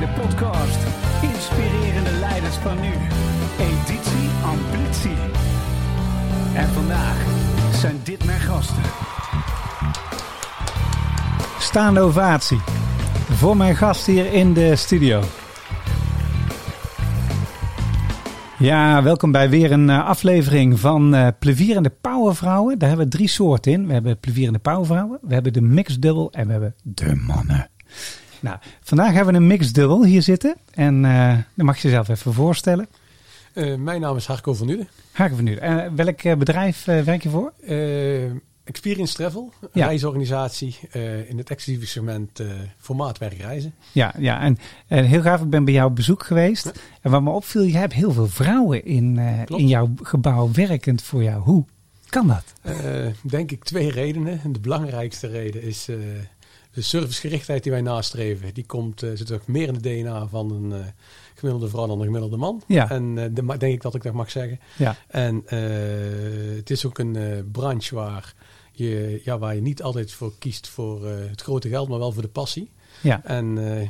de 0.00 0.08
podcast. 0.20 0.78
Inspirerende 1.22 2.10
leiders 2.10 2.54
van 2.54 2.80
nu. 2.80 2.92
Editie 3.58 4.28
Ambitie. 4.44 5.16
En 6.54 6.68
vandaag 6.68 7.16
zijn 7.72 8.00
dit 8.02 8.24
mijn 8.24 8.40
gasten. 8.40 8.82
Staande 11.58 12.00
ovatie. 12.00 12.60
Voor 13.30 13.56
mijn 13.56 13.76
gast 13.76 14.06
hier 14.06 14.32
in 14.32 14.52
de 14.52 14.76
studio. 14.76 15.22
Ja, 18.58 19.02
welkom 19.02 19.32
bij 19.32 19.50
weer 19.50 19.72
een 19.72 19.88
uh, 19.88 20.06
aflevering 20.08 20.80
van 20.80 21.14
uh, 21.14 21.28
Plevierende 21.38 21.90
Powervrouwen. 22.00 22.78
Daar 22.78 22.88
hebben 22.88 23.06
we 23.06 23.16
drie 23.16 23.28
soorten 23.28 23.72
in. 23.72 23.86
We 23.86 23.92
hebben 23.92 24.18
Plevierende 24.18 24.58
Powervrouwen, 24.58 25.18
we 25.22 25.34
hebben 25.34 25.52
de 25.52 25.60
Mixed 25.60 26.02
Double 26.02 26.28
en 26.30 26.46
we 26.46 26.52
hebben 26.52 26.74
de 26.82 27.14
mannen. 27.14 27.70
Nou, 28.40 28.58
vandaag 28.80 29.12
hebben 29.12 29.34
we 29.34 29.40
een 29.40 29.46
Mixed 29.46 29.74
Double 29.74 30.06
hier 30.06 30.22
zitten. 30.22 30.56
En 30.70 31.04
uh, 31.04 31.38
dan 31.54 31.66
mag 31.66 31.76
je 31.76 31.88
jezelf 31.88 32.08
even 32.08 32.32
voorstellen. 32.32 32.88
mijn 33.78 34.00
naam 34.00 34.16
is 34.16 34.26
Harco 34.26 34.54
van 34.54 34.66
Nude. 34.66 34.86
Harco 35.12 35.34
van 35.34 35.44
Nude. 35.44 35.90
welk 35.94 36.38
bedrijf 36.38 36.84
werk 36.84 37.22
je 37.22 37.28
voor? 37.28 37.52
Experience 38.66 39.14
Travel, 39.14 39.52
een 39.60 39.68
ja. 39.72 39.86
reisorganisatie 39.86 40.78
uh, 40.92 41.30
in 41.30 41.38
het 41.38 41.50
exclusieve 41.50 41.86
segment 41.86 42.40
uh, 42.40 42.48
formaatwerk 42.78 43.36
reizen. 43.38 43.74
Ja, 43.92 44.14
ja 44.18 44.40
en, 44.40 44.58
en, 44.86 45.04
heel 45.04 45.22
gaaf, 45.22 45.40
ik 45.40 45.50
ben 45.50 45.64
bij 45.64 45.74
jou 45.74 45.88
op 45.88 45.96
bezoek 45.96 46.24
geweest. 46.24 46.64
Ja. 46.64 46.72
En 47.00 47.10
wat 47.10 47.22
me 47.22 47.30
opviel, 47.30 47.62
je 47.62 47.76
hebt 47.76 47.92
heel 47.92 48.12
veel 48.12 48.26
vrouwen 48.26 48.84
in, 48.84 49.16
uh, 49.16 49.42
in 49.46 49.68
jouw 49.68 49.90
gebouw 50.02 50.50
werkend 50.52 51.02
voor 51.02 51.22
jou. 51.22 51.42
Hoe 51.42 51.64
kan 52.08 52.26
dat? 52.26 52.44
denk 53.22 53.50
ik 53.50 53.64
twee 53.64 53.90
redenen. 53.90 54.40
En 54.42 54.52
de 54.52 54.60
belangrijkste 54.60 55.26
reden 55.26 55.62
is 55.62 55.88
de 56.76 56.82
servicegerichtheid 56.82 57.62
die 57.62 57.72
wij 57.72 57.80
nastreven. 57.80 58.54
Die 58.54 58.66
komt, 58.66 59.00
zit 59.14 59.32
ook 59.32 59.46
meer 59.46 59.68
in 59.68 59.74
de 59.74 59.80
DNA 59.80 60.26
van 60.26 60.50
een 60.50 60.84
gemiddelde 61.34 61.68
vrouw 61.68 61.86
dan 61.86 61.98
een 61.98 62.04
gemiddelde 62.04 62.36
man. 62.36 62.62
Ja. 62.66 62.90
En 62.90 63.14
de, 63.14 63.44
denk 63.58 63.62
ik 63.62 63.82
dat 63.82 63.94
ik 63.94 64.02
dat 64.02 64.12
mag 64.12 64.30
zeggen. 64.30 64.60
Ja. 64.76 64.96
En 65.08 65.42
het 66.56 66.70
is 66.70 66.86
ook 66.86 66.98
een 66.98 67.48
branche 67.52 67.94
waar 67.94 68.34
je, 68.78 69.20
ja, 69.24 69.38
waar 69.38 69.54
je 69.54 69.60
niet 69.60 69.82
altijd 69.82 70.12
voor 70.12 70.32
kiest 70.38 70.68
voor 70.68 71.06
uh, 71.06 71.14
het 71.30 71.42
grote 71.42 71.68
geld, 71.68 71.88
maar 71.88 71.98
wel 71.98 72.12
voor 72.12 72.22
de 72.22 72.28
passie. 72.28 72.70
Ja. 73.00 73.20
En 73.24 73.56
uh, 73.56 73.88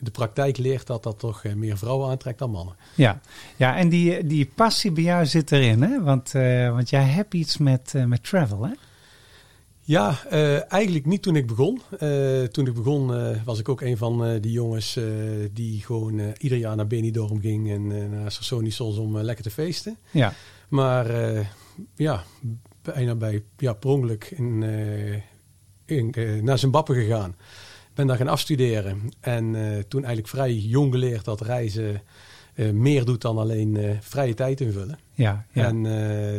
de 0.00 0.10
praktijk 0.10 0.56
leert 0.56 0.86
dat 0.86 1.02
dat 1.02 1.18
toch 1.18 1.44
uh, 1.44 1.54
meer 1.54 1.78
vrouwen 1.78 2.10
aantrekt 2.10 2.38
dan 2.38 2.50
mannen. 2.50 2.76
Ja, 2.94 3.20
ja 3.56 3.76
en 3.76 3.88
die, 3.88 4.26
die 4.26 4.50
passie 4.54 4.90
bij 4.90 5.02
jou 5.02 5.26
zit 5.26 5.52
erin, 5.52 5.82
hè? 5.82 6.02
Want, 6.02 6.32
want 6.72 6.90
jij 6.90 7.04
hebt 7.04 7.34
iets 7.34 7.58
met, 7.58 7.92
met 8.06 8.24
travel, 8.24 8.64
hè? 8.64 8.72
Ja, 9.88 10.24
eigenlijk 10.68 11.06
niet 11.06 11.22
toen 11.22 11.36
ik 11.36 11.46
begon. 11.46 11.80
toen 12.50 12.66
ik 12.66 12.74
begon 12.74 13.12
was 13.44 13.58
ik 13.58 13.68
ook 13.68 13.80
een 13.80 13.96
van 13.96 14.38
die 14.40 14.52
jongens 14.52 14.98
die 15.52 15.80
gewoon 15.80 16.20
ieder 16.38 16.58
jaar 16.58 16.76
naar 16.76 16.86
Benidorm 16.86 17.40
ging 17.40 17.70
en 17.70 18.10
naar 18.10 18.32
Sassonisos 18.32 18.96
om 18.96 19.18
lekker 19.18 19.44
te 19.44 19.50
feesten. 19.50 19.98
Ja. 20.10 20.32
Maar 20.68 21.06
ja, 21.94 22.24
bijna 22.82 23.14
bij 23.14 23.42
ja, 23.56 23.72
per 23.72 23.90
ongeluk 23.90 24.24
in, 24.24 24.62
in 25.84 26.14
naar 26.42 26.58
Zimbabwe 26.58 26.94
gegaan. 26.94 27.36
Ben 27.94 28.06
daar 28.06 28.16
gaan 28.16 28.28
afstuderen. 28.28 29.10
En 29.20 29.52
toen 29.88 30.04
eigenlijk 30.04 30.28
vrij 30.28 30.54
jong 30.54 30.92
geleerd 30.92 31.24
dat 31.24 31.40
reizen 31.40 32.02
meer 32.72 33.04
doet 33.04 33.20
dan 33.20 33.38
alleen 33.38 33.98
vrije 34.00 34.34
tijd 34.34 34.60
invullen. 34.60 34.98
Ja, 35.14 35.46
ja. 35.52 35.64
En, 35.64 35.86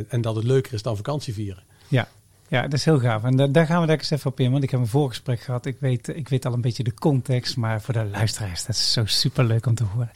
en 0.10 0.22
dat 0.22 0.36
het 0.36 0.46
leuker 0.46 0.74
is 0.74 0.82
dan 0.82 0.96
vakantie 0.96 1.34
vieren. 1.34 1.64
Ja, 1.88 2.08
ja, 2.50 2.62
dat 2.62 2.74
is 2.74 2.86
heel 2.86 3.00
gaaf. 3.00 3.24
En 3.24 3.52
daar 3.52 3.66
gaan 3.66 3.82
we 3.82 3.88
daar 3.88 3.98
eens 3.98 4.10
even 4.10 4.32
op 4.32 4.40
in. 4.40 4.52
Want 4.52 4.64
ik 4.64 4.72
heb 4.72 4.80
een 4.80 4.88
voorgesprek 4.88 5.40
gehad. 5.42 5.66
Ik 5.66 5.78
weet, 5.80 6.08
ik 6.08 6.30
weet 6.30 6.46
al 6.46 6.54
een 6.54 6.62
beetje 6.62 6.84
de 6.84 6.94
context. 6.94 7.58
Maar 7.58 7.82
voor 7.82 7.94
de 7.94 8.06
luisteraars, 8.06 8.66
dat 8.66 8.76
is 8.76 8.92
zo 8.92 9.06
super 9.06 9.44
leuk 9.44 9.66
om 9.66 9.76
te 9.76 9.84
horen. 9.84 10.12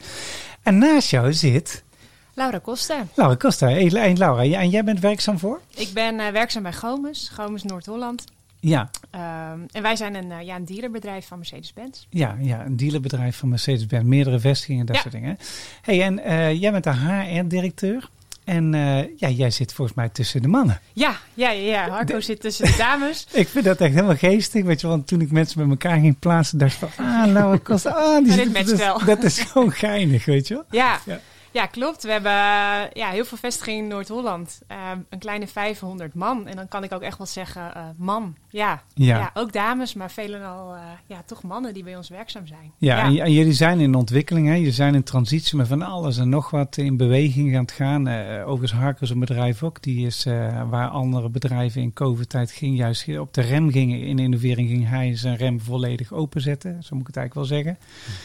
En 0.62 0.78
naast 0.78 1.10
jou 1.10 1.32
zit 1.32 1.84
Laura 2.34 2.58
Koster. 2.58 3.06
Laura 3.14 3.34
Koster. 3.34 3.68
Hey, 3.68 4.14
Laura, 4.16 4.42
en 4.42 4.70
jij 4.70 4.84
bent 4.84 5.00
werkzaam 5.00 5.38
voor? 5.38 5.60
Ik 5.74 5.92
ben 5.92 6.14
uh, 6.14 6.28
werkzaam 6.28 6.62
bij 6.62 6.72
Gomes, 6.72 7.30
Gomes 7.34 7.62
Noord-Holland. 7.62 8.24
Ja. 8.60 8.90
Um, 9.10 9.66
en 9.72 9.82
wij 9.82 9.96
zijn 9.96 10.14
een, 10.14 10.30
uh, 10.30 10.42
ja, 10.42 10.56
een 10.56 10.64
dealerbedrijf 10.64 11.26
van 11.26 11.38
Mercedes-Benz. 11.38 12.06
Ja, 12.10 12.36
ja, 12.40 12.64
een 12.64 12.76
dealerbedrijf 12.76 13.36
van 13.36 13.48
Mercedes-Benz. 13.48 14.04
Meerdere 14.04 14.38
vestigingen, 14.38 14.86
dat 14.86 14.96
ja. 14.96 15.02
soort 15.02 15.14
dingen. 15.14 15.38
hey, 15.82 16.02
en 16.02 16.18
uh, 16.18 16.60
jij 16.60 16.70
bent 16.70 16.84
de 16.84 16.92
HR-directeur. 16.92 18.08
En 18.44 18.72
ja, 19.16 19.28
jij 19.28 19.50
zit 19.50 19.72
volgens 19.72 19.96
mij 19.96 20.08
tussen 20.08 20.42
de 20.42 20.48
mannen. 20.48 20.80
Ja, 20.92 21.16
ja, 21.34 21.50
ja. 21.50 21.88
Harco 21.88 22.20
zit 22.20 22.40
tussen 22.40 22.64
de 22.64 22.74
dames. 22.78 23.26
ik 23.32 23.48
vind 23.48 23.64
dat 23.64 23.80
echt 23.80 23.94
helemaal 23.94 24.16
geestig. 24.16 24.64
Weet 24.64 24.80
je, 24.80 24.86
want 24.86 25.06
toen 25.06 25.20
ik 25.20 25.30
mensen 25.30 25.60
met 25.60 25.70
elkaar 25.70 26.00
ging 26.00 26.18
plaatsen, 26.18 26.58
dacht 26.58 26.82
ik 26.82 26.88
van, 26.88 27.04
ah, 27.04 27.26
Laura 27.26 27.58
Koster, 27.62 27.92
ah, 27.92 28.24
die 28.24 28.32
zit, 28.32 28.54
dit 28.54 28.66
dus, 28.66 28.78
wel. 28.78 29.04
Dat 29.04 29.22
is 29.22 29.38
gewoon 29.38 29.72
geinig, 29.72 30.24
weet 30.24 30.48
je 30.48 30.54
wel. 30.54 30.64
Ja. 30.70 31.00
ja. 31.06 31.20
Ja, 31.54 31.66
klopt. 31.66 32.02
We 32.02 32.10
hebben 32.10 32.32
eh, 32.32 32.90
ja, 32.92 33.10
heel 33.10 33.24
veel 33.24 33.38
vestigingen 33.38 33.82
in 33.82 33.88
Noord-Holland. 33.88 34.60
Uh, 34.70 34.76
een 35.08 35.18
kleine 35.18 35.46
500 35.46 36.14
man. 36.14 36.46
En 36.46 36.56
dan 36.56 36.68
kan 36.68 36.84
ik 36.84 36.92
ook 36.92 37.02
echt 37.02 37.18
wel 37.18 37.26
zeggen, 37.26 37.72
uh, 37.76 37.82
man. 37.96 38.36
Ja. 38.48 38.82
ja. 38.94 39.30
ook 39.34 39.52
dames, 39.52 39.94
maar 39.94 40.10
veelal 40.10 40.76
ja, 41.06 41.22
toch 41.26 41.42
mannen 41.42 41.74
die 41.74 41.82
bij 41.82 41.96
ons 41.96 42.08
werkzaam 42.08 42.46
zijn. 42.46 42.72
Ja, 42.78 43.02
En, 43.02 43.18
en, 43.18 43.32
jullie 43.32 43.52
zijn 43.52 43.80
in 43.80 43.94
ontwikkeling. 43.94 44.46
Hè? 44.46 44.54
Je 44.54 44.72
zijn 44.72 44.94
in 44.94 45.02
transitie 45.02 45.56
met 45.56 45.68
van 45.68 45.82
alles 45.82 46.18
en 46.18 46.28
nog 46.28 46.50
wat 46.50 46.76
in 46.76 46.96
beweging 46.96 47.56
aan 47.56 47.62
het 47.62 47.72
gaan. 47.72 48.08
overigens 48.44 48.80
Harkers 48.80 49.10
een 49.10 49.18
bedrijf 49.18 49.62
ook. 49.62 49.82
Die 49.82 50.06
is 50.06 50.24
waar 50.68 50.88
andere 50.88 51.28
bedrijven 51.28 51.82
in 51.82 51.92
COVID-tijd 51.92 52.50
ging 52.50 52.76
juist 52.76 53.18
op 53.18 53.34
de 53.34 53.40
rem 53.40 53.70
gingen. 53.70 54.00
In 54.00 54.18
innovering 54.18 54.68
ging 54.68 54.88
hij 54.88 55.16
zijn 55.16 55.36
rem 55.36 55.60
volledig 55.60 56.12
openzetten. 56.12 56.82
Zo 56.82 56.96
moet 56.96 57.08
ik 57.08 57.14
het 57.14 57.16
eigenlijk 57.16 57.48
wel 57.48 57.58
zeggen. 57.58 57.78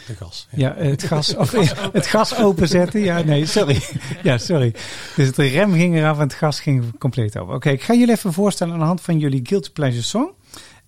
De 0.06 0.14
gas. 0.14 0.48
Ja, 0.50 0.74
het 0.76 1.02
gas, 1.02 1.36
of, 1.36 1.50
het 1.92 2.06
gas 2.06 2.36
openzetten. 2.36 3.00
Ja, 3.00 3.19
nee, 3.24 3.46
sorry. 3.46 3.82
ja, 4.22 4.38
sorry. 4.38 4.74
Dus 5.16 5.32
de 5.32 5.46
rem 5.46 5.72
ging 5.72 5.96
eraf 5.96 6.16
en 6.16 6.22
het 6.22 6.34
gas 6.34 6.60
ging 6.60 6.98
compleet 6.98 7.38
over. 7.38 7.54
Oké, 7.54 7.70
ik 7.70 7.82
ga 7.82 7.94
jullie 7.94 8.14
even 8.14 8.32
voorstellen 8.32 8.72
aan 8.72 8.78
de 8.78 8.86
hand 8.86 9.00
van 9.00 9.18
jullie 9.18 9.40
Guilty 9.42 9.70
Pleasure 9.70 10.02
Song. 10.02 10.30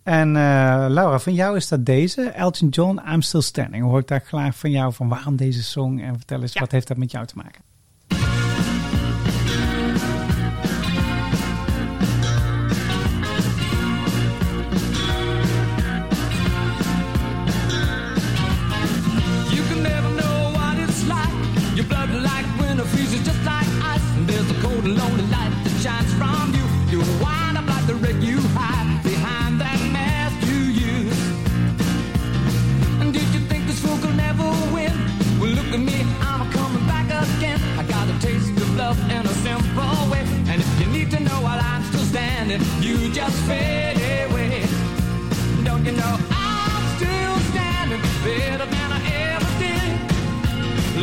En 0.03 0.29
uh, 0.29 0.87
Laura, 0.89 1.19
van 1.19 1.35
jou 1.35 1.57
is 1.57 1.69
dat 1.69 1.87
deze, 1.87 2.23
Elton 2.23 2.69
John, 2.69 3.01
I'm 3.13 3.23
Still 3.23 3.41
Standing. 3.41 3.85
Hoor 3.85 3.99
ik 3.99 4.09
daar 4.09 4.23
graag 4.27 4.57
van 4.57 4.71
jou 4.71 4.93
van 4.93 5.09
waarom 5.09 5.37
deze 5.37 5.63
song 5.63 6.01
en 6.01 6.17
vertel 6.17 6.41
eens, 6.41 6.53
wat 6.53 6.71
heeft 6.71 6.89
dat 6.89 6.97
met 6.97 7.11
jou 7.11 7.27
te 7.27 7.37
maken? 7.37 7.72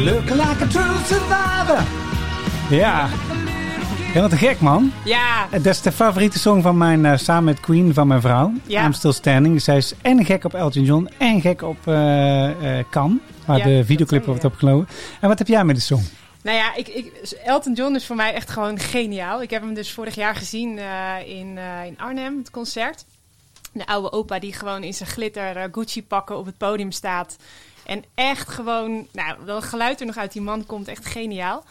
Look 0.06 0.30
like 0.30 0.64
a 0.64 0.68
true 0.68 0.98
survivor. 1.06 1.84
Ja. 2.70 3.08
Helemaal 4.08 4.30
te 4.30 4.36
gek, 4.36 4.60
man. 4.60 4.92
Ja. 5.06 5.48
Dat 5.52 5.66
is 5.66 5.82
de 5.82 5.92
favoriete 5.92 6.40
song 6.40 6.62
van 6.62 6.78
mijn, 6.78 7.06
uh, 7.06 7.12
samen 7.16 7.44
met 7.44 7.60
Queen, 7.60 7.94
van 7.94 8.08
mijn 8.08 8.22
vrouw. 8.22 8.54
Ja. 8.66 8.86
I'm 8.86 8.94
Still 8.94 9.12
Standing. 9.12 9.62
Zij 9.62 9.78
is 9.78 9.94
en 10.02 10.26
gek 10.26 10.44
op 10.46 10.54
Elton 10.54 10.84
John 10.84 11.10
en 11.18 11.42
gek 11.42 11.62
op 11.62 11.78
uh, 11.88 11.96
uh, 11.96 12.54
Can, 12.90 13.22
waar 13.46 13.58
ja, 13.58 13.64
de 13.64 13.86
videoclip 13.86 14.26
wordt 14.26 14.46
opgelopen. 14.46 14.88
En 15.22 15.28
wat 15.28 15.38
heb 15.38 15.48
jij 15.48 15.64
met 15.64 15.76
de 15.76 15.82
song? 15.82 16.02
Nou 16.42 16.58
ja, 16.58 16.76
ik, 16.76 16.88
ik, 16.88 17.14
Elton 17.44 17.74
John 17.74 17.96
is 17.96 18.06
voor 18.06 18.16
mij 18.16 18.34
echt 18.34 18.50
gewoon 18.50 18.80
geniaal. 18.80 19.42
Ik 19.42 19.50
heb 19.50 19.62
hem 19.62 19.74
dus 19.74 19.92
vorig 19.92 20.16
jaar 20.16 20.36
gezien 20.36 20.78
uh, 20.78 21.16
in, 21.26 21.48
uh, 21.58 21.86
in 21.86 22.00
Arnhem, 22.00 22.38
het 22.38 22.50
concert. 22.50 23.06
De 23.74 23.86
oude 23.86 24.12
opa 24.12 24.40
die 24.40 24.54
gewoon 24.54 24.84
in 24.84 24.94
zijn 24.94 25.10
glitter 25.10 25.70
Gucci 25.72 26.04
pakken 26.04 26.38
op 26.38 26.46
het 26.46 26.58
podium 26.58 26.92
staat. 26.92 27.38
En 27.86 28.04
echt 28.16 28.50
gewoon, 28.50 29.08
nou, 29.12 29.46
dat 29.46 29.64
geluid 29.64 30.00
er 30.00 30.06
nog 30.06 30.18
uit 30.18 30.32
die 30.32 30.42
man 30.42 30.66
komt, 30.66 30.88
echt 30.88 31.06
geniaal. 31.06 31.64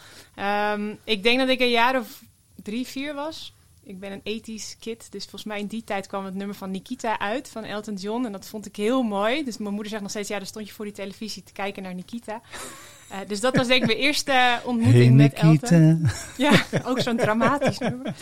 Um, 0.73 0.99
ik 1.03 1.23
denk 1.23 1.39
dat 1.39 1.49
ik 1.49 1.59
een 1.59 1.69
jaar 1.69 1.99
of 1.99 2.21
drie, 2.55 2.87
vier 2.87 3.13
was. 3.13 3.53
Ik 3.83 3.99
ben 3.99 4.11
een 4.11 4.21
ethisch 4.23 4.75
kid, 4.79 5.11
dus 5.11 5.23
volgens 5.23 5.43
mij 5.43 5.59
in 5.59 5.67
die 5.67 5.83
tijd 5.83 6.07
kwam 6.07 6.25
het 6.25 6.35
nummer 6.35 6.55
van 6.55 6.71
Nikita 6.71 7.19
uit, 7.19 7.49
van 7.49 7.63
Elton 7.63 7.95
John. 7.95 8.25
En 8.25 8.31
dat 8.31 8.47
vond 8.47 8.65
ik 8.65 8.75
heel 8.75 9.01
mooi. 9.01 9.43
Dus 9.43 9.57
mijn 9.57 9.73
moeder 9.73 9.89
zegt 9.89 10.01
nog 10.01 10.11
steeds, 10.11 10.29
ja, 10.29 10.37
dan 10.37 10.47
stond 10.47 10.67
je 10.67 10.73
voor 10.73 10.85
die 10.85 10.93
televisie 10.93 11.43
te 11.43 11.51
kijken 11.51 11.83
naar 11.83 11.95
Nikita. 11.95 12.41
Uh, 13.11 13.17
dus 13.27 13.39
dat 13.39 13.55
was 13.55 13.67
denk 13.67 13.81
ik 13.81 13.87
mijn 13.87 13.99
eerste 13.99 14.59
ontmoeting 14.63 15.05
hey, 15.05 15.13
met 15.13 15.33
Elton. 15.33 16.09
Ja, 16.37 16.51
ook 16.85 16.99
zo'n 16.99 17.17
dramatisch 17.17 17.77
nummer. 17.77 18.13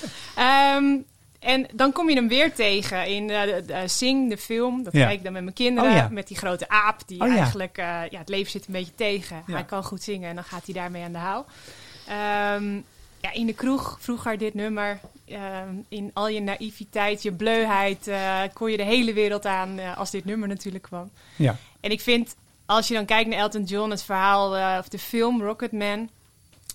Um, 0.75 1.05
En 1.39 1.67
dan 1.73 1.91
kom 1.91 2.09
je 2.09 2.15
hem 2.15 2.27
weer 2.27 2.53
tegen 2.53 3.07
in 3.07 3.29
uh, 3.29 3.41
de, 3.41 3.63
de 3.65 3.87
Sing, 3.87 4.29
de 4.29 4.37
film. 4.37 4.83
Dat 4.83 4.93
Ja. 4.93 5.05
kijk 5.05 5.17
ik 5.17 5.23
dan 5.23 5.33
met 5.33 5.41
mijn 5.43 5.55
kinderen. 5.55 5.89
Oh 5.89 5.95
ja. 5.95 6.07
Met 6.11 6.27
die 6.27 6.37
grote 6.37 6.69
aap 6.69 7.01
die 7.05 7.21
Oh 7.21 7.27
ja. 7.27 7.35
eigenlijk... 7.35 7.77
eh, 7.77 7.85
ja, 8.09 8.19
het 8.19 8.29
leven 8.29 8.51
zit 8.51 8.67
een 8.67 8.73
beetje 8.73 8.95
tegen. 8.95 9.43
Hij 9.45 9.63
kan 9.63 9.83
goed 9.83 10.03
zingen 10.03 10.29
en 10.29 10.35
dan 10.35 10.43
gaat 10.43 10.65
hij 10.65 10.73
daarmee 10.73 11.03
aan 11.03 11.11
de 11.11 11.17
haal. 11.17 11.45
Ehm, 12.07 12.75
ja, 13.21 13.33
in 13.33 13.45
de 13.45 13.53
kroeg 13.53 13.97
vroeger 14.01 14.37
dit 14.37 14.53
nummer. 14.53 14.99
ehm, 15.27 15.73
in 15.89 16.11
al 16.13 16.27
je 16.29 16.41
naïviteit, 16.41 17.23
je 17.23 17.31
bleuheid... 17.31 18.07
eh, 18.07 18.41
kon 18.53 18.71
je 18.71 18.77
de 18.77 18.83
hele 18.83 19.13
wereld 19.13 19.45
aan 19.45 19.79
eh, 19.79 19.97
als 19.97 20.11
dit 20.11 20.25
nummer 20.25 20.47
natuurlijk 20.47 20.83
kwam. 20.83 21.09
Ja. 21.35 21.55
En 21.79 21.91
ik 21.91 22.01
vind, 22.01 22.35
als 22.67 22.87
je 22.87 22.93
dan 22.93 23.05
kijkt 23.05 23.29
naar 23.29 23.39
Elton 23.39 23.63
John, 23.63 23.89
het 23.89 24.03
verhaal 24.03 24.57
eh, 24.57 24.77
of 24.79 24.87
de 24.87 24.99
film 24.99 25.41
Rocketman. 25.41 26.09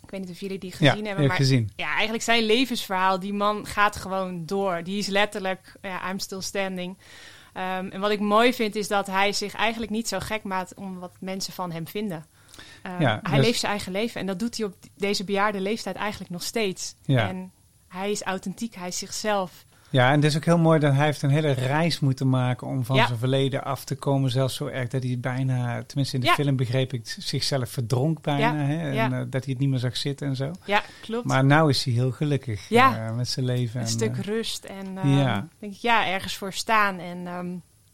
Ik 0.02 0.10
weet 0.10 0.20
niet 0.20 0.30
of 0.30 0.40
jullie 0.40 0.58
die 0.58 0.72
gezien 0.72 0.96
heb 0.96 1.04
hebben, 1.06 1.26
maar 1.26 1.36
gezien. 1.36 1.70
ja, 1.76 1.92
eigenlijk 1.92 2.22
zijn 2.22 2.42
levensverhaal, 2.42 3.18
die 3.18 3.32
man 3.32 3.66
gaat 3.66 3.96
gewoon 3.96 4.46
door. 4.46 4.82
Die 4.84 4.98
is 4.98 5.06
letterlijk, 5.06 5.72
ja, 5.82 6.10
I'm 6.10 6.18
still 6.18 6.40
standing. 6.40 6.98
Ehm, 7.52 7.88
en 7.88 8.00
wat 8.00 8.10
ik 8.10 8.20
mooi 8.20 8.54
vind 8.54 8.76
is 8.76 8.88
dat 8.88 9.06
hij 9.06 9.32
zich 9.32 9.54
eigenlijk 9.54 9.92
niet 9.92 10.08
zo 10.08 10.18
gek 10.18 10.42
maakt 10.42 10.74
om 10.74 10.98
wat 10.98 11.12
mensen 11.20 11.52
van 11.52 11.72
hem 11.72 11.86
vinden. 11.88 12.24
Ehm, 12.82 13.00
Ja, 13.00 13.20
hij 13.22 13.36
dus- 13.36 13.46
leeft 13.46 13.60
zijn 13.60 13.72
eigen 13.72 13.92
leven 13.92 14.20
en 14.20 14.26
dat 14.26 14.38
doet 14.38 14.56
hij 14.56 14.66
op 14.66 14.74
deze 14.96 15.24
bejaarde 15.24 15.60
leeftijd 15.60 15.96
eigenlijk 15.96 16.30
nog 16.30 16.42
steeds. 16.42 16.94
Ja. 17.04 17.28
En 17.28 17.52
hij 17.88 18.10
is 18.10 18.22
authentiek, 18.22 18.74
hij 18.74 18.88
is 18.88 18.98
zichzelf. 18.98 19.64
Ja, 19.92 20.08
en 20.08 20.14
het 20.14 20.24
is 20.24 20.36
ook 20.36 20.44
heel 20.44 20.58
mooi 20.58 20.78
dat 20.78 20.92
hij 20.94 21.04
heeft 21.04 21.22
een 21.22 21.30
hele 21.30 21.52
reis 21.52 22.00
moeten 22.00 22.28
maken 22.28 22.66
om 22.66 22.84
van 22.84 22.96
Ja. 22.96 23.06
zijn 23.06 23.18
verleden 23.18 23.64
af 23.64 23.84
te 23.84 23.94
komen. 23.94 24.30
Zelfs 24.30 24.54
zo 24.54 24.66
erg 24.66 24.88
dat 24.88 25.02
hij 25.02 25.18
bijna, 25.20 25.82
tenminste 25.86 26.14
in 26.14 26.20
de 26.20 26.26
Ja. 26.26 26.34
film 26.34 26.56
begreep 26.56 26.92
ik, 26.92 27.02
zichzelf 27.18 27.68
verdronk 27.70 28.20
bijna. 28.20 28.52
Ja, 28.52 28.66
Hè? 28.66 28.90
En 28.90 29.12
eh, 29.12 29.18
dat 29.18 29.44
hij 29.44 29.52
het 29.52 29.58
niet 29.58 29.68
meer 29.68 29.78
zag 29.78 29.96
zitten 29.96 30.26
en 30.28 30.36
zo. 30.36 30.50
Ja, 30.64 30.82
klopt. 31.00 31.26
Maar 31.26 31.44
nou 31.44 31.70
is 31.70 31.84
hij 31.84 31.94
heel 31.94 32.10
gelukkig 32.10 32.70
eh, 32.70 33.14
met 33.16 33.28
zijn 33.28 33.46
leven. 33.46 33.80
een 33.80 33.86
en, 33.86 33.92
stuk 33.92 34.16
eh, 34.16 34.22
rust 34.24 34.64
en 34.64 35.08
ja. 35.10 35.46
denk 35.58 35.72
ik, 35.72 35.78
ja, 35.80 36.06
ergens 36.06 36.36
voor 36.36 36.52
staan 36.52 36.98
en, 36.98 37.26
ehm, 37.26 37.46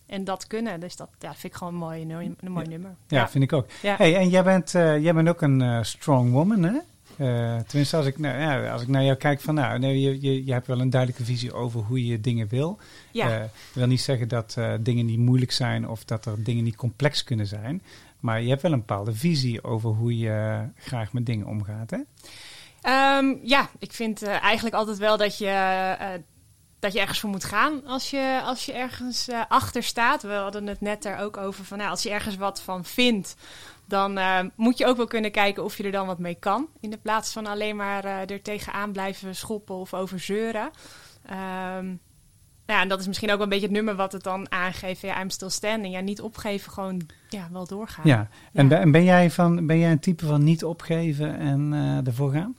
en 0.06 0.24
dat 0.24 0.46
kunnen. 0.46 0.80
Dus 0.80 0.96
dat 0.96 1.08
ja, 1.18 1.30
vind 1.34 1.52
ik 1.52 1.54
gewoon 1.58 1.72
een 1.72 1.78
mooi, 1.78 2.00
een 2.40 2.52
mooi 2.52 2.66
nummer. 2.66 2.94
ja, 3.08 3.28
vind 3.28 3.44
ik 3.44 3.52
ook. 3.52 3.66
Ja. 3.82 3.94
Hey, 3.96 4.16
en 4.16 4.28
jij 4.28 4.44
bent, 4.44 4.70
jij 4.72 5.14
bent 5.14 5.28
ook 5.28 5.42
een 5.42 5.84
strong 5.84 6.30
woman, 6.30 6.62
hè? 6.62 6.78
Eh, 7.18 7.58
tenminste, 7.66 7.96
als 7.96 8.06
ik, 8.06 8.18
nou, 8.18 8.40
ja, 8.40 8.72
als 8.72 8.82
ik 8.82 8.88
naar 8.88 9.04
jou 9.04 9.16
kijk, 9.16 9.40
van 9.40 9.54
nou, 9.54 9.78
nee, 9.78 10.00
je, 10.00 10.20
je, 10.20 10.44
je 10.44 10.52
hebt 10.52 10.66
wel 10.66 10.80
een 10.80 10.90
duidelijke 10.90 11.24
visie 11.24 11.52
over 11.52 11.80
hoe 11.80 12.06
je 12.06 12.20
dingen 12.20 12.48
wil. 12.48 12.78
ja. 13.12 13.30
Eh, 13.30 13.44
wil 13.72 13.86
niet 13.86 14.00
zeggen 14.00 14.28
dat 14.28 14.54
eh, 14.58 14.72
dingen 14.80 15.06
niet 15.06 15.18
moeilijk 15.18 15.52
zijn 15.52 15.88
of 15.88 16.04
dat 16.04 16.26
er 16.26 16.44
dingen 16.44 16.64
niet 16.64 16.76
complex 16.76 17.24
kunnen 17.24 17.46
zijn. 17.46 17.82
Maar 18.20 18.42
je 18.42 18.48
hebt 18.48 18.62
wel 18.62 18.72
een 18.72 18.78
bepaalde 18.78 19.14
visie 19.14 19.64
over 19.64 19.90
hoe 19.90 20.18
je 20.18 20.68
graag 20.76 21.12
met 21.12 21.26
dingen 21.26 21.46
omgaat. 21.46 21.90
Hè? 21.90 21.98
Ehm, 22.80 23.34
ja, 23.42 23.70
ik 23.78 23.92
vind 23.92 24.22
eigenlijk 24.22 24.74
altijd 24.74 24.98
wel 24.98 25.16
dat 25.16 25.38
je, 25.38 25.96
dat 26.78 26.92
je 26.92 27.00
ergens 27.00 27.20
voor 27.20 27.30
moet 27.30 27.44
gaan 27.44 27.86
als 27.86 28.10
je, 28.10 28.40
als 28.44 28.66
je 28.66 28.72
ergens 28.72 29.28
achter 29.48 29.82
staat. 29.82 30.22
We 30.22 30.32
hadden 30.32 30.66
het 30.66 30.80
net 30.80 31.04
er 31.04 31.18
ook 31.18 31.36
over 31.36 31.64
van 31.64 31.78
nou, 31.78 31.90
als 31.90 32.02
je 32.02 32.10
ergens 32.10 32.36
wat 32.36 32.60
van 32.60 32.84
vindt, 32.84 33.36
dan 33.88 34.18
eh, 34.18 34.38
moet 34.54 34.78
je 34.78 34.86
ook 34.86 34.96
wel 34.96 35.06
kunnen 35.06 35.30
kijken 35.30 35.64
of 35.64 35.76
je 35.76 35.82
er 35.84 35.90
dan 35.92 36.06
wat 36.06 36.18
mee 36.18 36.34
kan. 36.34 36.66
In 36.80 36.90
de 36.90 36.96
plaats 36.98 37.32
van 37.32 37.46
alleen 37.46 37.76
maar 37.76 38.04
eh, 38.04 38.30
er 38.30 38.42
tegenaan 38.42 38.92
blijven 38.92 39.34
schoppen 39.36 39.74
of 39.74 39.94
over 39.94 40.20
zeuren. 40.20 40.70
Ehm, 41.26 41.86
nou 42.66 42.78
ja, 42.78 42.80
en 42.82 42.88
dat 42.88 43.00
is 43.00 43.06
misschien 43.06 43.28
ook 43.28 43.34
wel 43.36 43.44
een 43.44 43.48
beetje 43.52 43.66
het 43.66 43.74
nummer 43.74 43.94
wat 43.96 44.12
het 44.12 44.22
dan 44.22 44.50
aangeeft. 44.52 45.00
Ja, 45.00 45.20
I'm 45.20 45.30
still 45.30 45.48
standing. 45.50 45.94
Ja, 45.94 46.00
niet 46.00 46.20
opgeven, 46.20 46.72
gewoon 46.72 47.00
ja, 47.28 47.48
wel 47.52 47.66
doorgaan. 47.66 48.06
Ja. 48.06 48.28
En, 48.52 48.62
Ja. 48.62 48.68
ben- 48.68 48.80
en 48.80 48.90
ben, 48.90 49.04
jij 49.04 49.30
van, 49.30 49.66
ben 49.66 49.78
jij 49.78 49.90
een 49.90 49.98
type 50.00 50.26
van 50.26 50.44
niet 50.44 50.64
opgeven 50.64 51.38
en 51.38 51.72
eh 51.72 52.06
ervoor 52.06 52.32
gaan? 52.32 52.56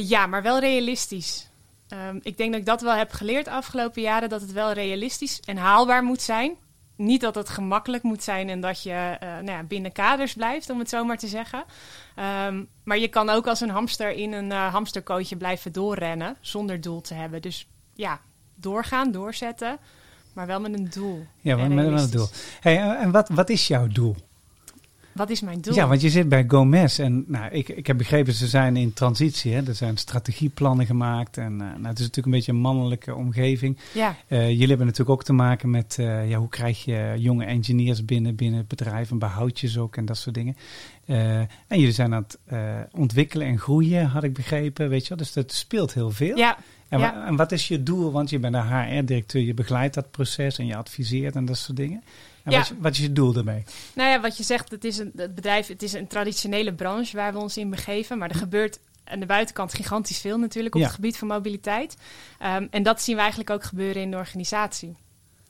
Ja, 0.00 0.26
maar 0.26 0.42
wel 0.42 0.58
realistisch. 0.60 1.48
Ehm, 1.88 2.18
ik 2.22 2.36
denk 2.36 2.50
dat 2.50 2.60
ik 2.60 2.66
dat 2.66 2.80
wel 2.80 2.94
heb 2.94 3.12
geleerd 3.12 3.44
de 3.44 3.50
afgelopen 3.50 4.02
jaren, 4.02 4.28
dat 4.28 4.40
het 4.40 4.52
wel 4.52 4.72
realistisch 4.72 5.40
en 5.40 5.56
haalbaar 5.56 6.04
moet 6.04 6.22
zijn. 6.22 6.54
Niet 6.96 7.20
dat 7.20 7.34
het 7.34 7.48
gemakkelijk 7.48 8.02
moet 8.02 8.22
zijn 8.22 8.48
en 8.48 8.60
dat 8.60 8.82
je 8.82 9.16
eh, 9.20 9.28
nou 9.28 9.50
ja, 9.50 9.62
binnen 9.62 9.92
kaders 9.92 10.34
blijft, 10.34 10.70
om 10.70 10.78
het 10.78 10.88
zo 10.88 11.04
maar 11.04 11.18
te 11.18 11.26
zeggen. 11.26 11.64
Ehm, 12.14 12.62
maar 12.84 12.98
je 12.98 13.08
kan 13.08 13.30
ook 13.30 13.46
als 13.46 13.60
een 13.60 13.70
hamster 13.70 14.10
in 14.10 14.32
een 14.32 14.52
eh, 14.52 14.72
hamsterkootje 14.72 15.36
blijven 15.36 15.72
doorrennen 15.72 16.36
zonder 16.40 16.80
doel 16.80 17.00
te 17.00 17.14
hebben. 17.14 17.42
Dus 17.42 17.66
ja, 17.94 18.20
doorgaan, 18.54 19.10
doorzetten, 19.10 19.78
maar 20.32 20.46
wel 20.46 20.60
met 20.60 20.72
een 20.74 20.90
doel. 20.90 21.26
Ja, 21.40 21.56
met, 21.56 21.86
een 21.86 22.10
doel. 22.10 22.28
Hey, 22.60 22.78
en 22.78 22.98
en 22.98 23.10
wat, 23.10 23.28
wat 23.28 23.48
is 23.50 23.66
jouw 23.66 23.86
doel? 23.86 24.16
Wat 25.14 25.30
is 25.30 25.40
mijn 25.40 25.60
doel? 25.60 25.74
Ja, 25.74 25.88
want 25.88 26.00
je 26.00 26.10
zit 26.10 26.28
bij 26.28 26.44
Gomez 26.48 26.98
en 26.98 27.24
nou, 27.26 27.52
ik, 27.52 27.68
ik 27.68 27.86
heb 27.86 27.98
begrepen, 27.98 28.32
ze 28.32 28.46
zijn 28.46 28.76
in 28.76 28.92
transitie. 28.92 29.52
Hè? 29.52 29.66
Er 29.66 29.74
zijn 29.74 29.96
strategieplannen 29.96 30.86
gemaakt 30.86 31.36
en 31.36 31.52
eh, 31.52 31.58
nou, 31.58 31.86
het 31.86 31.98
is 31.98 32.06
natuurlijk 32.06 32.26
een 32.26 32.32
beetje 32.32 32.52
een 32.52 32.58
mannelijke 32.58 33.14
omgeving. 33.14 33.78
ja, 33.92 34.16
Eh, 34.28 34.48
jullie 34.48 34.68
hebben 34.68 34.86
natuurlijk 34.86 35.18
ook 35.18 35.24
te 35.24 35.32
maken 35.32 35.70
met 35.70 35.96
eh, 35.98 36.28
ja, 36.28 36.38
hoe 36.38 36.48
krijg 36.48 36.84
je 36.84 37.14
jonge 37.16 37.44
engineers 37.44 38.04
binnen, 38.04 38.34
binnen 38.34 38.58
het 38.58 38.68
bedrijf 38.68 39.10
en 39.10 39.18
behoud 39.18 39.60
je 39.60 39.68
ze 39.68 39.80
ook 39.80 39.96
en 39.96 40.04
dat 40.04 40.16
soort 40.16 40.34
dingen. 40.34 40.56
En 41.06 41.48
jullie 41.68 41.92
zijn 41.92 42.14
aan 42.14 42.22
het 42.22 42.38
ontwikkelen 42.92 43.46
en 43.46 43.58
groeien, 43.58 44.06
had 44.06 44.24
ik 44.24 44.32
begrepen, 44.32 44.88
weet 44.88 45.02
je 45.02 45.08
wel. 45.08 45.18
Dus 45.18 45.32
dat 45.32 45.52
speelt 45.52 45.94
heel 45.94 46.10
veel. 46.10 46.36
ja, 46.36 46.58
en, 46.88 46.98
ja. 46.98 47.14
wa- 47.14 47.26
en 47.26 47.36
wat 47.36 47.52
is 47.52 47.68
je 47.68 47.82
doel? 47.82 48.12
Want 48.12 48.30
je 48.30 48.38
bent 48.38 48.54
de 48.54 48.60
HR-directeur, 48.62 49.42
je 49.42 49.54
begeleidt 49.54 49.94
dat 49.94 50.10
proces 50.10 50.58
en 50.58 50.66
je 50.66 50.76
adviseert 50.76 51.34
en 51.36 51.44
dat 51.44 51.56
soort 51.58 51.76
dingen. 51.76 52.02
En 52.42 52.52
Ja. 52.52 52.58
wat, 52.58 52.70
is, 52.70 52.76
wat 52.80 52.92
is 52.92 52.98
je 52.98 53.12
doel 53.12 53.32
daarmee? 53.32 53.62
Nou 53.94 54.10
ja, 54.10 54.20
wat 54.20 54.36
je 54.36 54.42
zegt, 54.42 54.70
het 54.70 54.84
is 54.84 54.98
een 54.98 55.12
het 55.16 55.34
bedrijf, 55.34 55.66
het 55.66 55.82
is 55.82 55.92
een 55.92 56.06
traditionele 56.06 56.72
branche 56.72 57.16
waar 57.16 57.32
we 57.32 57.38
ons 57.38 57.56
in 57.56 57.70
begeven. 57.70 58.18
Maar 58.18 58.28
er 58.30 58.34
gebeurt 58.36 58.78
aan 59.04 59.20
de 59.20 59.26
buitenkant 59.26 59.74
gigantisch 59.74 60.18
veel 60.18 60.38
natuurlijk 60.38 60.74
op 60.74 60.80
Ja. 60.80 60.86
het 60.86 60.94
gebied 60.96 61.16
van 61.16 61.28
mobiliteit. 61.28 61.96
Ehm, 62.38 62.66
en 62.70 62.82
dat 62.82 63.02
zien 63.02 63.14
we 63.14 63.20
eigenlijk 63.20 63.50
ook 63.50 63.64
gebeuren 63.64 64.02
in 64.02 64.10
de 64.10 64.16
organisatie. 64.16 64.96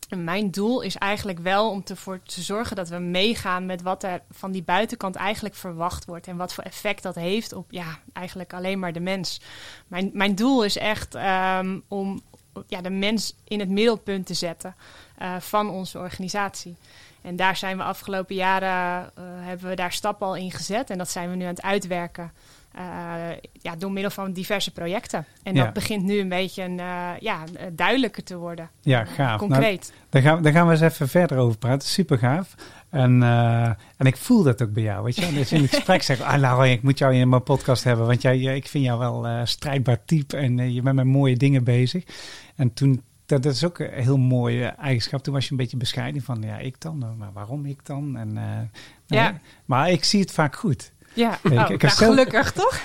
Mijn 0.09 0.51
doel 0.51 0.81
is 0.81 0.97
eigenlijk 0.97 1.39
wel 1.39 1.71
om 1.71 1.83
ervoor 1.85 2.23
te 2.23 2.43
zorgen 2.43 2.77
dat 2.77 2.89
we 2.89 2.99
meegaan 2.99 3.67
met 3.67 3.83
wat 3.83 4.03
er 4.03 4.23
van 4.31 4.53
die 4.53 4.63
buitenkant 4.63 5.15
eigenlijk 5.17 5.55
verwacht 5.55 6.05
wordt. 6.05 6.27
En 6.27 6.37
wat 6.37 6.55
voor 6.55 6.65
effect 6.65 7.03
dat 7.03 7.15
heeft 7.15 7.53
op 7.53 7.67
ja, 7.71 7.99
eigenlijk 8.13 8.53
alleen 8.53 8.79
maar 8.79 8.93
de 8.93 9.01
mens. 9.01 9.41
Mijn, 9.87 10.11
mijn 10.13 10.35
doel 10.35 10.65
is 10.65 10.77
echt 10.77 11.15
ehm, 11.15 11.79
om 11.89 12.21
ja, 12.67 12.81
de 12.81 12.91
mens 12.91 13.35
in 13.45 13.61
het 13.61 13.69
middelpunt 13.69 14.27
te 14.27 14.35
zetten 14.35 14.75
eh, 15.19 15.37
van 15.41 15.71
onze 15.71 15.99
organisatie. 15.99 16.77
En 17.23 17.37
daar 17.37 17.57
zijn 17.57 17.77
we 17.77 17.83
afgelopen 17.83 18.35
jaren 18.35 19.11
eh, 19.15 19.25
hebben 19.25 19.69
we 19.69 19.75
daar 19.75 19.93
stappen 19.93 20.27
al 20.27 20.37
in 20.37 20.51
gezet. 20.51 20.91
En 20.91 20.99
dat 20.99 21.11
zijn 21.11 21.31
we 21.31 21.37
nu 21.37 21.43
aan 21.43 21.51
het 21.51 21.63
uitwerken. 21.63 22.33
Eh, 22.75 22.83
ja, 23.53 23.77
door 23.77 23.93
middel 23.93 24.11
van 24.11 24.33
diverse 24.33 24.71
projecten. 24.73 25.25
En 25.43 25.55
Ja. 25.55 25.65
dat 25.65 25.73
begint 25.73 26.03
nu 26.03 26.19
een 26.19 26.29
beetje 26.29 26.63
een, 26.63 26.81
eh, 26.81 27.11
ja, 27.21 27.45
duidelijker 27.73 28.23
te 28.25 28.37
worden. 28.37 28.71
Ja, 28.81 29.05
gaaf. 29.05 29.17
Nou, 29.27 29.39
Concreet. 29.39 29.93
Daar 30.09 30.23
gaan, 30.23 30.43
daar 30.43 30.53
gaan 30.53 30.67
we 30.67 30.73
eens 30.73 30.81
even 30.81 31.09
verder 31.09 31.39
over 31.39 31.59
praten. 31.59 31.89
Super 31.89 32.19
gaaf. 32.19 32.55
En, 32.91 33.23
eh, 33.23 33.65
en 33.97 34.07
ik 34.07 34.17
voel 34.17 34.43
dat 34.43 34.63
ook 34.63 34.73
bij 34.73 34.83
jou. 34.83 35.05
Weet 35.05 35.17
je? 35.17 35.33
Dus 35.33 35.53
in 35.53 35.63
het 35.63 35.75
gesprek 35.75 36.03
zeg 36.03 36.19
ik, 36.19 36.25
ah, 36.25 36.71
ik 36.71 36.83
moet 36.83 36.99
jou 36.99 37.15
in 37.15 37.29
mijn 37.29 37.43
podcast 37.43 37.85
hebben. 37.85 38.07
Want 38.07 38.23
jij, 38.23 38.39
ik 38.39 38.69
vind 38.69 38.85
jou 38.85 38.99
wel 38.99 39.27
eh 39.27 39.41
strijdbaar 39.45 40.05
type. 40.05 40.37
En 40.37 40.73
je 40.73 40.83
bent 40.83 40.97
met 40.97 41.05
mooie 41.05 41.37
dingen 41.37 41.65
bezig. 41.65 42.05
En 42.57 42.73
toen, 42.73 43.03
dat, 43.27 43.43
dat 43.43 43.53
is 43.55 43.65
ook 43.65 43.79
een 43.79 43.91
heel 43.93 44.19
mooie 44.19 44.65
eigenschap. 44.67 45.23
Toen 45.23 45.35
was 45.35 45.45
je 45.45 45.51
een 45.51 45.57
beetje 45.57 45.77
bescheiden 45.77 46.23
van, 46.23 46.43
ja, 46.43 46.59
ik 46.59 46.81
dan. 46.81 47.15
Maar 47.19 47.33
waarom 47.33 47.67
ik 47.67 47.87
dan? 47.87 48.17
En, 48.17 48.39
Ja. 49.07 49.41
Maar 49.65 49.91
ik 49.91 50.05
zie 50.05 50.21
het 50.21 50.33
vaak 50.33 50.57
goed. 50.57 50.93
Ja, 51.15 51.29
oh, 51.29 51.53
ik 51.53 51.53
nou, 51.53 51.79
zelf- 51.79 51.95
gelukkig 51.95 52.53
toch? 52.53 52.81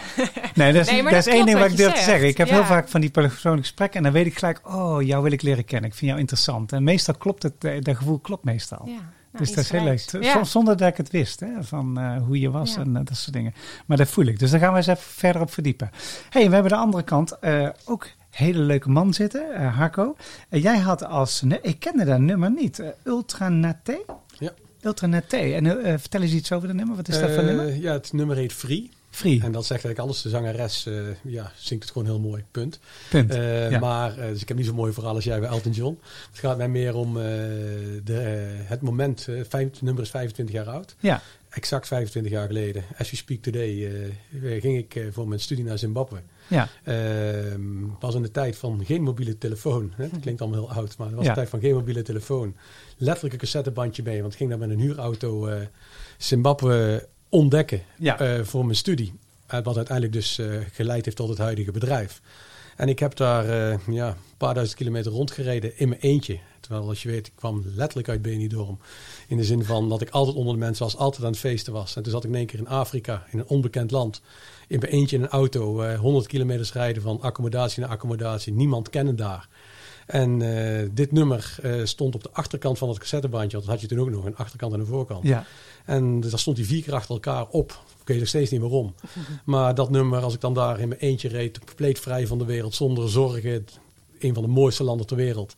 Nee, 0.55 0.73
dat 0.73 0.81
is, 0.81 0.91
Nee, 0.91 1.03
maar 1.03 1.11
dat 1.13 1.23
dat 1.23 1.33
is 1.33 1.39
één 1.39 1.45
ding 1.45 1.59
wat 1.59 1.71
ik 1.71 1.77
durf 1.77 1.93
te 1.93 2.03
zeggen. 2.03 2.27
Ik 2.27 2.37
heb 2.37 2.47
Ja. 2.47 2.53
heel 2.53 2.65
vaak 2.65 2.87
van 2.87 3.01
die 3.01 3.09
persoonlijke 3.09 3.67
gesprekken 3.67 3.97
en 3.97 4.03
dan 4.03 4.11
weet 4.11 4.25
ik 4.25 4.37
gelijk, 4.37 4.61
oh, 4.63 5.01
jou 5.01 5.23
wil 5.23 5.31
ik 5.31 5.41
leren 5.41 5.65
kennen. 5.65 5.89
Ik 5.89 5.95
vind 5.95 6.07
jou 6.09 6.19
interessant. 6.21 6.71
En 6.71 6.83
meestal 6.83 7.15
klopt 7.15 7.43
het, 7.43 7.63
eh, 7.63 7.81
dat 7.81 7.97
gevoel 7.97 8.19
klopt 8.19 8.43
meestal. 8.43 8.81
Ja, 8.85 8.91
nou, 8.91 9.03
dus 9.31 9.53
dat 9.53 9.63
is 9.63 9.71
heel 9.71 9.83
leuk. 9.83 10.23
Ja. 10.23 10.43
Zonder 10.43 10.77
dat 10.77 10.87
ik 10.87 10.97
het 10.97 11.09
wist, 11.11 11.39
hè, 11.39 11.47
van 11.59 11.99
eh, 11.99 12.17
hoe 12.25 12.39
je 12.39 12.51
was 12.51 12.75
en 12.75 12.95
eh, 12.95 13.01
dat 13.05 13.17
soort 13.17 13.33
dingen. 13.33 13.53
Maar 13.85 13.97
dat 13.97 14.07
voel 14.07 14.25
ik. 14.25 14.39
Dus 14.39 14.51
daar 14.51 14.59
gaan 14.59 14.71
we 14.71 14.77
eens 14.77 14.87
even 14.87 15.03
verder 15.03 15.41
op 15.41 15.51
verdiepen. 15.53 15.89
hey, 16.29 16.47
we 16.47 16.53
hebben 16.53 16.71
de 16.71 16.77
andere 16.77 17.03
kant 17.03 17.39
eh, 17.39 17.69
ook 17.85 18.07
hele 18.29 18.59
leuke 18.59 18.89
man 18.89 19.13
zitten, 19.13 19.69
Harco. 19.71 20.15
En 20.49 20.59
jij 20.59 20.77
had 20.77 21.05
als, 21.05 21.43
ik 21.61 21.79
kende 21.79 22.05
dat 22.05 22.19
nummer 22.19 22.51
niet, 22.51 22.83
Ultra 23.03 23.49
Nate? 23.49 24.05
Ultra 24.81 25.07
Nate. 25.07 25.37
En 25.37 25.83
eh, 25.83 25.93
vertel 25.97 26.21
eens 26.21 26.31
iets 26.31 26.51
over 26.51 26.67
dat 26.67 26.77
nummer. 26.77 26.95
Wat 26.95 27.07
is 27.07 27.19
dat 27.19 27.29
voor 27.29 27.39
Eh, 27.39 27.45
nummer? 27.45 27.75
Ja, 27.75 27.93
het 27.93 28.13
nummer 28.13 28.35
heet 28.35 28.53
Free. 28.53 28.89
Free. 29.09 29.41
En 29.43 29.51
dat 29.51 29.65
zegt 29.65 29.83
eigenlijk 29.83 29.99
alles. 29.99 30.21
De 30.21 30.29
zangeres 30.29 30.85
eh, 30.85 30.93
ja, 31.21 31.51
zingt 31.55 31.83
het 31.83 31.91
gewoon 31.91 32.07
heel 32.07 32.19
mooi. 32.19 32.43
Punt. 32.51 32.79
Punt. 33.09 33.33
Ja. 33.33 33.79
Maar, 33.79 34.15
dus 34.15 34.41
ik 34.41 34.47
heb 34.47 34.57
niet 34.57 34.65
zo'n 34.65 34.75
mooi 34.75 34.93
verhaal 34.93 35.15
als 35.15 35.23
jij 35.23 35.39
bij 35.39 35.49
Elton 35.49 35.71
John. 35.71 35.99
Het 36.31 36.39
gaat 36.39 36.57
mij 36.57 36.69
meer 36.69 36.95
om 36.95 37.13
de, 37.13 38.47
het 38.63 38.81
moment. 38.81 39.25
het 39.25 39.81
nummer 39.81 40.03
is 40.03 40.09
25 40.09 40.55
jaar 40.55 40.69
oud. 40.69 40.95
Ja. 40.99 41.21
Exact 41.49 41.87
25 41.87 42.31
jaar 42.31 42.47
geleden. 42.47 42.83
As 42.97 43.09
we 43.09 43.15
speak 43.15 43.41
today 43.41 43.85
eh, 43.85 44.61
ging 44.61 44.77
ik 44.77 44.95
eh, 44.95 45.03
voor 45.11 45.27
mijn 45.27 45.39
studie 45.39 45.63
naar 45.63 45.77
Zimbabwe. 45.77 46.21
Ja. 46.47 46.69
Ehm, 46.83 47.61
was 47.99 48.15
in 48.15 48.21
de 48.21 48.31
tijd 48.31 48.57
van 48.57 48.85
geen 48.85 49.01
mobiele 49.01 49.37
telefoon. 49.37 49.93
Hè? 49.95 50.03
Het 50.03 50.19
klinkt 50.21 50.41
allemaal 50.41 50.59
heel 50.59 50.71
oud, 50.71 50.97
maar 50.97 51.07
het 51.07 51.15
was 51.15 51.25
Ja. 51.25 51.29
de 51.31 51.35
tijd 51.37 51.49
van 51.49 51.59
geen 51.59 51.73
mobiele 51.73 52.01
telefoon. 52.01 52.55
Letterlijk 52.97 53.33
een 53.33 53.39
cassettebandje 53.39 54.03
mee, 54.03 54.21
want 54.21 54.31
ik 54.31 54.37
ging 54.37 54.49
daar 54.49 54.59
met 54.59 54.69
een 54.69 54.79
huurauto 54.79 55.47
eh 55.47 55.61
Zimbabwe 56.17 57.07
ontdekken 57.29 57.81
Ja. 57.97 58.43
voor 58.43 58.63
mijn 58.65 58.77
studie. 58.77 59.13
Wat 59.63 59.75
uiteindelijk 59.77 60.13
dus 60.13 60.39
geleid 60.71 61.05
heeft 61.05 61.17
tot 61.17 61.29
het 61.29 61.37
huidige 61.37 61.71
bedrijf. 61.71 62.21
En 62.75 62.89
ik 62.89 62.99
heb 62.99 63.15
daar 63.15 63.45
uh, 63.71 63.77
ja, 63.95 64.07
een 64.07 64.15
paar 64.37 64.53
duizend 64.53 64.77
kilometer 64.77 65.11
rondgereden 65.11 65.77
in 65.77 65.89
mijn 65.89 66.01
eentje. 66.01 66.39
Terwijl, 66.69 66.89
als 66.89 67.03
je 67.03 67.09
weet, 67.09 67.27
ik 67.27 67.33
kwam 67.35 67.63
letterlijk 67.75 68.09
uit 68.09 68.21
Benidorm. 68.21 68.79
In 69.27 69.37
de 69.37 69.43
zin 69.43 69.63
van 69.63 69.89
dat 69.89 70.01
ik 70.01 70.09
altijd 70.09 70.35
onder 70.35 70.53
de 70.53 70.59
mensen 70.59 70.83
was, 70.83 70.97
altijd 70.97 71.23
aan 71.23 71.31
het 71.31 71.39
feesten 71.39 71.73
was. 71.73 71.95
En 71.95 72.03
toen 72.03 72.11
zat 72.11 72.23
ik 72.23 72.29
in 72.29 72.35
één 72.35 72.45
keer 72.45 72.59
in 72.59 72.67
Afrika, 72.67 73.25
in 73.31 73.39
een 73.39 73.47
onbekend 73.47 73.91
land. 73.91 74.21
In 74.67 74.79
mijn 74.79 74.91
eentje 74.91 75.15
in 75.15 75.23
een 75.23 75.29
auto, 75.29 75.83
uh, 75.83 75.99
100 75.99 76.27
kilometer 76.27 76.69
rijden 76.73 77.01
van 77.01 77.21
accommodatie 77.21 77.81
naar 77.81 77.89
accommodatie. 77.89 78.53
Niemand 78.53 78.89
kennen 78.89 79.15
daar. 79.15 79.47
En 80.05 80.39
uh, 80.39 80.89
dit 80.91 81.11
nummer 81.11 81.55
uh, 81.63 81.85
stond 81.85 82.15
op 82.15 82.23
de 82.23 82.29
achterkant 82.31 82.77
van 82.77 82.89
het 82.89 82.97
cassettebandje. 82.97 83.57
Dat 83.57 83.65
had 83.65 83.81
je 83.81 83.87
toen 83.87 83.99
ook 83.99 84.09
nog, 84.09 84.25
een 84.25 84.35
achterkant 84.35 84.73
en 84.73 84.79
een 84.79 84.85
voorkant. 84.85 85.23
Ja. 85.23 85.45
En 85.85 86.19
daar 86.19 86.39
stond 86.39 86.57
hij 86.57 86.65
vier 86.65 86.83
keer 86.83 86.93
achter 86.93 87.13
elkaar 87.13 87.47
op. 87.49 87.71
Ik 88.01 88.07
weet 88.07 88.19
nog 88.19 88.27
steeds 88.27 88.51
niet 88.51 88.61
waarom. 88.61 88.93
Maar 89.45 89.75
dat 89.75 89.89
nummer, 89.89 90.21
als 90.21 90.33
ik 90.33 90.41
dan 90.41 90.53
daar 90.53 90.79
in 90.79 90.87
mijn 90.87 90.99
eentje 90.99 91.27
reed, 91.27 91.59
compleet 91.59 91.99
vrij 91.99 92.27
van 92.27 92.37
de 92.37 92.45
wereld, 92.45 92.75
zonder 92.75 93.09
zorgen. 93.09 93.65
Een 94.19 94.33
van 94.33 94.43
de 94.43 94.49
mooiste 94.49 94.83
landen 94.83 95.07
ter 95.07 95.17
wereld. 95.17 95.55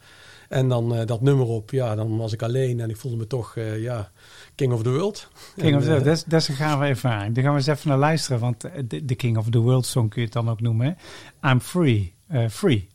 En 0.51 0.69
dan 0.69 0.95
uh, 0.95 1.05
dat 1.05 1.21
nummer 1.21 1.45
op, 1.45 1.71
ja, 1.71 1.95
dan 1.95 2.17
was 2.17 2.33
ik 2.33 2.41
alleen 2.41 2.79
en 2.79 2.89
ik 2.89 2.97
voelde 2.97 3.17
me 3.17 3.27
toch, 3.27 3.55
ja, 3.77 4.11
King 4.55 4.73
of 4.73 4.83
the 4.83 4.89
World. 4.89 5.27
King 5.57 5.75
of 5.75 5.83
the 5.83 5.89
World, 5.89 6.05
dat, 6.05 6.23
dat 6.27 6.41
is 6.41 6.47
een 6.47 6.55
gave 6.55 6.85
ervaring. 6.85 7.35
Daar 7.35 7.43
gaan 7.43 7.53
we 7.53 7.59
eens 7.59 7.67
even 7.67 7.89
naar 7.89 7.97
luisteren, 7.97 8.39
want 8.39 8.61
de, 8.61 9.05
de 9.05 9.15
King 9.15 9.37
of 9.37 9.49
the 9.49 9.59
World 9.59 9.85
song 9.85 10.07
kun 10.07 10.21
je 10.21 10.27
het 10.27 10.33
dan 10.33 10.49
ook 10.49 10.61
noemen. 10.61 10.97
Hè? 11.41 11.49
I'm 11.51 11.59
Free, 11.59 12.13
Free, 12.49 12.87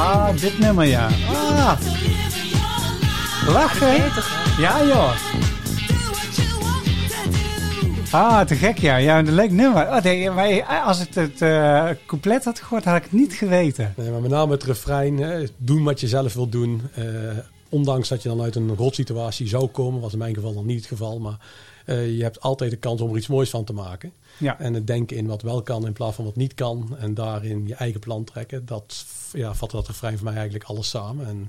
Ultranate. 0.00 0.40
dit 0.40 0.58
nummer, 0.58 0.84
ja. 0.86 1.08
Ah. 1.28 1.80
Lachen? 3.46 4.12
Ja, 4.58 4.84
joh. 4.86 5.12
Ah, 8.10 8.40
te 8.40 8.54
gek, 8.54 8.78
ja. 8.78 8.96
Ja, 8.96 9.18
een 9.18 9.34
leuk 9.34 9.50
nummer. 9.50 9.88
Oh, 9.88 10.02
nee, 10.02 10.30
maar 10.30 10.62
als 10.62 11.00
ik 11.00 11.14
het 11.14 11.40
uh, 11.40 11.88
couplet 12.06 12.44
had 12.44 12.60
gehoord, 12.60 12.84
had 12.84 12.96
ik 12.96 13.02
het 13.02 13.12
niet 13.12 13.32
geweten. 13.32 13.94
Nee, 13.96 14.10
maar 14.10 14.20
met 14.20 14.30
name 14.30 14.52
het 14.52 14.64
refrein. 14.64 15.18
Hè, 15.18 15.44
doen 15.56 15.84
wat 15.84 16.00
je 16.00 16.08
zelf 16.08 16.34
wilt 16.34 16.52
doen. 16.52 16.82
Uh, 16.98 17.04
ondanks 17.68 18.08
dat 18.08 18.22
je 18.22 18.28
dan 18.28 18.42
uit 18.42 18.56
een 18.56 18.76
rotsituatie 18.76 19.48
zou 19.48 19.66
komen. 19.66 20.00
Was 20.00 20.12
in 20.12 20.18
mijn 20.18 20.34
geval 20.34 20.52
nog 20.52 20.64
niet 20.64 20.78
het 20.78 20.86
geval. 20.86 21.18
Maar 21.18 21.38
uh, 21.86 22.16
je 22.16 22.22
hebt 22.22 22.40
altijd 22.40 22.70
de 22.70 22.76
kans 22.76 23.00
om 23.00 23.10
er 23.10 23.16
iets 23.16 23.26
moois 23.26 23.50
van 23.50 23.64
te 23.64 23.72
maken. 23.72 24.12
Ja. 24.38 24.58
En 24.58 24.74
het 24.74 24.86
denken 24.86 25.16
in 25.16 25.26
wat 25.26 25.42
wel 25.42 25.62
kan 25.62 25.86
in 25.86 25.92
plaats 25.92 26.14
van 26.16 26.24
wat 26.24 26.36
niet 26.36 26.54
kan. 26.54 26.96
En 26.98 27.14
daarin 27.14 27.66
je 27.66 27.74
eigen 27.74 28.00
plan 28.00 28.24
trekken. 28.24 28.66
Dat 28.66 29.04
ja, 29.32 29.54
vatte 29.54 29.76
dat 29.76 29.86
refrein 29.86 30.16
voor 30.16 30.24
mij 30.24 30.34
eigenlijk 30.34 30.64
alles 30.64 30.88
samen. 30.88 31.26
En 31.26 31.48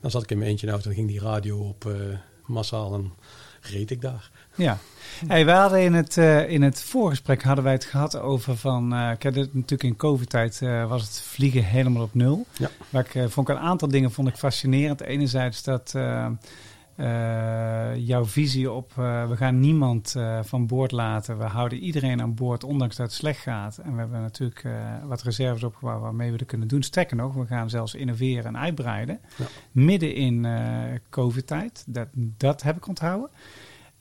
dan 0.00 0.10
zat 0.10 0.22
ik 0.22 0.30
in 0.30 0.38
mijn 0.38 0.50
eentje 0.50 0.66
in 0.66 0.72
de 0.72 0.78
auto 0.78 0.90
en 0.90 0.96
ging 0.96 1.08
die 1.08 1.20
radio 1.20 1.58
op 1.58 1.84
uh, 1.84 1.94
massaal 2.46 2.94
en 2.94 3.12
reed 3.60 3.90
ik 3.90 4.00
daar. 4.00 4.30
Ja. 4.54 4.78
Hey, 5.26 5.44
we 5.44 5.50
hadden 5.50 5.82
in 5.82 5.94
het, 5.94 6.16
uh, 6.16 6.50
in 6.50 6.62
het 6.62 6.82
voorgesprek 6.82 7.42
hadden 7.42 7.64
wij 7.64 7.72
het 7.72 7.84
gehad 7.84 8.16
over 8.18 8.56
van... 8.56 8.92
Uh, 8.92 9.10
kijk, 9.18 9.34
natuurlijk 9.34 9.82
in 9.82 9.96
covid-tijd 9.96 10.60
uh, 10.62 10.88
was 10.88 11.02
het 11.02 11.20
vliegen 11.20 11.64
helemaal 11.64 12.02
op 12.02 12.14
nul. 12.14 12.46
Ja. 12.58 12.70
Waar 12.90 13.06
ik 13.10 13.30
vond 13.30 13.48
ik 13.48 13.54
een 13.54 13.62
aantal 13.62 13.88
dingen 13.88 14.12
vond 14.12 14.28
ik 14.28 14.36
fascinerend. 14.36 15.00
Enerzijds 15.00 15.62
dat 15.62 15.94
jouw 17.96 18.24
visie 18.24 18.70
op 18.70 18.92
uh, 18.98 19.28
we 19.28 19.36
gaan 19.36 19.60
niemand 19.60 20.14
uh, 20.16 20.38
van 20.42 20.66
boord 20.66 20.92
laten. 20.92 21.38
We 21.38 21.44
houden 21.44 21.78
iedereen 21.78 22.20
aan 22.20 22.34
boord, 22.34 22.64
ondanks 22.64 22.96
dat 22.96 23.06
het 23.06 23.14
slecht 23.14 23.40
gaat. 23.40 23.78
En 23.78 23.92
we 23.92 23.98
hebben 23.98 24.20
natuurlijk 24.20 24.64
wat 25.06 25.22
reserves 25.22 25.62
opgebouwd 25.62 26.00
waarmee 26.00 26.30
we 26.30 26.36
dat 26.36 26.46
kunnen 26.46 26.68
doen. 26.68 26.82
Sterker 26.82 27.16
nog, 27.16 27.34
we 27.34 27.46
gaan 27.46 27.70
zelfs 27.70 27.94
innoveren 27.94 28.44
en 28.44 28.58
uitbreiden. 28.58 29.20
Ja. 29.36 29.44
Midden 29.72 30.14
in 30.14 30.46
COVID-tijd. 31.10 31.84
Dat, 31.86 32.08
dat 32.14 32.62
heb 32.62 32.76
ik 32.76 32.88
onthouden. 32.88 33.30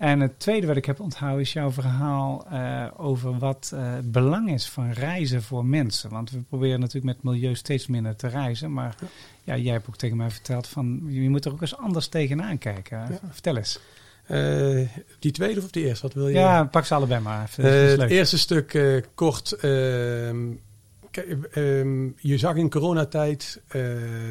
En 0.01 0.20
het 0.20 0.39
tweede 0.39 0.67
wat 0.67 0.75
ik 0.75 0.86
heb 0.86 1.00
onthouden 1.00 1.41
is 1.41 1.53
jouw 1.53 1.72
verhaal 1.72 2.46
uh, 2.51 2.86
over 2.98 3.38
wat 3.38 3.72
uh, 3.74 3.93
het 3.93 4.12
belang 4.12 4.51
is 4.51 4.70
van 4.70 4.91
reizen 4.91 5.43
voor 5.43 5.65
mensen. 5.65 6.10
Want 6.10 6.31
we 6.31 6.39
proberen 6.39 6.79
natuurlijk 6.79 7.15
met 7.15 7.24
milieu 7.24 7.55
steeds 7.55 7.88
minder 7.88 8.15
te 8.15 8.27
reizen. 8.27 8.74
Maar 8.74 8.96
ja. 9.00 9.08
Ja 9.55 9.63
jij 9.63 9.74
hebt 9.74 9.88
ook 9.88 9.98
tegen 9.98 10.17
mij 10.17 10.29
verteld 10.29 10.67
van 10.67 11.01
je 11.08 11.29
moet 11.29 11.46
er 11.46 11.51
ook 11.51 11.62
eens 11.62 11.77
anders 11.77 12.08
tegenaan 12.08 12.58
kijken. 12.58 12.98
Ja. 12.98 13.20
Vertel 13.31 13.58
eens. 13.58 13.79
Uh, 14.27 14.88
die 15.20 15.31
tweede 15.31 15.62
of 15.62 15.72
die 15.72 15.86
eerste? 15.86 16.05
Wat 16.05 16.15
wil 16.15 16.27
je? 16.27 16.34
Ja, 16.34 16.63
pak 16.63 16.86
ze 16.86 16.93
allebei 16.93 17.22
maar. 17.22 17.51
het 17.55 18.01
eerste 18.01 18.38
stuk 18.38 19.03
kort. 19.13 19.51
ehm, 19.51 20.38
ehm, 21.51 22.05
je 22.17 22.38
zag 22.38 22.55
in 22.55 22.70
coronatijd 22.70 23.62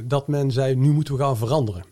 dat 0.05 0.29
men 0.29 0.51
zei 0.51 0.75
nu 0.75 0.91
moeten 0.91 1.15
we 1.15 1.21
gaan 1.21 1.37
veranderen. 1.37 1.85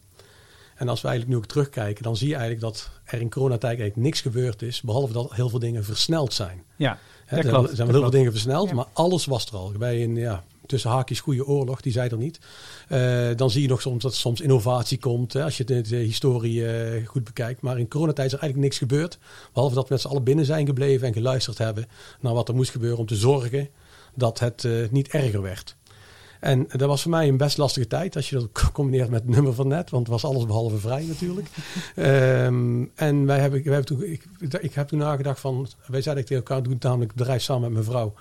En 0.75 0.89
als 0.89 1.01
we 1.01 1.09
eigenlijk 1.09 1.37
nu 1.39 1.45
ook 1.45 1.51
terugkijken, 1.51 2.03
dan 2.03 2.17
zie 2.17 2.29
je 2.29 2.35
eigenlijk 2.35 2.63
dat 2.63 2.91
er 3.05 3.21
in 3.21 3.31
coronatijd 3.31 3.79
eigenlijk 3.79 3.97
niks 3.97 4.21
gebeurd 4.21 4.63
is, 4.63 4.81
behalve 4.81 5.13
dat 5.13 5.35
heel 5.35 5.49
veel 5.49 5.59
dingen 5.59 5.85
versneld 5.85 6.33
zijn. 6.33 6.63
Ja, 6.77 6.99
He, 7.25 7.37
er 7.37 7.43
zijn 7.43 7.77
wel 7.77 7.87
heel 7.87 8.01
veel 8.01 8.11
dingen 8.11 8.33
versneld, 8.33 8.69
ja. 8.69 8.75
maar 8.75 8.87
alles 8.93 9.25
was 9.25 9.47
er 9.47 9.57
al. 9.57 9.73
Bij 9.79 10.03
een 10.03 10.17
ja, 10.17 10.45
tussen 10.69 10.91
haakjes 10.91 11.21
goede 11.21 11.47
oorlog, 11.47 11.81
die 11.81 11.93
zei 11.93 12.09
er 12.09 12.17
niet. 12.17 12.39
Uh, 12.89 13.29
dan 13.37 13.51
zie 13.51 13.63
je 13.63 13.69
nog 13.69 13.81
soms 13.81 14.03
dat 14.03 14.13
er 14.13 14.19
soms 14.19 14.41
innovatie 14.41 14.99
komt, 14.99 15.33
hè, 15.33 15.43
als 15.43 15.57
je 15.57 15.65
de, 15.65 15.81
de 15.81 15.97
historie 15.97 16.61
uh, 16.61 17.07
goed 17.07 17.25
bekijkt. 17.25 17.61
Maar 17.61 17.79
in 17.79 17.89
coronatijd 17.89 18.27
is 18.27 18.33
er 18.33 18.41
eigenlijk 18.41 18.71
niks 18.71 18.83
gebeurd, 18.91 19.19
behalve 19.53 19.75
dat 19.75 19.89
we 19.89 19.93
met 19.93 20.03
z'n 20.03 20.09
allen 20.09 20.25
binnen 20.25 20.45
zijn 20.45 20.67
gebleven 20.67 21.07
en 21.07 21.13
geluisterd 21.13 21.59
hebben 21.59 21.87
naar 22.21 22.35
wat 22.35 22.49
er 22.49 22.55
moest 22.55 22.71
gebeuren 22.71 22.99
om 22.99 23.07
te 23.07 23.17
zorgen 23.17 23.69
dat 24.15 24.39
het 24.39 24.65
uh, 24.65 24.89
niet 24.91 25.09
erger 25.09 25.43
werd. 25.43 25.77
En 26.41 26.67
dat 26.69 26.89
was 26.89 27.03
voor 27.03 27.11
mij 27.11 27.29
een 27.29 27.37
best 27.37 27.59
lastige 27.59 27.87
tijd 27.87 28.17
als 28.17 28.31
je 28.31 28.35
dat 28.35 28.71
combineert 28.73 29.11
met 29.11 29.23
het 29.23 29.35
nummer 29.35 29.55
van 29.55 29.69
net, 29.69 29.91
want 29.91 30.03
het 30.03 30.21
was 30.21 30.31
alles 30.31 30.47
behalve 30.47 30.79
vrij 30.79 31.05
natuurlijk. 31.05 31.49
um, 31.97 32.91
en 32.95 33.27
wij 33.27 33.39
hebben, 33.39 33.65
wij 33.65 33.73
hebben 33.75 33.97
toen, 33.97 34.05
ik, 34.05 34.25
ik 34.61 34.75
heb 34.75 34.89
toen 34.89 34.99
nagedacht 34.99 35.41
van, 35.41 35.69
wij 35.87 36.03
zeiden 36.03 36.25
tegen 36.25 36.45
elkaar, 36.45 36.63
doen 36.63 36.77
namelijk 36.81 37.11
het 37.11 37.21
bedrijf 37.21 37.43
samen 37.43 37.63
met 37.63 37.73
mijn 37.73 37.85
vrouw, 37.85 38.15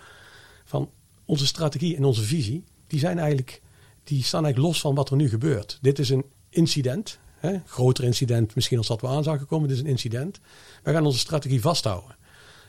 van 0.66 0.90
onze 1.28 1.46
strategie 1.46 1.96
en 1.96 2.04
onze 2.04 2.22
visie, 2.22 2.64
die 2.88 3.00
zijn 3.00 3.18
eigenlijk, 3.20 3.62
die 4.04 4.24
staan 4.24 4.44
eigenlijk 4.44 4.74
los 4.74 4.82
van 4.82 4.96
wat 4.96 5.10
er 5.10 5.16
nu 5.16 5.30
gebeurt. 5.30 5.78
Dit 5.82 6.00
is 6.00 6.10
een 6.10 6.26
incident, 6.50 7.20
hè, 7.38 7.60
groter 7.66 8.04
incident 8.04 8.56
misschien 8.56 8.78
als 8.78 8.88
dat 8.88 9.02
we 9.02 9.08
aan 9.08 9.24
zagen 9.24 9.46
komen, 9.46 9.68
dit 9.68 9.78
is 9.78 9.84
een 9.84 9.90
incident. 9.90 10.40
Wij 10.84 10.94
gaan 10.94 11.06
onze 11.06 11.20
strategie 11.20 11.62
vasthouden. 11.62 12.16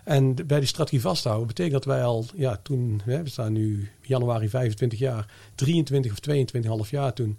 En 0.04 0.34
bij 0.46 0.58
die 0.58 0.68
strategie 0.68 1.00
vasthouden 1.00 1.46
betekent 1.46 1.74
dat 1.74 1.84
wij 1.84 2.04
al, 2.04 2.24
ja, 2.34 2.60
toen, 2.62 3.00
hè, 3.04 3.22
we 3.22 3.30
staan 3.30 3.52
nu 3.52 3.90
januari 4.02 4.48
25 4.48 4.98
jaar, 4.98 5.30
23 5.54 6.12
of 6.12 6.18
22,5 6.84 6.90
jaar 6.90 7.12
toen, 7.12 7.38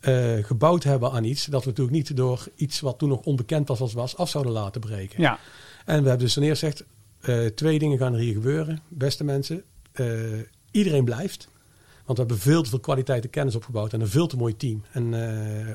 uh, 0.00 0.44
gebouwd 0.44 0.82
hebben 0.82 1.12
aan 1.12 1.24
iets. 1.24 1.44
Dat 1.44 1.62
we 1.62 1.68
natuurlijk 1.68 1.96
niet 1.96 2.16
door 2.16 2.48
iets 2.54 2.80
wat 2.80 2.98
toen 2.98 3.08
nog 3.08 3.20
onbekend 3.20 3.68
was 3.68 3.80
als 3.80 3.92
was, 3.92 4.16
af 4.16 4.28
zouden 4.28 4.52
laten 4.52 4.80
breken. 4.80 5.20
Ja. 5.20 5.38
En 5.84 6.02
we 6.02 6.08
hebben 6.08 6.18
dus 6.18 6.32
ten 6.32 6.42
eerste 6.42 6.66
gezegd, 6.66 6.84
uh, 7.20 7.46
twee 7.46 7.78
dingen 7.78 7.98
gaan 7.98 8.12
er 8.12 8.18
hier 8.18 8.32
gebeuren. 8.32 8.80
Beste 8.88 9.24
mensen, 9.24 9.62
iedereen 10.70 11.04
blijft. 11.04 11.48
Want 12.04 12.18
we 12.18 12.24
hebben 12.24 12.38
veel 12.38 12.62
te 12.62 12.68
veel 12.68 12.80
kwaliteit 12.80 13.24
en 13.24 13.30
kennis 13.30 13.54
opgebouwd 13.54 13.92
en 13.92 14.00
een 14.00 14.08
veel 14.08 14.26
te 14.26 14.36
mooi 14.36 14.56
team. 14.56 14.84
En 14.92 15.14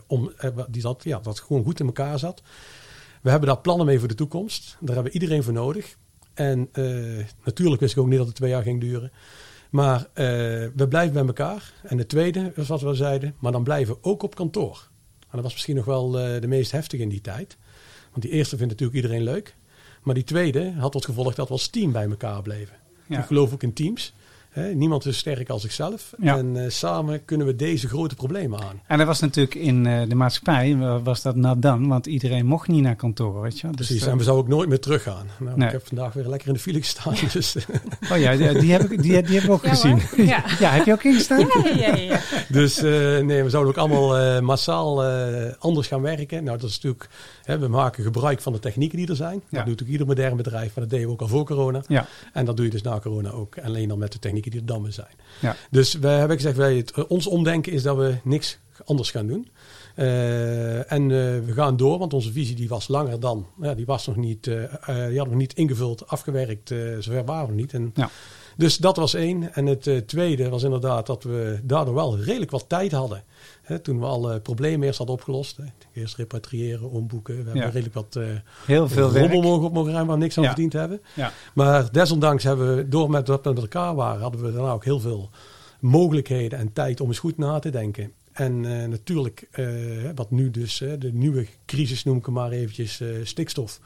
om, 0.07 0.31
die 0.69 0.81
zat, 0.81 1.03
ja, 1.03 1.19
dat 1.19 1.39
gewoon 1.39 1.63
goed 1.63 1.79
in 1.79 1.85
elkaar 1.85 2.19
zat. 2.19 2.41
We 3.21 3.29
hebben 3.29 3.49
daar 3.49 3.59
plannen 3.59 3.85
mee 3.85 3.99
voor 3.99 4.07
de 4.07 4.15
toekomst. 4.15 4.77
Daar 4.79 4.95
hebben 4.95 5.13
we 5.13 5.19
iedereen 5.19 5.43
voor 5.43 5.53
nodig. 5.53 5.97
En 6.33 6.69
natuurlijk 7.43 7.81
wist 7.81 7.93
ik 7.93 7.99
ook 7.99 8.07
niet 8.07 8.17
dat 8.17 8.27
het 8.27 8.35
twee 8.35 8.49
jaar 8.49 8.63
ging 8.63 8.81
duren. 8.81 9.11
Maar 9.69 10.07
we 10.13 10.85
blijven 10.89 11.13
bij 11.13 11.25
elkaar. 11.25 11.73
En 11.83 11.97
de 11.97 12.05
tweede 12.05 12.51
wat 12.67 12.81
we 12.81 12.93
zeiden, 12.93 13.35
maar 13.39 13.51
dan 13.51 13.63
blijven 13.63 13.93
we 13.93 14.03
ook 14.03 14.23
op 14.23 14.35
kantoor. 14.35 14.89
En 15.19 15.29
dat 15.31 15.41
was 15.41 15.53
misschien 15.53 15.75
nog 15.75 15.85
wel 15.85 16.11
de 16.11 16.47
meest 16.47 16.71
heftige 16.71 17.03
in 17.03 17.09
die 17.09 17.21
tijd. 17.21 17.57
Want 18.11 18.21
die 18.21 18.31
eerste 18.31 18.57
vindt 18.57 18.71
natuurlijk 18.71 19.03
iedereen 19.03 19.23
leuk. 19.23 19.55
Maar 20.03 20.15
die 20.15 20.23
tweede 20.23 20.71
had 20.71 20.91
tot 20.91 21.05
gevolg 21.05 21.35
dat 21.35 21.47
we 21.47 21.53
als 21.53 21.67
team 21.67 21.91
bij 21.91 22.09
elkaar 22.09 22.41
bleven. 22.41 22.75
Ja. 23.07 23.19
Ik 23.19 23.25
geloof 23.25 23.53
ook 23.53 23.63
in 23.63 23.73
teams. 23.73 24.13
Hè, 24.57 24.73
niemand 24.73 25.05
is 25.05 25.17
sterk 25.17 25.49
als 25.49 25.61
zichzelf. 25.61 26.13
Ja. 26.21 26.37
En 26.37 26.63
eh, 26.63 26.69
samen 26.69 27.25
kunnen 27.25 27.47
we 27.47 27.55
deze 27.55 27.87
grote 27.87 28.15
problemen 28.15 28.59
aan. 28.61 28.81
En 28.87 28.97
dat 28.97 29.07
was 29.07 29.19
natuurlijk 29.19 29.55
in 29.55 29.85
eh, 29.85 30.01
de 30.09 30.15
maatschappij, 30.15 30.77
wa- 30.77 31.01
was 31.01 31.21
dat 31.21 31.35
not 31.35 31.61
dan, 31.61 31.87
want 31.87 32.05
iedereen 32.05 32.45
mocht 32.45 32.67
niet 32.67 32.81
naar 32.83 32.95
kantoor, 32.95 33.41
weet 33.41 33.59
je. 33.59 33.67
Dus, 33.67 33.75
Precies, 33.75 34.01
eh, 34.05 34.11
en 34.11 34.17
we 34.17 34.23
zouden 34.23 34.45
ook 34.45 34.51
nooit 34.51 34.69
meer 34.69 34.79
teruggaan. 34.79 35.25
Nou, 35.39 35.57
Nee. 35.57 35.65
Ik 35.67 35.73
heb 35.73 35.87
vandaag 35.87 36.13
weer 36.13 36.27
lekker 36.27 36.47
in 36.47 36.53
de 36.53 36.59
file 36.59 36.79
gestaan. 36.79 37.13
Dus, 37.33 37.55
Oh 38.11 38.17
ja, 38.17 38.35
die, 38.35 38.59
die 38.59 38.71
heb 38.71 38.81
ik, 38.91 39.01
die, 39.01 39.21
die 39.23 39.35
heb 39.35 39.43
ik 39.43 39.49
ook 39.49 39.63
Ja, 39.63 39.69
gezien. 39.69 40.01
Ja. 40.17 40.43
ja, 40.59 40.69
heb 40.71 40.85
je 40.85 40.91
ook 40.93 41.03
ingestaan? 41.03 41.39
Ja, 41.39 41.47
ja, 41.75 41.75
ja, 41.75 41.95
ja. 41.95 42.19
dus 42.49 42.77
eh, 42.77 42.83
nee, 43.19 43.43
we 43.43 43.49
zouden 43.49 43.71
ook 43.73 43.77
allemaal 43.79 44.17
eh, 44.17 44.39
massaal 44.41 45.03
eh, 45.05 45.53
anders 45.59 45.87
gaan 45.87 46.01
werken. 46.01 46.43
Nou, 46.43 46.57
dat 46.57 46.69
is 46.69 46.75
natuurlijk, 46.75 47.09
hè, 47.43 47.57
we 47.59 47.67
maken 47.67 48.03
gebruik 48.03 48.41
van 48.41 48.53
de 48.53 48.59
technieken 48.59 48.97
die 48.97 49.07
er 49.07 49.15
zijn. 49.15 49.33
Ja. 49.33 49.39
Dat 49.39 49.51
doet 49.51 49.65
natuurlijk 49.65 49.89
ieder 49.89 50.07
modern 50.07 50.37
bedrijf, 50.37 50.65
maar 50.75 50.83
dat 50.83 50.89
deden 50.89 51.05
we 51.07 51.13
ook 51.13 51.21
al 51.21 51.27
voor 51.27 51.45
corona. 51.45 51.81
Ja, 51.87 52.05
En 52.33 52.45
dat 52.45 52.55
doe 52.55 52.65
je 52.65 52.71
dus 52.71 52.81
na 52.81 52.99
corona 52.99 53.29
ook. 53.29 53.57
Alleen 53.63 53.87
dan 53.87 53.97
met 53.99 54.11
de 54.11 54.19
die 54.51 54.59
er 54.59 54.65
dan 54.65 54.83
weer 54.83 54.91
zijn. 54.91 55.15
ja. 55.39 55.55
Dus 55.71 55.93
we 55.93 56.07
hebben 56.07 56.37
gezegd, 56.37 56.57
wij, 56.57 56.75
het, 56.77 56.91
eh, 56.91 57.03
ons 57.07 57.27
omdenken 57.27 57.71
is 57.71 57.83
dat 57.83 57.97
we 57.97 58.15
niks 58.23 58.59
anders 58.85 59.11
gaan 59.11 59.27
doen. 59.27 59.47
Eh, 59.95 60.91
en 60.91 61.01
eh, 61.01 61.45
we 61.45 61.51
gaan 61.53 61.77
door, 61.77 61.99
want 61.99 62.13
onze 62.13 62.31
visie 62.31 62.55
die 62.55 62.67
was 62.67 62.87
langer 62.87 63.19
dan. 63.19 63.47
Ja, 63.61 63.73
die 63.73 63.85
was 63.85 64.07
nog 64.07 64.15
niet, 64.15 64.43
die 64.43 64.57
hadden 65.17 65.29
we 65.29 65.35
niet 65.35 65.53
ingevuld, 65.53 66.07
afgewerkt. 66.07 66.73
zover 66.99 67.25
waren 67.25 67.49
we 67.49 67.55
niet. 67.55 67.73
En, 67.73 67.91
Ja. 67.93 68.09
Dus 68.57 68.77
dat 68.77 68.97
was 68.97 69.13
één. 69.13 69.53
En 69.53 69.65
het 69.65 69.87
eh, 69.87 69.97
tweede 69.97 70.49
was 70.49 70.63
inderdaad 70.63 71.05
dat 71.05 71.23
we 71.23 71.59
daardoor 71.63 71.93
wel 71.93 72.17
redelijk 72.19 72.51
wat 72.51 72.65
tijd 72.67 72.91
hadden. 72.91 73.23
Hè, 73.61 73.79
toen 73.79 73.99
we 73.99 74.05
alle 74.05 74.39
problemen 74.39 74.85
eerst 74.87 74.97
hadden 74.97 75.15
opgelost. 75.15 75.57
Hè. 75.57 75.63
Eerst 75.93 76.15
repatriëren, 76.15 76.89
omboeken. 76.89 77.37
We 77.37 77.43
hebben 77.43 77.71
redelijk 77.71 77.93
wat 77.93 78.15
eh 78.15 78.23
Heel 78.65 78.87
veel 78.87 79.09
rommel 79.17 79.41
mogen 79.41 79.65
op 79.65 79.73
mogen 79.73 79.91
ruimen 79.91 80.07
waar 80.07 80.17
we 80.17 80.23
niks 80.23 80.37
aan 80.37 80.43
Ja. 80.43 80.49
verdiend 80.49 80.73
hebben. 80.73 81.01
Ja. 81.13 81.31
Maar 81.53 81.91
desondanks 81.91 82.43
hebben 82.43 82.75
we, 82.75 82.87
door 82.87 83.09
met 83.09 83.25
dat 83.25 83.43
we 83.43 83.49
met 83.49 83.61
elkaar 83.61 83.95
waren, 83.95 84.21
hadden 84.21 84.41
we 84.43 84.51
daarna 84.51 84.71
ook 84.71 84.85
heel 84.85 84.99
veel 84.99 85.29
mogelijkheden 85.79 86.59
en 86.59 86.73
tijd 86.73 87.01
om 87.01 87.07
eens 87.07 87.19
goed 87.19 87.37
na 87.37 87.59
te 87.59 87.69
denken. 87.69 88.11
En 88.37 88.81
eh, 88.81 88.87
natuurlijk, 88.87 89.47
eh, 89.51 89.65
wat 90.15 90.31
nu 90.31 90.51
dus, 90.51 90.77
de 90.77 91.13
nieuwe 91.13 91.47
crisis 91.65 92.03
noem 92.03 92.17
ik 92.17 92.25
hem 92.25 92.33
maar 92.33 92.51
eventjes, 92.51 92.99
eh, 92.99 93.07
stikstof 93.23 93.79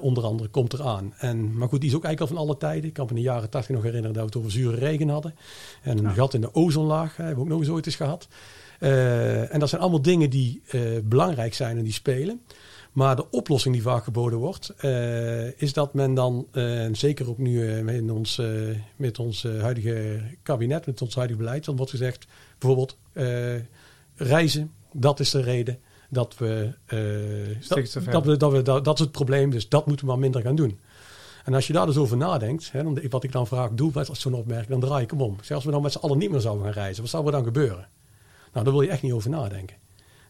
onder 0.00 0.24
andere, 0.24 0.48
komt 0.48 0.72
eraan. 0.72 1.14
En, 1.18 1.56
maar 1.56 1.68
goed, 1.68 1.80
die 1.80 1.88
is 1.90 1.96
ook 1.96 2.04
eigenlijk 2.04 2.32
al 2.32 2.38
van 2.38 2.46
alle 2.46 2.58
tijden. 2.58 2.88
Ik 2.88 2.92
kan 2.92 3.04
me 3.04 3.10
in 3.10 3.16
de 3.16 3.22
jaren 3.22 3.50
tachtig 3.50 3.74
nog 3.74 3.84
herinneren 3.84 4.14
dat 4.16 4.22
we 4.22 4.28
het 4.28 4.38
over 4.38 4.50
zure 4.50 4.76
regen 4.76 5.08
hadden. 5.08 5.34
En 5.82 5.98
een 5.98 6.04
Ja. 6.04 6.10
gat 6.10 6.34
in 6.34 6.40
de 6.40 6.54
ozonlaag 6.54 7.16
hebben 7.16 7.34
we 7.34 7.40
ook 7.40 7.48
nog 7.48 7.58
eens 7.60 7.68
ooit 7.68 7.86
eens 7.86 7.96
gehad. 7.96 8.28
Eh, 8.80 9.52
en 9.54 9.60
dat 9.60 9.68
zijn 9.68 9.80
allemaal 9.80 10.02
dingen 10.02 10.30
die 10.30 10.62
belangrijk 11.04 11.54
zijn 11.54 11.78
en 11.78 11.84
die 11.84 11.92
spelen. 11.92 12.40
Maar 12.92 13.16
de 13.16 13.30
oplossing 13.30 13.74
die 13.74 13.82
vaak 13.82 14.04
geboden 14.04 14.38
wordt, 14.38 14.74
is 15.56 15.72
dat 15.72 15.94
men 15.94 16.14
dan, 16.14 16.46
en 16.52 16.96
zeker 16.96 17.28
ook 17.28 17.38
nu 17.38 17.82
met 17.82 18.10
ons, 18.10 18.40
met 18.96 19.18
ons 19.18 19.42
huidige 19.42 20.20
kabinet, 20.42 20.86
met 20.86 21.02
ons 21.02 21.14
huidige 21.14 21.38
beleid, 21.38 21.64
dan 21.64 21.76
wordt 21.76 21.90
gezegd, 21.90 22.26
bijvoorbeeld 22.58 22.96
reizen, 24.16 24.72
dat 24.92 25.20
is 25.20 25.30
de 25.30 25.40
reden 25.40 25.78
dat 26.08 26.34
we, 26.38 26.72
eh, 26.86 26.98
Stikstof 27.60 28.04
dat, 28.04 28.12
dat, 28.12 28.24
we, 28.24 28.36
dat, 28.36 28.52
we 28.52 28.62
dat, 28.62 28.84
dat 28.84 28.94
is 28.94 29.00
het 29.00 29.10
probleem, 29.12 29.50
dus 29.50 29.68
dat 29.68 29.86
moeten 29.86 30.04
we 30.06 30.10
maar 30.12 30.20
minder 30.20 30.42
gaan 30.42 30.54
doen. 30.56 30.78
En 31.44 31.54
als 31.54 31.66
je 31.66 31.72
daar 31.72 31.86
dus 31.86 31.96
over 31.96 32.16
nadenkt, 32.16 32.72
hè, 32.72 32.82
dan, 32.82 33.00
wat 33.10 33.24
ik 33.24 33.32
dan 33.32 33.46
vaak 33.46 33.76
doe 33.76 33.92
als 33.94 34.20
zo'n 34.20 34.34
opmerking, 34.34 34.70
dan 34.70 34.80
draai 34.80 35.02
ik 35.04 35.10
hem 35.10 35.20
om. 35.20 35.36
Zeg, 35.42 35.56
als 35.56 35.64
we 35.64 35.70
dan 35.70 35.82
met 35.82 35.92
z'n 35.92 35.98
allen 35.98 36.18
niet 36.18 36.30
meer 36.30 36.40
zouden 36.40 36.64
gaan 36.64 36.72
reizen, 36.72 37.02
wat 37.02 37.10
zou 37.10 37.26
er 37.26 37.32
dan 37.32 37.44
gebeuren? 37.44 37.88
Nou, 38.52 38.64
daar 38.64 38.74
wil 38.74 38.82
je 38.82 38.88
echt 38.88 39.02
niet 39.02 39.12
over 39.12 39.30
nadenken. 39.30 39.76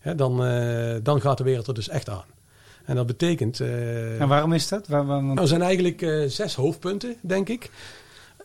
Hè, 0.01 0.15
dan, 0.15 0.45
eh, 0.45 0.95
dan 1.03 1.21
gaat 1.21 1.39
de 1.39 1.45
wereld 1.45 1.67
er 1.67 1.75
dus 1.75 1.89
echt 1.89 2.09
aan. 2.09 2.25
En 2.85 2.95
dat 2.97 3.07
betekent. 3.07 3.61
eh, 3.61 4.21
En 4.21 4.29
waarom 4.29 4.53
is 4.53 4.69
dat? 4.69 4.87
Waar, 4.89 5.07
waar- 5.07 5.15
want- 5.15 5.27
nou, 5.27 5.41
er 5.41 5.47
zijn 5.49 5.63
eigenlijk 5.63 6.03
eh, 6.03 6.25
zes 6.29 6.55
hoofdpunten, 6.55 7.17
denk 7.21 7.49
ik. 7.49 7.71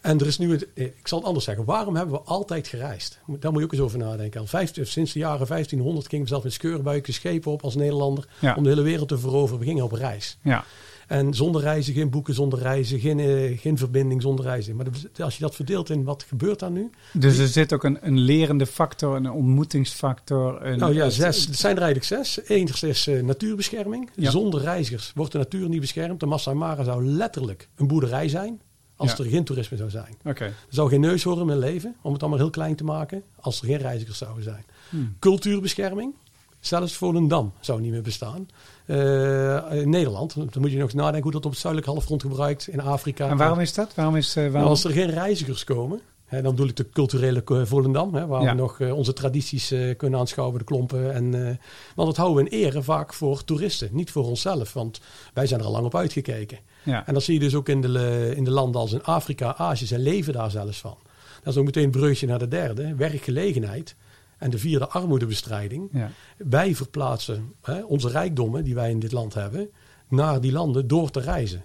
En 0.01 0.20
er 0.20 0.27
is 0.27 0.38
nu, 0.38 0.51
het, 0.51 0.68
eh, 0.74 0.86
ik 0.86 1.08
zal 1.08 1.18
het 1.18 1.27
anders 1.27 1.46
zeggen, 1.46 1.65
waarom 1.65 1.96
hebben 1.96 2.15
we 2.15 2.22
altijd 2.22 2.68
gereisd? 2.68 3.20
Daar 3.39 3.51
moet 3.51 3.60
je 3.60 3.65
ook 3.65 3.74
eens 3.74 3.82
over 3.82 3.98
nadenken. 3.98 4.39
Al 4.39 4.46
vijf- 4.48 4.72
sinds 4.82 5.13
de 5.13 5.20
jaren 5.20 5.48
1500 5.48 6.08
gingen 6.08 6.25
we 6.25 6.32
zelf 6.32 6.44
in 6.44 6.51
scheurbuiken 6.51 7.13
schepen 7.13 7.51
op 7.51 7.63
als 7.63 7.75
Nederlander 7.75 8.27
Ja. 8.39 8.56
om 8.56 8.63
de 8.63 8.70
hele 8.70 8.82
wereld 8.82 9.08
te 9.08 9.18
veroveren. 9.18 9.60
We 9.60 9.65
gingen 9.65 9.84
op 9.84 9.91
reis. 9.91 10.38
ja. 10.41 10.63
En 11.08 11.34
zonder 11.34 11.62
reizen, 11.62 11.94
geen 11.94 12.10
boeken 12.10 12.34
zonder 12.34 12.60
reizen, 12.60 13.00
geen, 13.00 13.20
eh, 13.20 13.60
geen 13.60 13.77
verbinding 13.77 14.22
zonder 14.22 14.46
reizen. 14.46 14.75
Maar 14.75 14.86
als 15.20 15.36
je 15.38 15.41
dat 15.41 15.56
verdeelt 15.56 15.89
in 15.89 16.03
wat 16.03 16.24
gebeurt 16.27 16.60
daar 16.60 16.72
nu? 16.72 16.89
Dus 17.13 17.38
er 17.38 17.48
zit 17.48 17.74
ook 17.74 17.84
een, 17.84 17.98
een 18.01 18.20
lerende 18.20 18.66
factor, 18.66 19.16
een 19.16 19.31
ontmoetingsfactor. 19.31 20.66
Een, 20.66 20.79
Nou 20.79 20.94
ja, 20.94 21.09
zes. 21.09 21.46
Het 21.46 21.55
zijn 21.57 21.75
er 21.75 21.81
eigenlijk 21.81 22.24
zes. 22.24 22.40
Eén 22.50 22.70
is 22.90 23.07
eh, 23.07 23.22
natuurbescherming. 23.24 24.09
Ja. 24.16 24.29
Zonder 24.31 24.62
reizigers 24.62 25.12
wordt 25.16 25.31
de 25.31 25.38
natuur 25.38 25.70
niet 25.70 25.79
beschermd. 25.79 26.20
De 26.20 26.25
Massa 26.25 26.53
Mara 26.53 26.83
zou 26.83 27.05
letterlijk 27.05 27.70
een 27.75 27.88
boerderij 27.88 28.27
zijn 28.29 28.62
als 29.00 29.12
Ja. 29.12 29.24
er 29.24 29.29
geen 29.29 29.44
toerisme 29.44 29.77
zou 29.77 29.90
zijn. 29.90 30.16
Er 30.46 30.53
zou 30.70 30.90
geen 30.90 31.00
neushoorn 31.00 31.46
meer 31.46 31.55
leven, 31.55 31.96
om 32.01 32.12
het 32.14 32.22
allemaal 32.22 32.40
heel 32.40 32.50
klein 32.50 32.75
te 32.75 32.83
maken, 32.83 33.24
als 33.40 33.62
er 33.62 33.68
geen 33.68 33.77
reizigers 33.77 34.18
zouden 34.18 34.44
zijn. 34.44 34.66
Hmm. 34.90 35.16
Cultuurbescherming. 35.20 36.14
Zelfs 36.59 36.94
Volendam 36.94 37.53
zou 37.59 37.81
niet 37.81 37.92
meer 37.92 38.01
bestaan. 38.01 38.48
Eh, 38.85 39.81
in 39.81 39.90
Nederland, 39.90 40.35
dan 40.35 40.50
moet 40.59 40.72
je 40.72 40.77
nog 40.77 40.85
eens 40.85 40.94
nadenken 40.94 41.24
hoe 41.24 41.31
dat 41.31 41.46
op 41.46 41.51
het 41.51 41.59
zuidelijk 41.59 41.92
halfrond 41.92 42.22
gebruikt, 42.22 42.68
in 42.68 42.81
Afrika. 42.81 43.29
En 43.29 43.38
waarom 43.38 43.59
is 43.59 43.74
dat? 43.74 43.96
Waarom 43.96 44.16
is, 44.16 44.29
eh, 44.29 44.35
waarom... 44.35 44.53
Nou, 44.53 44.70
als 44.70 44.83
er 44.83 44.92
geen 44.92 45.09
reizigers 45.09 45.64
komen, 45.64 46.01
hè, 46.29 46.42
dan 46.42 46.51
bedoel 46.51 46.68
ik 46.70 46.75
de 46.75 46.89
culturele 46.89 47.44
Volendam, 47.65 48.13
hè, 48.15 48.27
waar 48.27 48.42
Ja. 48.42 48.50
we 48.51 48.57
nog 48.61 48.79
eh, 48.79 48.94
onze 48.94 49.13
tradities 49.13 49.72
eh, 49.72 49.98
kunnen 49.98 50.20
aanschouwen, 50.20 50.57
de 50.59 50.63
klompen. 50.65 51.13
En, 51.13 51.33
eh, 51.48 51.55
want 51.96 52.07
dat 52.07 52.18
houden 52.18 52.44
we 52.44 52.50
in 52.50 52.57
ere 52.65 52.83
vaak 52.83 53.13
voor 53.13 53.44
toeristen, 53.44 53.89
niet 53.92 54.11
voor 54.11 54.25
onszelf, 54.25 54.74
want 54.74 55.00
wij 55.33 55.48
zijn 55.48 55.59
er 55.59 55.65
al 55.65 55.72
lang 55.72 55.85
op 55.85 55.96
uitgekeken. 55.96 56.57
ja. 56.83 57.07
En 57.07 57.13
dat 57.13 57.24
zie 57.24 57.33
je 57.33 57.39
dus 57.39 57.55
ook 57.55 57.70
in 57.70 57.81
de, 57.81 58.33
in 58.35 58.44
de 58.44 58.51
landen 58.51 58.81
als 58.81 58.92
in 58.94 59.03
Afrika, 59.03 59.55
Azië, 59.57 59.85
zij 59.85 60.00
leven 60.00 60.33
daar 60.33 60.51
zelfs 60.51 60.79
van. 60.79 60.98
Dat 61.44 61.53
is 61.53 61.59
ook 61.59 61.65
meteen 61.65 61.83
een 61.83 61.92
breukje 61.92 62.27
naar 62.27 62.39
de 62.39 62.48
derde, 62.48 62.96
werkgelegenheid. 62.96 63.96
En 64.37 64.50
de 64.50 64.57
vierde, 64.57 64.87
armoedebestrijding. 64.87 65.89
ja. 65.94 66.11
Wij 66.37 66.75
verplaatsen 66.75 67.53
hè, 67.61 67.83
onze 67.83 68.09
rijkdommen 68.09 68.63
die 68.63 68.75
wij 68.75 68.89
in 68.89 69.00
dit 69.00 69.11
land 69.11 69.33
hebben 69.33 69.70
naar 70.07 70.42
die 70.42 70.51
landen 70.51 70.87
door 70.87 71.11
te 71.11 71.20
reizen. 71.20 71.63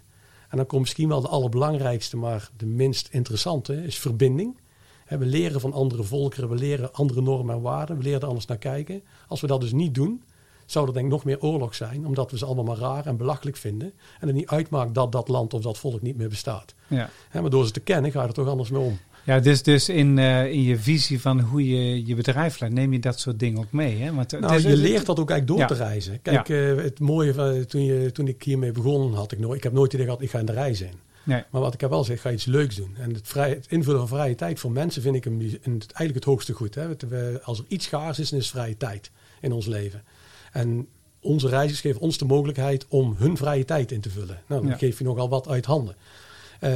En 0.55 0.61
dan 0.61 0.69
komt 0.69 0.83
misschien 0.83 1.09
wel 1.09 1.21
de 1.21 1.29
allerbelangrijkste, 1.29 2.17
maar 2.17 2.51
de 2.57 2.67
minst 2.67 3.09
interessante, 3.11 3.85
is 3.85 3.99
verbinding. 3.99 4.57
We 5.09 5.27
leren 5.27 5.61
van 5.61 5.73
andere 5.73 6.03
volkeren, 6.03 6.49
we 6.49 6.55
leren 6.55 6.93
andere 6.93 7.21
normen 7.21 7.55
en 7.55 7.61
waarden, 7.61 7.97
we 7.97 8.03
leren 8.03 8.21
er 8.21 8.27
anders 8.27 8.47
naar 8.47 8.59
kijken. 8.59 9.03
Als 9.29 9.40
we 9.40 9.47
dat 9.47 9.61
dus 9.61 9.73
niet 9.73 9.95
doen, 9.95 10.23
zou 10.67 10.87
er 10.87 10.93
denk 10.93 11.05
ik 11.05 11.11
nog 11.11 11.25
meer 11.25 11.40
oorlog 11.40 11.75
zijn, 11.75 12.07
omdat 12.07 12.31
we 12.31 12.38
ze 12.38 12.45
allemaal 12.45 12.64
maar 12.64 12.77
raar 12.77 13.07
en 13.07 13.17
belachelijk 13.17 13.57
vinden. 13.57 13.93
En 14.21 14.27
het 14.27 14.37
niet 14.37 14.49
uitmaakt 14.49 14.95
dat 14.95 15.12
dat 15.12 15.29
land 15.29 15.55
of 15.55 15.62
dat 15.62 15.79
volk 15.79 16.03
niet 16.03 16.17
meer 16.17 16.29
bestaat. 16.29 16.75
ja. 16.87 17.11
Maar 17.33 17.51
door 17.51 17.67
ze 17.67 17.73
te 17.73 17.81
kennen 17.81 18.11
ga 18.11 18.23
je 18.23 18.29
er 18.29 18.35
toch 18.35 18.49
anders 18.49 18.71
mee 18.71 18.83
om. 18.83 18.99
Ja, 19.25 19.41
dus, 19.41 19.63
dus 19.63 19.89
in, 19.89 20.19
eh, 20.19 20.45
in 20.53 20.63
je 20.63 20.79
visie 20.79 21.21
van 21.21 21.41
hoe 21.41 21.69
je 21.69 22.07
je 22.07 22.15
bedrijf 22.15 22.61
leidt, 22.61 22.75
neem 22.75 22.93
je 22.93 22.99
dat 23.01 23.21
soort 23.21 23.39
dingen 23.39 23.59
ook 23.59 23.73
mee. 23.73 23.97
Hè? 24.03 24.15
Want, 24.15 24.31
het 24.31 24.41
Nou, 24.41 24.55
is- 24.55 24.63
je 24.63 24.77
leert 24.77 25.07
dat 25.07 25.19
ook 25.21 25.31
eigenlijk 25.31 25.47
door 25.47 25.59
Ja. 25.59 25.67
te 25.67 25.85
reizen. 25.85 26.23
Kijk, 26.23 26.49
eh, 26.49 26.77
het 26.85 27.01
mooie 27.01 27.35
van 27.35 27.67
toen, 27.67 27.85
je, 27.85 28.13
toen 28.13 28.29
ik 28.29 28.43
hiermee 28.43 28.73
begon, 28.73 29.15
had 29.15 29.33
ik 29.33 29.39
nooit, 29.39 29.57
ik 29.57 29.63
heb 29.63 29.73
nooit 29.73 29.93
idee 29.93 30.05
gehad, 30.07 30.23
ik 30.23 30.31
ga 30.31 30.39
in 30.39 30.47
de 30.47 30.53
reizen 30.53 30.87
in. 30.87 30.95
Nee. 31.23 31.43
Maar 31.51 31.61
wat 31.61 31.75
ik 31.75 31.81
heb 31.81 31.91
wel 31.91 31.99
gezegd, 31.99 32.21
ga 32.21 32.31
iets 32.31 32.45
leuks 32.45 32.77
doen. 32.77 32.95
En 32.99 33.15
het, 33.15 33.29
vrij, 33.29 33.49
het 33.51 33.67
invullen 33.69 33.99
van 33.99 34.09
vrije 34.19 34.35
tijd 34.35 34.61
voor 34.61 34.71
mensen 34.73 35.03
vind 35.03 35.17
ik 35.17 35.25
een, 35.25 35.41
een- 35.63 35.81
eigenlijk 35.81 36.15
het 36.15 36.25
hoogste 36.25 36.53
goed. 36.53 36.75
Hè. 36.75 36.89
We- 37.09 37.41
Als 37.45 37.59
er 37.59 37.65
iets 37.69 37.85
schaars 37.85 38.19
is, 38.19 38.31
dan 38.31 38.39
is 38.39 38.51
vrije 38.51 38.77
tijd 38.77 39.11
in 39.41 39.53
ons 39.53 39.67
leven. 39.67 40.03
En 40.53 40.87
onze 41.21 41.49
reizigers 41.49 41.81
geven 41.81 42.01
ons 42.01 42.19
de 42.19 42.25
mogelijkheid 42.25 42.87
om 42.89 43.15
hun 43.19 43.37
vrije 43.37 43.65
tijd 43.65 43.93
in 43.93 44.01
te 44.01 44.11
vullen. 44.11 44.43
Nou, 44.47 44.61
dan 44.63 44.71
Ja. 44.71 44.77
geef 44.77 44.99
je 44.99 45.05
nogal 45.05 45.29
wat 45.29 45.49
uit 45.49 45.65
handen. 45.65 45.97
Eh, 46.61 46.71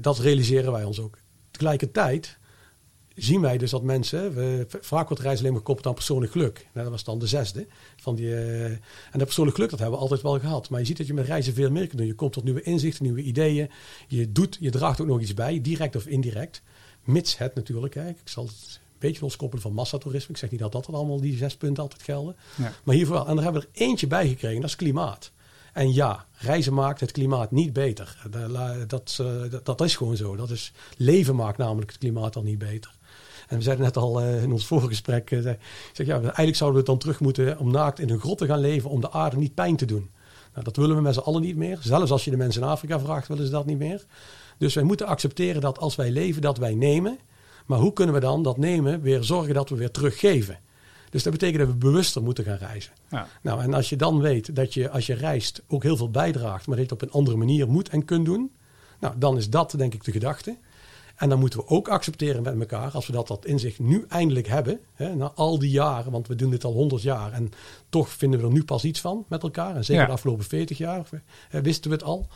dat 0.00 0.18
realiseren 0.18 0.72
wij 0.72 0.84
ons 0.84 1.00
ook. 1.00 1.18
Tegelijkertijd 1.52 2.38
zien 3.14 3.40
wij 3.40 3.58
dus 3.58 3.70
dat 3.70 3.82
mensen, 3.82 4.34
we, 4.34 4.66
vaak 4.68 5.08
wordt 5.08 5.22
reizen 5.22 5.40
alleen 5.40 5.52
maar 5.52 5.60
gekoppeld 5.60 5.86
aan 5.86 5.94
persoonlijk 5.94 6.32
geluk. 6.32 6.54
Nou, 6.72 6.84
dat 6.84 6.90
was 6.90 7.04
dan 7.04 7.18
de 7.18 7.26
zesde. 7.26 7.66
Van 7.96 8.14
die, 8.14 8.34
eh, 8.34 8.64
en 8.64 8.80
dat 9.12 9.24
persoonlijk 9.24 9.56
geluk, 9.56 9.70
dat 9.70 9.78
hebben 9.78 9.98
we 9.98 10.02
altijd 10.02 10.22
wel 10.22 10.38
gehad. 10.38 10.70
Maar 10.70 10.80
je 10.80 10.86
ziet 10.86 10.96
dat 10.96 11.06
je 11.06 11.14
met 11.14 11.26
reizen 11.26 11.54
veel 11.54 11.70
meer 11.70 11.86
kunt 11.86 11.98
doen. 11.98 12.06
Je 12.06 12.14
komt 12.14 12.32
tot 12.32 12.44
nieuwe 12.44 12.62
inzichten, 12.62 13.04
nieuwe 13.04 13.22
ideeën. 13.22 13.70
Je 14.08 14.32
doet, 14.32 14.56
je 14.60 14.70
draagt 14.70 15.00
ook 15.00 15.06
nog 15.06 15.20
iets 15.20 15.34
bij, 15.34 15.60
direct 15.60 15.96
of 15.96 16.06
indirect. 16.06 16.62
Mits 17.04 17.38
het 17.38 17.54
natuurlijk, 17.54 17.94
hè. 17.94 18.08
ik 18.08 18.16
zal 18.24 18.44
het 18.44 18.80
een 18.92 18.98
beetje 18.98 19.22
loskoppelen 19.22 19.62
van 19.62 19.72
massatoerisme. 19.72 20.30
Ik 20.30 20.36
zeg 20.36 20.50
niet 20.50 20.60
dat 20.60 20.72
dat 20.72 20.92
allemaal 20.92 21.20
die 21.20 21.36
zes 21.36 21.56
punten 21.56 21.82
altijd 21.82 22.02
gelden. 22.02 22.36
Ja. 22.56 22.72
Maar 22.82 22.94
hiervoor 22.94 23.14
wel. 23.14 23.26
En 23.26 23.34
daar 23.34 23.44
hebben 23.44 23.62
we 23.62 23.68
er 23.72 23.82
eentje 23.82 24.06
bij 24.06 24.28
gekregen, 24.28 24.60
dat 24.60 24.70
is 24.70 24.76
klimaat. 24.76 25.32
En 25.72 25.92
ja, 25.92 26.24
reizen 26.32 26.74
maakt 26.74 27.00
het 27.00 27.12
klimaat 27.12 27.50
niet 27.50 27.72
beter. 27.72 28.16
Eh, 28.32 28.72
dat, 28.86 29.22
dat 29.62 29.80
is 29.80 29.96
gewoon 29.96 30.16
zo. 30.16 30.36
Dat 30.36 30.50
is, 30.50 30.72
leven 30.96 31.36
maakt 31.36 31.58
namelijk 31.58 31.90
het 31.90 32.00
klimaat 32.00 32.36
al 32.36 32.42
niet 32.42 32.58
beter. 32.58 32.94
En 33.48 33.56
we 33.56 33.62
zeiden 33.62 33.84
net 33.84 33.96
al 33.96 34.20
eh, 34.20 34.42
in 34.42 34.52
ons 34.52 34.66
vorige 34.66 34.88
gesprek, 34.88 35.30
eh, 35.30 35.40
zeg, 35.92 36.06
ja, 36.06 36.20
eigenlijk 36.20 36.56
zouden 36.56 36.80
we 36.80 36.86
dan 36.86 36.98
terug 36.98 37.20
moeten 37.20 37.58
om 37.58 37.70
naakt 37.70 37.98
in 37.98 38.10
een 38.10 38.20
grot 38.20 38.38
te 38.38 38.46
gaan 38.46 38.60
leven 38.60 38.90
om 38.90 39.00
de 39.00 39.10
aarde 39.10 39.36
niet 39.36 39.54
pijn 39.54 39.76
te 39.76 39.84
doen. 39.84 40.10
Nou, 40.52 40.64
dat 40.64 40.76
willen 40.76 40.96
we 40.96 41.02
met 41.02 41.14
z'n 41.14 41.20
allen 41.20 41.42
niet 41.42 41.56
meer. 41.56 41.78
Zelfs 41.80 42.10
als 42.10 42.24
je 42.24 42.30
de 42.30 42.36
mensen 42.36 42.62
in 42.62 42.68
Afrika 42.68 43.00
vraagt, 43.00 43.28
willen 43.28 43.44
ze 43.44 43.50
dat 43.50 43.66
niet 43.66 43.78
meer. 43.78 44.04
Dus 44.58 44.74
wij 44.74 44.84
moeten 44.84 45.06
accepteren 45.06 45.60
dat 45.60 45.78
als 45.78 45.96
wij 45.96 46.10
leven, 46.10 46.42
dat 46.42 46.58
wij 46.58 46.74
nemen. 46.74 47.18
Maar 47.66 47.78
hoe 47.78 47.92
kunnen 47.92 48.14
we 48.14 48.20
dan 48.20 48.42
dat 48.42 48.56
nemen 48.56 49.00
weer 49.00 49.24
zorgen 49.24 49.54
dat 49.54 49.68
we 49.68 49.76
weer 49.76 49.90
teruggeven? 49.90 50.58
Dus 51.12 51.22
dat 51.22 51.32
betekent 51.32 51.58
dat 51.58 51.68
we 51.68 51.74
bewuster 51.74 52.22
moeten 52.22 52.44
gaan 52.44 52.56
reizen. 52.56 52.92
Ja. 53.10 53.26
Nou, 53.42 53.62
en 53.62 53.74
als 53.74 53.88
je 53.88 53.96
dan 53.96 54.20
weet 54.20 54.56
dat 54.56 54.74
je 54.74 54.90
als 54.90 55.06
je 55.06 55.14
reist 55.14 55.62
ook 55.68 55.82
heel 55.82 55.96
veel 55.96 56.10
bijdraagt, 56.10 56.66
maar 56.66 56.78
het 56.78 56.92
op 56.92 57.02
een 57.02 57.10
andere 57.10 57.36
manier 57.36 57.68
moet 57.68 57.88
en 57.88 58.04
kunt 58.04 58.24
doen, 58.24 58.52
nou, 59.00 59.14
dan 59.18 59.36
is 59.36 59.50
dat 59.50 59.74
denk 59.76 59.94
ik 59.94 60.04
de 60.04 60.12
gedachte. 60.12 60.56
En 61.16 61.28
dan 61.28 61.38
moeten 61.38 61.58
we 61.58 61.66
ook 61.68 61.88
accepteren 61.88 62.42
met 62.42 62.58
elkaar, 62.60 62.90
als 62.90 63.06
we 63.06 63.12
dat, 63.12 63.26
dat 63.26 63.44
inzicht 63.44 63.78
nu 63.78 64.04
eindelijk 64.08 64.46
hebben, 64.46 64.80
hè, 64.94 65.14
na 65.14 65.32
al 65.34 65.58
die 65.58 65.70
jaren, 65.70 66.12
want 66.12 66.28
we 66.28 66.34
doen 66.34 66.50
dit 66.50 66.64
al 66.64 66.72
honderd 66.72 67.02
jaar 67.02 67.32
en 67.32 67.50
toch 67.88 68.08
vinden 68.08 68.40
we 68.40 68.46
er 68.46 68.52
nu 68.52 68.64
pas 68.64 68.84
iets 68.84 69.00
van 69.00 69.24
met 69.28 69.42
elkaar. 69.42 69.76
En 69.76 69.84
zeker 69.84 70.02
Ja. 70.02 70.06
de 70.08 70.14
afgelopen 70.14 70.44
40 70.44 70.78
jaar 70.78 71.08
hè, 71.48 71.62
wisten 71.62 71.90
we 71.90 71.96
het 71.96 72.04
al. 72.04 72.28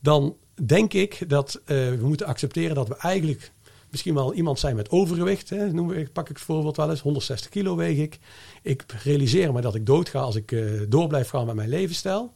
Dan 0.00 0.36
denk 0.64 0.92
ik 0.92 1.28
dat 1.28 1.60
eh, 1.64 1.76
we 1.76 2.06
moeten 2.06 2.26
accepteren 2.26 2.74
dat 2.74 2.88
we 2.88 2.96
eigenlijk 2.96 3.52
misschien 3.90 4.14
wel 4.14 4.34
iemand 4.34 4.58
zijn 4.58 4.76
met 4.76 4.90
overgewicht. 4.90 5.50
Hè, 5.50 5.72
noem 5.72 5.92
ik, 5.92 6.12
pak 6.12 6.28
ik 6.28 6.36
het 6.36 6.44
voorbeeld 6.44 6.76
wel 6.76 6.90
eens, 6.90 7.00
160 7.00 7.50
kilo 7.50 7.76
weeg 7.76 7.98
ik. 7.98 8.18
Ik 8.62 8.84
realiseer 9.02 9.52
me 9.52 9.60
dat 9.60 9.74
ik 9.74 9.86
doodga 9.86 10.20
als 10.20 10.36
ik 10.36 10.52
eh, 10.52 10.62
door 10.88 11.08
blijf 11.08 11.28
gaan 11.28 11.46
met 11.46 11.54
mijn 11.54 11.68
levensstijl. 11.68 12.32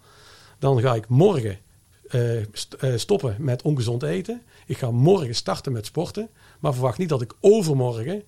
Dan 0.59 0.81
ga 0.81 0.95
ik 0.95 1.09
morgen 1.09 1.59
eh, 2.09 2.41
eh, 2.41 2.47
stoppen 2.97 3.37
met 3.39 3.63
ongezond 3.63 4.03
eten. 4.03 4.43
Ik 4.67 4.79
ga 4.79 4.91
morgen 4.91 5.35
starten 5.35 5.73
met 5.73 5.87
sporten. 5.87 6.29
Maar 6.61 6.73
verwacht 6.73 6.99
niet 6.99 7.09
dat 7.09 7.23
ik 7.23 7.35
overmorgen 7.41 8.23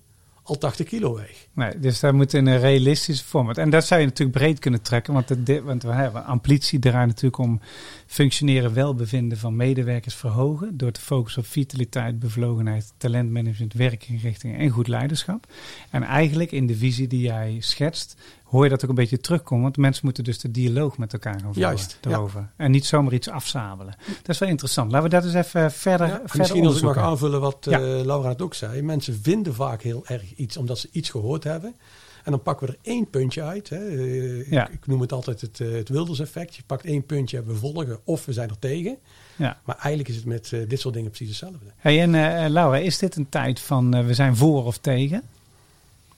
al 0.47 0.57
80 0.57 0.85
kilo 0.85 1.15
weeg. 1.15 1.47
Nee, 1.53 1.79
dus 1.79 1.99
daar 1.99 2.15
moet 2.15 2.33
in 2.33 2.45
een 2.45 2.59
realistische 2.59 3.23
format. 3.23 3.57
En 3.57 3.69
dat 3.69 3.85
zou 3.85 3.99
je 3.99 4.05
natuurlijk 4.05 4.37
breed 4.37 4.59
kunnen 4.59 4.81
trekken, 4.81 5.13
want, 5.13 5.29
het, 5.29 5.63
want 5.63 5.83
we 5.83 5.91
hebben 5.91 6.25
amplitie 6.25 6.79
draait 6.79 7.07
natuurlijk 7.07 7.37
om 7.37 7.59
functioneren 8.05 8.73
welbevinden 8.73 9.37
van 9.37 9.55
medewerkers 9.55 10.15
verhogen. 10.15 10.77
Door 10.77 10.91
te 10.91 11.01
focussen 11.01 11.41
op 11.41 11.47
vitaliteit, 11.47 12.19
bevlogenheid, 12.19 12.93
talentmanagement, 12.97 13.73
werkinrichting 13.73 14.57
en 14.57 14.69
goed 14.69 14.87
leiderschap. 14.87 15.47
En 15.89 16.03
eigenlijk 16.03 16.51
in 16.51 16.67
de 16.67 16.75
visie 16.75 17.07
die 17.07 17.21
jij 17.21 17.57
schetst, 17.59 18.15
hoor 18.49 18.63
je 18.63 18.69
dat 18.69 18.83
ook 18.83 18.89
een 18.89 18.95
beetje 18.95 19.19
terugkomen. 19.19 19.63
Want 19.63 19.77
mensen 19.77 20.01
moeten 20.05 20.23
dus 20.23 20.39
de 20.39 20.51
dialoog 20.51 20.97
met 20.97 21.13
elkaar 21.13 21.33
gaan 21.33 21.41
voeren 21.53 21.61
Juist, 21.61 21.97
ja. 22.01 22.09
daarover. 22.09 22.49
En 22.55 22.71
niet 22.71 22.85
zomaar 22.85 23.13
iets 23.13 23.29
afzabelen. 23.29 23.95
Dat 24.21 24.29
is 24.29 24.37
wel 24.39 24.49
interessant. 24.49 24.91
Laten 24.91 25.09
we 25.09 25.15
dat 25.15 25.25
eens 25.25 25.33
even 25.33 25.71
verder, 25.71 26.07
Ja, 26.07 26.13
verder 26.13 26.37
misschien 26.37 26.65
als 26.65 26.77
ik 26.77 26.83
mag 26.83 26.97
aanvullen 26.97 27.41
wat 27.41 27.57
Ja. 27.69 27.79
eh, 27.79 28.05
Laura 28.05 28.29
het 28.29 28.41
ook 28.41 28.53
zei. 28.53 28.81
Mensen 28.81 29.19
vinden 29.21 29.53
vaak 29.55 29.81
heel 29.81 30.05
erg 30.07 30.33
iets 30.35 30.57
omdat 30.57 30.79
ze 30.79 30.89
iets 30.91 31.09
gehoord 31.09 31.43
hebben. 31.43 31.75
En 32.23 32.31
dan 32.33 32.41
pakken 32.41 32.67
we 32.67 32.73
er 32.73 32.79
één 32.81 33.09
puntje 33.09 33.43
uit. 33.43 33.69
Hè. 33.69 33.87
Eh, 33.87 34.51
Ja. 34.51 34.67
ik, 34.67 34.73
ik 34.73 34.87
noem 34.87 35.01
het 35.01 35.11
altijd 35.11 35.41
het, 35.41 35.59
eh, 35.59 35.71
het 35.71 35.89
Wilders 35.89 36.19
effect. 36.19 36.55
Je 36.55 36.61
pakt 36.65 36.85
één 36.85 37.05
puntje, 37.05 37.43
we 37.43 37.55
volgen 37.55 37.99
of 38.03 38.25
we 38.25 38.33
zijn 38.33 38.49
er 38.49 38.59
tegen. 38.59 38.97
Ja. 39.35 39.59
Maar 39.65 39.75
eigenlijk 39.75 40.09
is 40.09 40.15
het 40.15 40.25
met 40.25 40.49
dit 40.67 40.79
soort 40.79 40.93
dingen 40.93 41.09
precies 41.11 41.27
hetzelfde. 41.29 41.65
Hey, 41.77 42.01
en 42.01 42.15
eh, 42.15 42.49
Laura, 42.49 42.77
is 42.77 42.97
dit 42.97 43.15
een 43.15 43.29
tijd 43.29 43.59
van 43.59 44.05
we 44.05 44.13
zijn 44.13 44.35
voor 44.35 44.65
of 44.65 44.77
tegen? 44.77 45.21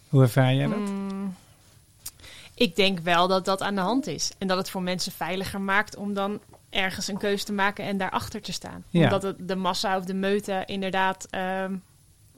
Hoe 0.10 0.22
ervaar 0.22 0.54
jij 0.56 0.68
dat? 0.68 0.78
Mm, 0.78 1.29
ik 2.60 2.76
denk 2.76 3.00
wel 3.00 3.28
dat 3.28 3.46
dat 3.46 3.62
aan 3.62 3.76
de 3.76 3.82
hand 3.82 4.08
is. 4.08 4.32
En 4.38 4.48
dat 4.48 4.58
het 4.58 4.70
voor 4.70 4.82
mensen 4.82 5.12
veiliger 5.12 5.62
maakt 5.62 5.96
om 5.96 6.14
dan 6.14 6.40
ergens 6.70 7.08
een 7.08 7.18
keuze 7.18 7.46
te 7.46 7.54
maken 7.54 7.86
en 7.86 7.98
daarachter 7.98 8.42
te 8.42 8.52
staan. 8.52 8.84
Ja. 8.90 9.04
Omdat 9.04 9.24
het 9.24 9.36
de 9.48 9.56
massa 9.56 9.98
of 9.98 10.06
de 10.06 10.14
meute 10.14 10.64
inderdaad 10.66 11.28
ehm, 11.30 11.76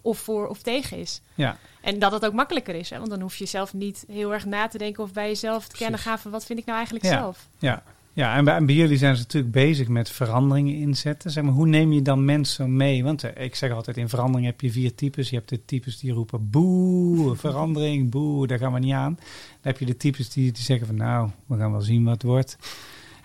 of 0.01 0.19
voor 0.19 0.47
of 0.47 0.61
tegen 0.61 0.97
is. 0.97 1.21
Ja, 1.35 1.57
En 1.81 1.99
dat 1.99 2.11
het 2.11 2.25
ook 2.25 2.33
makkelijker 2.33 2.75
is. 2.75 2.89
Hè? 2.89 2.97
Want 2.97 3.09
dan 3.09 3.21
hoef 3.21 3.35
je 3.35 3.45
zelf 3.45 3.73
niet 3.73 4.03
heel 4.07 4.33
erg 4.33 4.45
na 4.45 4.67
te 4.67 4.77
denken 4.77 5.03
of 5.03 5.11
bij 5.13 5.27
jezelf 5.27 5.67
te 5.67 5.75
kennen 5.77 5.99
gaan 5.99 6.19
van 6.19 6.31
wat 6.31 6.45
vind 6.45 6.59
ik 6.59 6.65
nou 6.65 6.77
eigenlijk 6.77 7.05
Ja. 7.07 7.11
zelf. 7.19 7.47
ja. 7.57 7.83
Ja, 8.13 8.35
en 8.35 8.45
bij, 8.45 8.55
en 8.55 8.65
bij 8.65 8.75
jullie 8.75 8.97
zijn 8.97 9.15
ze 9.15 9.21
natuurlijk 9.21 9.53
bezig 9.53 9.87
met 9.87 10.09
veranderingen 10.09 10.75
inzetten. 10.75 11.31
Zeg 11.31 11.43
maar, 11.43 11.53
hoe 11.53 11.67
neem 11.67 11.91
je 11.91 12.01
dan 12.01 12.25
mensen 12.25 12.75
mee? 12.75 13.03
Want 13.03 13.23
eh, 13.23 13.45
ik 13.45 13.55
zeg 13.55 13.71
altijd, 13.71 13.97
in 13.97 14.09
verandering 14.09 14.45
heb 14.45 14.61
je 14.61 14.71
vier 14.71 14.95
types. 14.95 15.29
Je 15.29 15.35
hebt 15.35 15.49
de 15.49 15.65
types 15.65 15.99
die 15.99 16.11
roepen, 16.11 16.49
boe, 16.49 17.35
verandering, 17.35 18.09
boe, 18.09 18.47
daar 18.47 18.57
gaan 18.57 18.73
we 18.73 18.79
niet 18.79 18.93
aan. 18.93 19.13
Dan 19.15 19.71
heb 19.71 19.77
je 19.77 19.85
de 19.85 19.97
types 19.97 20.29
die, 20.29 20.51
die 20.51 20.63
zeggen 20.63 20.87
van, 20.87 20.95
nou, 20.95 21.29
we 21.45 21.57
gaan 21.57 21.71
wel 21.71 21.81
zien 21.81 22.03
wat 22.03 22.13
het 22.13 22.23
wordt. 22.23 22.57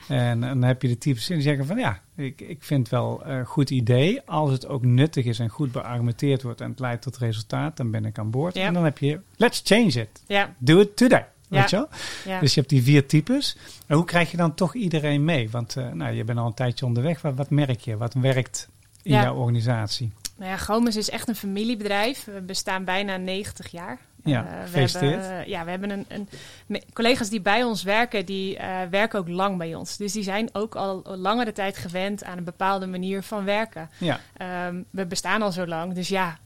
En, 0.09 0.41
dan 0.41 0.63
heb 0.63 0.83
je 0.83 0.89
de 0.89 0.99
types 0.99 1.27
die 1.27 1.41
zeggen 1.41 1.67
van, 1.67 1.79
ja, 1.79 2.01
ik, 2.15 2.41
ik 2.41 2.63
vind 2.63 2.81
het 2.81 2.91
wel 2.91 3.27
een 3.27 3.47
goed 3.47 3.71
idee. 3.71 4.23
Als 4.25 4.51
het 4.51 4.69
ook 4.69 4.85
nuttig 4.85 5.25
is 5.25 5.39
en 5.39 5.49
goed 5.49 5.73
beargumenteerd 5.73 6.43
wordt 6.43 6.61
en 6.61 6.71
het 6.71 6.81
leidt 6.81 7.03
tot 7.03 7.17
resultaat, 7.17 7.77
dan 7.77 7.91
ben 7.91 8.05
ik 8.05 8.19
aan 8.19 8.31
boord. 8.31 8.55
Ja. 8.55 8.67
En 8.67 8.75
dan 8.75 8.85
heb 8.85 8.99
je, 8.99 9.21
let's 9.37 9.61
change 9.65 9.87
it. 9.87 10.23
Ja, 10.27 10.55
Do 10.59 10.81
it 10.81 10.97
today. 10.97 11.25
Ja. 11.49 11.61
Weet 11.61 11.71
je 11.71 11.77
wel? 11.77 11.89
ja. 12.25 12.41
Dus 12.41 12.55
je 12.55 12.61
hebt 12.61 12.73
die 12.73 12.83
vier 12.83 13.07
types. 13.07 13.57
En 13.87 13.97
hoe 13.97 14.05
krijg 14.05 14.31
je 14.31 14.37
dan 14.37 14.55
toch 14.55 14.75
iedereen 14.75 15.25
mee? 15.25 15.51
Want 15.51 15.77
eh, 15.77 15.89
nou, 15.93 16.15
je 16.15 16.25
bent 16.25 16.39
al 16.39 16.47
een 16.47 16.55
tijdje 16.55 16.87
onderweg. 16.87 17.23
Wat, 17.23 17.35
wat 17.35 17.51
merk 17.51 17.81
je? 17.81 17.97
Wat 17.97 18.15
werkt 18.15 18.69
in 19.03 19.13
Ja. 19.13 19.23
jouw 19.23 19.35
organisatie? 19.35 20.13
Nou 20.37 20.51
ja, 20.51 20.57
Gomes 20.57 20.97
is 20.97 21.11
echt 21.11 21.29
een 21.29 21.37
familiebedrijf. 21.37 22.25
We 22.25 22.41
bestaan 22.41 22.85
bijna 22.85 23.17
90 23.17 23.71
jaar. 23.71 23.99
Ja, 24.25 24.47
Eh, 24.47 24.71
we 24.73 24.81
hebben, 24.81 25.39
eh, 25.41 25.47
ja, 25.47 25.65
we 25.65 25.71
hebben 25.71 25.91
een, 25.91 26.07
een 26.09 26.29
collega's 26.93 27.29
die 27.29 27.41
bij 27.41 27.63
ons 27.65 27.83
werken, 27.83 28.27
die 28.27 28.59
werken 28.91 29.19
ook 29.19 29.29
lang 29.29 29.59
bij 29.59 29.75
ons. 29.75 29.97
Dus 29.97 30.13
die 30.13 30.23
zijn 30.23 30.49
ook 30.53 30.75
al 30.75 31.03
langere 31.17 31.53
tijd 31.53 31.77
gewend 31.77 32.25
aan 32.25 32.39
een 32.39 32.45
bepaalde 32.45 32.87
manier 32.87 33.23
van 33.23 33.45
werken. 33.45 33.91
Ja, 33.99 34.21
Ehm, 34.37 34.83
we 34.91 35.07
bestaan 35.07 35.43
al 35.43 35.53
zo 35.53 35.67
lang, 35.67 35.93
dus 35.95 36.09
ja, 36.09 36.39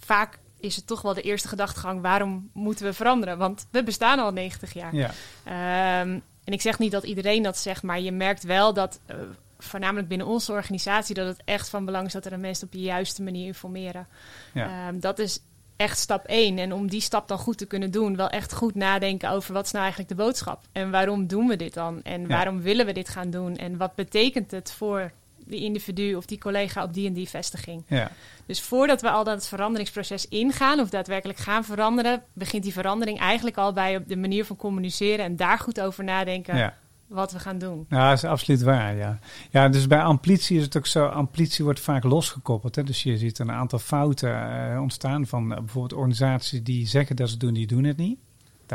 vaak 0.00 0.38
is 0.62 0.76
het 0.76 0.86
toch 0.86 1.02
wel 1.02 1.14
de 1.14 1.22
eerste 1.22 1.48
gedachtegang: 1.48 2.00
waarom 2.00 2.50
moeten 2.52 2.84
we 2.84 2.92
veranderen? 2.92 3.38
Want 3.38 3.66
we 3.70 3.82
bestaan 3.82 4.18
al 4.18 4.32
90 4.32 4.72
jaar. 4.72 4.94
ja, 4.94 5.10
Ehm, 5.44 6.18
en 6.44 6.52
ik 6.52 6.60
zeg 6.60 6.78
niet 6.78 6.92
dat 6.92 7.04
iedereen 7.04 7.42
dat 7.42 7.58
zegt, 7.58 7.82
maar 7.82 8.00
je 8.00 8.12
merkt 8.12 8.42
wel 8.42 8.72
dat, 8.74 9.00
eh, 9.06 9.16
voornamelijk 9.58 10.08
binnen 10.08 10.26
onze 10.26 10.52
organisatie, 10.52 11.14
dat 11.14 11.26
het 11.26 11.42
echt 11.44 11.68
van 11.68 11.84
belang 11.84 12.06
is 12.06 12.12
dat 12.12 12.24
er 12.24 12.30
de 12.30 12.36
mensen 12.36 12.66
op 12.66 12.72
de 12.72 12.80
juiste 12.80 13.22
manier 13.22 13.46
informeren. 13.46 14.06
ja. 14.54 14.86
Ehm, 14.86 14.98
dat 15.00 15.18
is 15.18 15.40
echt 15.76 15.98
stap 15.98 16.24
één. 16.26 16.58
En 16.58 16.72
om 16.72 16.88
die 16.88 17.00
stap 17.00 17.28
dan 17.28 17.38
goed 17.38 17.58
te 17.58 17.66
kunnen 17.66 17.90
doen, 17.90 18.16
wel 18.16 18.28
echt 18.28 18.52
goed 18.54 18.74
nadenken 18.74 19.30
over 19.30 19.52
wat 19.52 19.64
is 19.64 19.70
nou 19.70 19.84
eigenlijk 19.84 20.16
de 20.16 20.22
boodschap? 20.24 20.64
En 20.72 20.90
waarom 20.90 21.26
doen 21.26 21.46
we 21.46 21.56
dit 21.56 21.74
dan? 21.74 22.00
En 22.02 22.20
Ja. 22.20 22.26
waarom 22.26 22.60
willen 22.60 22.86
we 22.86 22.92
dit 22.92 23.08
gaan 23.08 23.30
doen? 23.30 23.56
En 23.56 23.76
wat 23.76 23.94
betekent 23.94 24.50
het 24.50 24.72
voor 24.72 25.10
die 25.46 25.60
individu 25.60 26.14
of 26.14 26.26
die 26.26 26.38
collega 26.38 26.82
op 26.82 26.94
die 26.94 27.06
en 27.06 27.12
die 27.12 27.28
vestiging? 27.28 27.84
ja. 27.86 28.10
Dus 28.46 28.60
voordat 28.60 29.00
we 29.00 29.10
al 29.10 29.24
dat 29.24 29.48
veranderingsproces 29.48 30.28
ingaan 30.28 30.80
of 30.80 30.90
daadwerkelijk 30.90 31.38
gaan 31.38 31.64
veranderen, 31.64 32.22
begint 32.32 32.62
die 32.62 32.72
verandering 32.72 33.18
eigenlijk 33.18 33.56
al 33.56 33.72
bij 33.72 33.96
op 33.96 34.08
de 34.08 34.16
manier 34.16 34.44
van 34.44 34.56
communiceren 34.56 35.24
en 35.24 35.36
daar 35.36 35.58
goed 35.58 35.80
over 35.80 36.04
nadenken 36.04 36.56
ja. 36.56 36.74
wat 37.06 37.32
we 37.32 37.38
gaan 37.38 37.58
doen. 37.58 37.86
Nou, 37.88 38.08
dat 38.08 38.16
is 38.16 38.24
absoluut 38.24 38.62
waar, 38.62 38.96
ja. 38.96 39.18
Ja, 39.50 39.68
dus 39.68 39.86
bij 39.86 40.02
amplitie 40.02 40.56
is 40.56 40.62
het 40.62 40.76
ook 40.76 40.86
zo, 40.86 41.06
amplitie 41.06 41.64
wordt 41.64 41.80
vaak 41.80 42.04
losgekoppeld. 42.04 42.74
Hè? 42.74 42.84
Dus 42.84 43.02
je 43.02 43.18
ziet 43.18 43.38
een 43.38 43.52
aantal 43.52 43.78
fouten 43.78 44.70
eh, 44.72 44.80
ontstaan 44.80 45.26
van 45.26 45.52
eh, 45.52 45.58
bijvoorbeeld 45.58 46.00
organisaties 46.00 46.62
die 46.62 46.86
zeggen 46.86 47.16
dat 47.16 47.26
ze 47.26 47.32
het 47.32 47.42
doen, 47.42 47.54
die 47.54 47.66
doen 47.66 47.84
het 47.84 47.96
niet. 47.96 48.18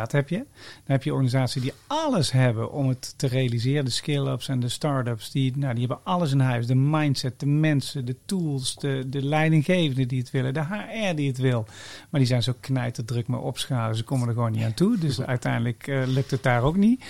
Dat 0.01 0.11
heb 0.11 0.29
je. 0.29 0.37
Dan 0.37 0.45
heb 0.85 1.03
je 1.03 1.11
organisaties 1.11 1.61
die 1.61 1.73
alles 1.87 2.31
hebben 2.31 2.71
om 2.71 2.87
het 2.87 3.13
te 3.17 3.27
realiseren. 3.27 3.85
De 3.85 3.91
scale-ups 3.91 4.47
en 4.47 4.59
de 4.59 4.69
start-ups, 4.69 5.31
die, 5.31 5.57
nou, 5.57 5.73
die 5.73 5.85
hebben 5.87 6.05
alles 6.05 6.31
in 6.31 6.39
huis. 6.39 6.67
De 6.67 6.75
mindset, 6.75 7.39
de 7.39 7.45
mensen, 7.45 8.05
de 8.05 8.15
tools, 8.25 8.75
de, 8.75 9.03
de 9.07 9.23
leidinggevenden 9.23 10.07
die 10.07 10.19
het 10.19 10.31
willen, 10.31 10.53
de 10.53 10.63
HR 10.63 11.15
die 11.15 11.27
het 11.27 11.37
wil. 11.37 11.65
Maar 12.09 12.19
die 12.19 12.29
zijn 12.29 12.43
zo 12.43 12.53
knijterdruk 12.59 13.27
maar 13.27 13.41
opschalen, 13.41 13.95
ze 13.95 14.03
komen 14.03 14.27
er 14.27 14.33
gewoon 14.33 14.51
niet 14.51 14.63
aan 14.63 14.73
toe. 14.73 14.97
Dus 14.97 15.21
uiteindelijk 15.21 15.87
eh, 15.87 16.01
lukt 16.05 16.31
het 16.31 16.43
daar 16.43 16.63
ook 16.63 16.75
niet. 16.75 17.05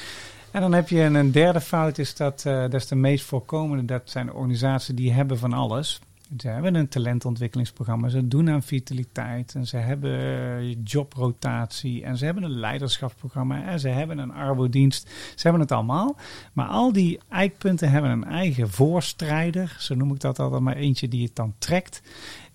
En 0.52 0.62
dan 0.62 0.74
heb 0.74 0.90
je 0.90 1.02
een, 1.02 1.16
een 1.16 1.32
derde 1.32 1.62
fout, 1.62 1.98
is 1.98 2.16
dat, 2.16 2.42
dat 2.42 2.74
is 2.74 2.88
de 2.88 2.96
meest 2.96 3.26
voorkomende. 3.26 3.86
Dat 3.86 4.02
zijn 4.06 4.34
organisaties 4.34 4.96
die 4.96 5.14
hebben 5.14 5.38
van 5.38 5.54
alles. 5.54 6.00
Ze 6.38 6.48
hebben 6.48 6.76
een 6.76 6.88
talentontwikkelingsprogramma, 6.88 8.10
ze 8.10 8.28
doen 8.28 8.50
aan 8.50 8.64
vitaliteit 8.64 9.56
en 9.56 9.68
ze 9.68 9.78
hebben 9.78 10.20
eh, 10.20 10.76
jobrotatie 10.84 12.04
en 12.04 12.18
ze 12.18 12.26
hebben 12.26 12.44
een 12.44 12.60
leiderschapsprogramma 12.60 13.64
en 13.64 13.80
ze 13.80 13.88
hebben 13.88 14.18
een 14.18 14.32
arbodienst. 14.32 15.10
Ze 15.36 15.42
hebben 15.42 15.62
het 15.62 15.72
allemaal. 15.72 16.16
Maar 16.54 16.68
al 16.68 16.92
die 16.92 17.20
eikpunten 17.30 17.92
hebben 17.92 18.12
een 18.12 18.26
eigen 18.26 18.70
voorstrijder, 18.70 19.76
zo 19.80 19.96
noem 19.96 20.12
ik 20.12 20.20
dat 20.20 20.40
altijd, 20.40 20.62
maar 20.62 20.76
eentje 20.76 21.08
die 21.08 21.24
het 21.24 21.36
dan 21.36 21.54
trekt. 21.58 22.02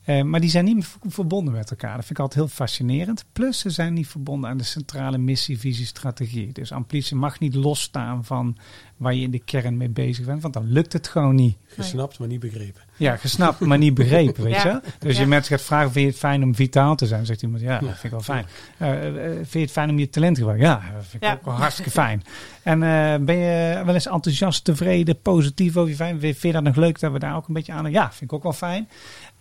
Eh, 0.05 0.23
maar 0.23 0.41
die 0.41 0.51
zijn 0.51 0.65
niet 0.65 0.97
verbonden 1.09 1.55
met 1.55 1.71
elkaar. 1.71 1.91
Dat 1.97 2.05
vind 2.05 2.11
ik 2.11 2.25
altijd 2.25 2.41
heel 2.41 2.55
fascinerend. 2.55 3.25
Plus, 3.33 3.59
ze 3.59 3.71
zijn 3.71 3.93
niet 3.95 4.07
verbonden 4.09 4.51
aan 4.51 4.57
de 4.57 4.65
centrale 4.65 5.19
missie, 5.19 5.59
visie, 5.59 5.87
strategie. 5.87 6.53
Dus 6.53 6.73
amplitie 6.73 7.17
mag 7.17 7.39
niet 7.41 7.55
losstaan 7.55 8.25
van 8.25 8.57
waar 8.97 9.15
je 9.15 9.23
in 9.23 9.31
de 9.31 9.39
kern 9.45 9.77
mee 9.77 9.89
bezig 9.89 10.25
bent, 10.27 10.43
want 10.43 10.55
dan 10.55 10.67
lukt 10.73 10.93
het 10.93 11.09
gewoon 11.09 11.35
niet. 11.35 11.57
Gesnapt, 11.67 12.19
maar 12.19 12.29
niet 12.29 12.41
begrepen. 12.41 12.81
Ja, 12.97 13.17
gesnapt, 13.17 13.61
maar 13.61 13.79
niet 13.79 13.95
begrepen, 13.95 14.45
weet 14.45 14.55
Ja. 14.63 14.81
je. 14.85 14.91
Dus 14.99 15.15
Ja. 15.15 15.21
je 15.21 15.27
mensen 15.27 15.57
gaat 15.57 15.67
vragen, 15.67 15.93
vind 15.93 16.05
je 16.05 16.11
het 16.11 16.19
fijn 16.21 16.43
om 16.43 16.55
vitaal 16.55 16.97
te 16.97 17.07
zijn? 17.07 17.27
Zegt 17.27 17.43
iemand, 17.43 17.63
ja, 17.63 17.79
dat 17.79 17.89
vind 17.89 18.05
ik 18.05 18.11
wel 18.11 18.21
fijn. 18.21 18.45
Eh, 18.79 19.07
eh, 19.07 19.33
vind 19.37 19.53
je 19.53 19.59
het 19.59 19.71
fijn 19.71 19.91
om 19.91 19.99
je 19.99 20.09
talent 20.11 20.35
te 20.35 20.41
gebruiken? 20.41 20.69
Ja, 20.69 20.93
dat 20.95 21.07
vind 21.07 21.23
ik 21.23 21.29
Ja. 21.29 21.35
ook 21.35 21.45
wel 21.45 21.55
hartstikke 21.55 21.91
fijn. 21.91 22.23
En 22.63 22.83
eh, 22.83 23.25
ben 23.25 23.37
je 23.37 23.83
wel 23.85 23.95
eens 23.95 24.07
enthousiast, 24.07 24.65
tevreden, 24.65 25.21
positief 25.21 25.77
over 25.77 25.91
je 25.91 25.97
fijn? 25.97 26.21
Vind 26.21 26.41
je 26.43 26.53
dat 26.53 26.63
nog 26.63 26.77
leuk 26.77 27.01
dat 27.01 27.13
we 27.13 27.19
daar 27.19 27.37
ook 27.37 27.49
een 27.49 27.55
beetje 27.55 27.73
aan... 27.73 27.91
Ja, 27.91 28.09
vind 28.13 28.23
ik 28.31 28.33
ook 28.33 28.43
wel 28.43 28.53
fijn. 28.53 28.89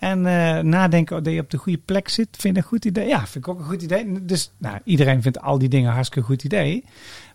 En 0.01 0.25
eh, 0.25 0.63
nadenken 0.63 1.23
dat 1.23 1.33
je 1.33 1.39
op 1.39 1.49
de 1.49 1.57
goede 1.57 1.77
plek 1.77 2.09
zit, 2.09 2.27
vind 2.31 2.55
dat 2.55 2.63
een 2.63 2.69
goed 2.69 2.85
idee? 2.85 3.07
Ja, 3.07 3.19
vind 3.19 3.45
ik 3.45 3.47
ook 3.47 3.59
een 3.59 3.65
goed 3.65 3.81
idee. 3.81 4.25
Dus 4.25 4.51
nou, 4.57 4.79
iedereen 4.83 5.21
vindt 5.21 5.41
al 5.41 5.57
die 5.57 5.69
dingen 5.69 5.91
hartstikke 5.91 6.27
goed 6.27 6.43
idee. 6.43 6.85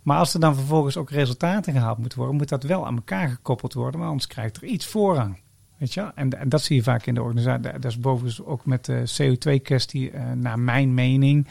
Maar 0.03 0.19
als 0.19 0.35
er 0.35 0.41
dan 0.41 0.55
vervolgens 0.55 0.97
ook 0.97 1.11
resultaten 1.11 1.73
gehaald 1.73 1.99
moeten 1.99 2.19
worden, 2.19 2.37
moet 2.37 2.49
dat 2.49 2.63
wel 2.63 2.87
aan 2.87 2.97
elkaar 2.97 3.29
gekoppeld 3.29 3.75
worden, 3.75 3.99
want 3.99 4.11
anders 4.11 4.29
krijgt 4.29 4.57
er 4.57 4.65
iets 4.65 4.87
voorrang. 4.87 5.39
Weet 5.77 5.95
je? 5.95 6.13
En, 6.15 6.31
dat 6.49 6.63
zie 6.63 6.77
je 6.77 6.83
vaak 6.83 7.07
in 7.07 7.15
de 7.15 7.23
organisatie. 7.23 7.73
Dat 7.73 7.85
is 7.85 8.01
bovendien 8.01 8.47
ook 8.47 8.67
met 8.67 8.85
de 8.85 9.03
CO2-kwestie, 9.23 10.11
eh, 10.11 10.33
naar 10.33 10.59
mijn 10.59 10.95
mening. 10.95 11.47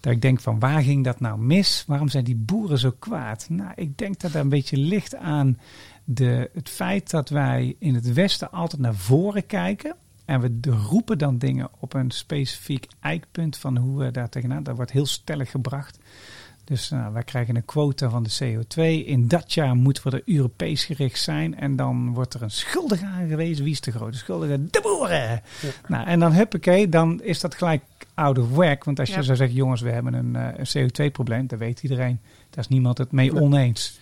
Dat 0.00 0.12
ik 0.12 0.22
denk 0.22 0.40
van 0.40 0.58
waar 0.58 0.82
ging 0.82 1.04
dat 1.04 1.20
nou 1.20 1.38
mis? 1.38 1.84
Waarom 1.86 2.08
zijn 2.08 2.24
die 2.24 2.36
boeren 2.36 2.78
zo 2.78 2.94
kwaad? 2.98 3.46
Nou, 3.48 3.72
ik 3.74 3.98
denk 3.98 4.20
dat 4.20 4.32
dat 4.32 4.42
een 4.42 4.48
beetje 4.48 4.76
ligt 4.76 5.16
aan 5.16 5.58
de, 6.04 6.50
het 6.54 6.68
feit 6.68 7.10
dat 7.10 7.28
wij 7.28 7.76
in 7.78 7.94
het 7.94 8.12
Westen 8.12 8.50
altijd 8.50 8.82
naar 8.82 8.94
voren 8.94 9.46
kijken. 9.46 9.96
En 10.32 10.40
we 10.40 10.70
roepen 10.88 11.18
dan 11.18 11.38
dingen 11.38 11.68
op 11.78 11.94
een 11.94 12.10
specifiek 12.10 12.86
eikpunt 13.00 13.56
van 13.56 13.76
hoe 13.76 13.98
we 14.04 14.10
daar 14.10 14.28
tegenaan. 14.28 14.62
Dat 14.62 14.76
wordt 14.76 14.90
heel 14.90 15.06
stellig 15.06 15.50
gebracht. 15.50 15.98
Dus 16.64 16.88
nou, 16.90 17.12
wij 17.12 17.22
krijgen 17.22 17.56
een 17.56 17.64
quota 17.64 18.08
van 18.10 18.22
de 18.22 18.30
CO2. 18.42 19.06
In 19.06 19.28
dat 19.28 19.52
jaar 19.52 19.74
moeten 19.74 20.10
we 20.10 20.16
er 20.16 20.34
Europees 20.34 20.84
gericht 20.84 21.20
zijn. 21.20 21.58
En 21.58 21.76
dan 21.76 22.14
wordt 22.14 22.34
er 22.34 22.42
een 22.42 22.50
schuldige 22.50 23.06
aangewezen. 23.06 23.64
Wie 23.64 23.72
is 23.72 23.80
de 23.80 23.90
grote 23.92 24.18
schuldige? 24.18 24.66
De 24.70 24.80
boeren! 24.82 25.42
Nou, 25.88 26.06
en 26.06 26.20
dan 26.20 26.32
huppakee, 26.32 26.88
dan 26.88 27.22
is 27.22 27.40
dat 27.40 27.54
gelijk 27.54 27.82
out 28.14 28.38
of 28.38 28.50
whack. 28.50 28.84
Want 28.84 28.98
als 28.98 29.08
je 29.08 29.14
Ja. 29.16 29.22
zou 29.22 29.36
zeggen, 29.36 29.56
jongens, 29.56 29.80
we 29.80 29.90
hebben 29.90 30.14
een, 30.14 30.36
eh, 30.36 30.48
een 30.56 30.66
CO2-probleem. 30.88 31.46
Dat 31.46 31.58
weet 31.58 31.82
iedereen. 31.82 32.20
Daar 32.50 32.64
is 32.64 32.68
niemand 32.68 32.98
het 32.98 33.12
mee 33.12 33.40
oneens. 33.40 33.98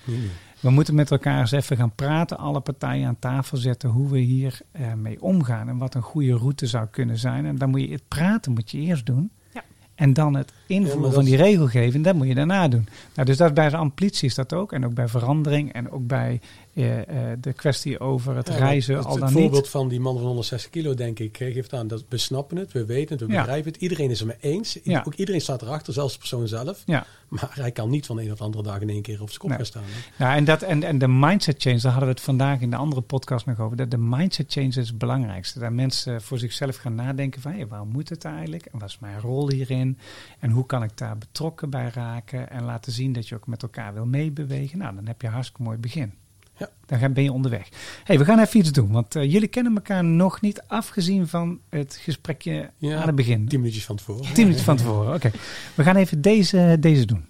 We 0.61 0.71
moeten 0.71 0.95
met 0.95 1.11
elkaar 1.11 1.41
eens 1.41 1.51
even 1.51 1.77
gaan 1.77 1.95
praten, 1.95 2.39
alle 2.39 2.61
partijen 2.61 3.07
aan 3.07 3.19
tafel 3.19 3.57
zetten 3.57 3.91
hoe 3.91 4.11
we 4.11 4.19
hier 4.19 4.61
eh, 4.71 4.93
mee 4.93 5.23
omgaan 5.23 5.69
en 5.69 5.79
wat 5.79 5.95
een 5.95 6.03
goede 6.03 6.37
route 6.37 6.67
zou 6.67 6.87
kunnen 6.87 7.19
zijn. 7.19 7.47
En 7.47 7.57
dan 7.57 7.71
moet 7.71 7.81
je 7.81 7.91
het 7.91 8.09
praten 8.09 8.53
moet 8.53 8.71
je 8.71 8.79
eerst 8.79 9.07
doen. 9.07 9.31
Ja. 9.53 9.65
En 9.95 10.13
dan 10.13 10.35
het 10.35 10.53
invoeren 10.71 11.13
van 11.13 11.25
die 11.25 11.37
regelgeving, 11.37 12.05
dat 12.05 12.15
moet 12.15 12.27
je 12.27 12.35
daarna 12.35 12.69
doen. 12.69 12.89
Nou, 13.15 13.27
dus 13.27 13.37
dat 13.37 13.49
is 13.49 13.55
bij 13.55 13.69
de 13.69 13.77
amplitie 13.77 14.29
is 14.29 14.35
dat 14.35 14.53
ook. 14.53 14.73
En 14.73 14.85
ook 14.85 14.95
bij 14.95 15.09
verandering 15.09 15.73
en 15.73 15.91
ook 15.91 16.07
bij 16.07 16.41
eh, 16.75 16.99
eh, 16.99 17.39
de 17.41 17.53
kwestie 17.53 18.01
over 18.01 18.37
het 18.37 18.49
Ja, 18.49 18.55
reizen 18.57 18.97
het, 18.97 19.05
al 19.05 19.11
het 19.11 19.21
dan 19.21 19.31
voorbeeld 19.31 19.53
niet. 19.63 19.69
van 19.69 19.89
die 19.89 20.01
man 20.01 20.17
van 20.17 20.27
160 20.27 20.71
kilo, 20.71 20.95
denk 20.95 21.19
ik, 21.19 21.41
eh, 21.41 21.53
geeft 21.53 21.73
aan 21.75 21.87
dat 21.89 22.05
we 22.09 22.17
snappen 22.17 22.57
het, 22.57 22.73
we 22.73 22.85
weten 22.85 23.17
het, 23.19 23.27
we 23.27 23.33
Ja. 23.33 23.39
begrijpen 23.41 23.73
het. 23.73 23.81
Iedereen 23.83 24.11
is 24.11 24.19
het 24.21 24.29
mee 24.29 24.53
eens. 24.53 24.79
Ook 25.05 25.15
iedereen 25.15 25.41
staat 25.41 25.63
erachter, 25.63 25.93
zelfs 25.93 26.13
de 26.13 26.19
persoon 26.19 26.49
zelf. 26.49 26.83
Ja. 26.87 27.07
Maar 27.29 27.51
hij 27.55 27.71
kan 27.71 27.91
niet 27.91 28.07
van 28.07 28.17
de 28.17 28.23
een 28.23 28.29
de 28.29 28.43
andere 28.45 28.63
dag 28.65 28.81
in 28.81 28.89
één 28.89 29.03
keer 29.03 29.21
op 29.23 29.27
zijn 29.29 29.39
kop 29.39 29.49
Nee. 29.49 29.57
gaan 29.59 29.67
staan. 29.67 29.83
hè. 29.87 30.25
Ja, 30.25 30.37
en, 30.37 30.45
dat, 30.45 30.63
en, 30.63 30.83
en 30.83 30.99
de 30.99 31.09
mindset 31.09 31.63
change, 31.63 31.77
daar 31.81 31.91
hadden 31.91 32.09
we 32.09 32.15
het 32.15 32.25
vandaag 32.25 32.61
in 32.61 32.71
de 32.71 32.77
andere 32.77 33.01
podcast 33.01 33.47
nog 33.47 33.61
over. 33.61 33.77
Dat 33.77 33.91
de 33.91 33.99
mindset 33.99 34.53
change 34.53 34.67
is 34.69 34.77
het 34.77 34.99
belangrijkste. 34.99 35.59
Dat 35.59 35.71
mensen 35.73 36.23
voor 36.23 36.39
zichzelf 36.39 36.77
gaan 36.77 36.95
nadenken 36.95 37.41
van, 37.41 37.53
hé, 37.53 37.67
waarom 37.67 37.89
moet 37.89 38.09
het 38.09 38.25
eigenlijk? 38.25 38.65
En 38.67 38.79
wat 38.79 38.89
is 38.89 38.99
mijn 39.01 39.21
rol 39.21 39.51
hierin? 39.51 39.99
En 40.39 40.51
hoe 40.51 40.60
kan 40.67 40.83
ik 40.83 40.97
daar 40.97 41.19
betrokken 41.19 41.71
bij 41.71 41.91
raken? 41.95 42.51
En 42.51 42.63
laten 42.65 42.93
zien 42.93 43.13
dat 43.13 43.29
je 43.29 43.35
ook 43.35 43.47
met 43.47 43.63
elkaar 43.63 43.95
wil 43.95 44.07
meebewegen. 44.07 44.79
Nou, 44.79 44.95
dan 44.95 45.07
heb 45.07 45.21
je 45.21 45.27
een 45.27 45.33
hartstikke 45.33 45.63
mooi 45.63 45.79
begin. 45.79 46.13
Ja. 46.57 46.69
Dan 46.87 46.99
ga- 46.99 47.09
ben 47.09 47.23
je 47.23 47.33
onderweg. 47.33 47.69
hey, 48.05 48.19
we 48.19 48.25
gaan 48.25 48.39
even 48.39 48.59
iets 48.61 48.73
doen. 48.73 48.91
Want 48.91 49.15
eh, 49.17 49.33
jullie 49.33 49.49
kennen 49.49 49.75
elkaar 49.75 50.05
nog 50.05 50.41
niet, 50.41 50.63
afgezien 50.67 51.29
van 51.29 51.61
het 51.69 51.99
gesprekje 52.03 52.71
Ja, 52.77 53.01
aan 53.01 53.07
het 53.07 53.15
begin. 53.17 53.49
Tien 53.49 53.59
minuutjes 53.59 53.85
van 53.85 53.97
tevoren. 53.97 54.33
Tien 54.35 54.45
minuten 54.45 54.65
van 54.65 54.77
tevoren, 54.77 55.15
oké. 55.15 55.31
We 55.75 55.83
gaan 55.83 55.97
even 55.97 56.21
deze, 56.21 56.77
deze 56.81 57.05
doen. 57.07 57.25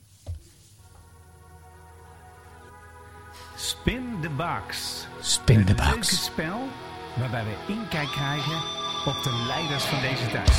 Spin 3.57 4.03
the 4.23 4.29
Box. 4.37 5.07
Spin 5.21 5.65
the 5.65 5.71
Een 5.83 5.95
box. 5.95 6.25
spel 6.25 6.59
waarbij 7.19 7.45
we 7.45 7.73
inkijk 7.73 8.09
krijgen 8.09 8.57
op 9.07 9.23
de 9.23 9.45
leiders 9.47 9.85
van 9.85 10.01
deze 10.01 10.27
tijd. 10.31 10.51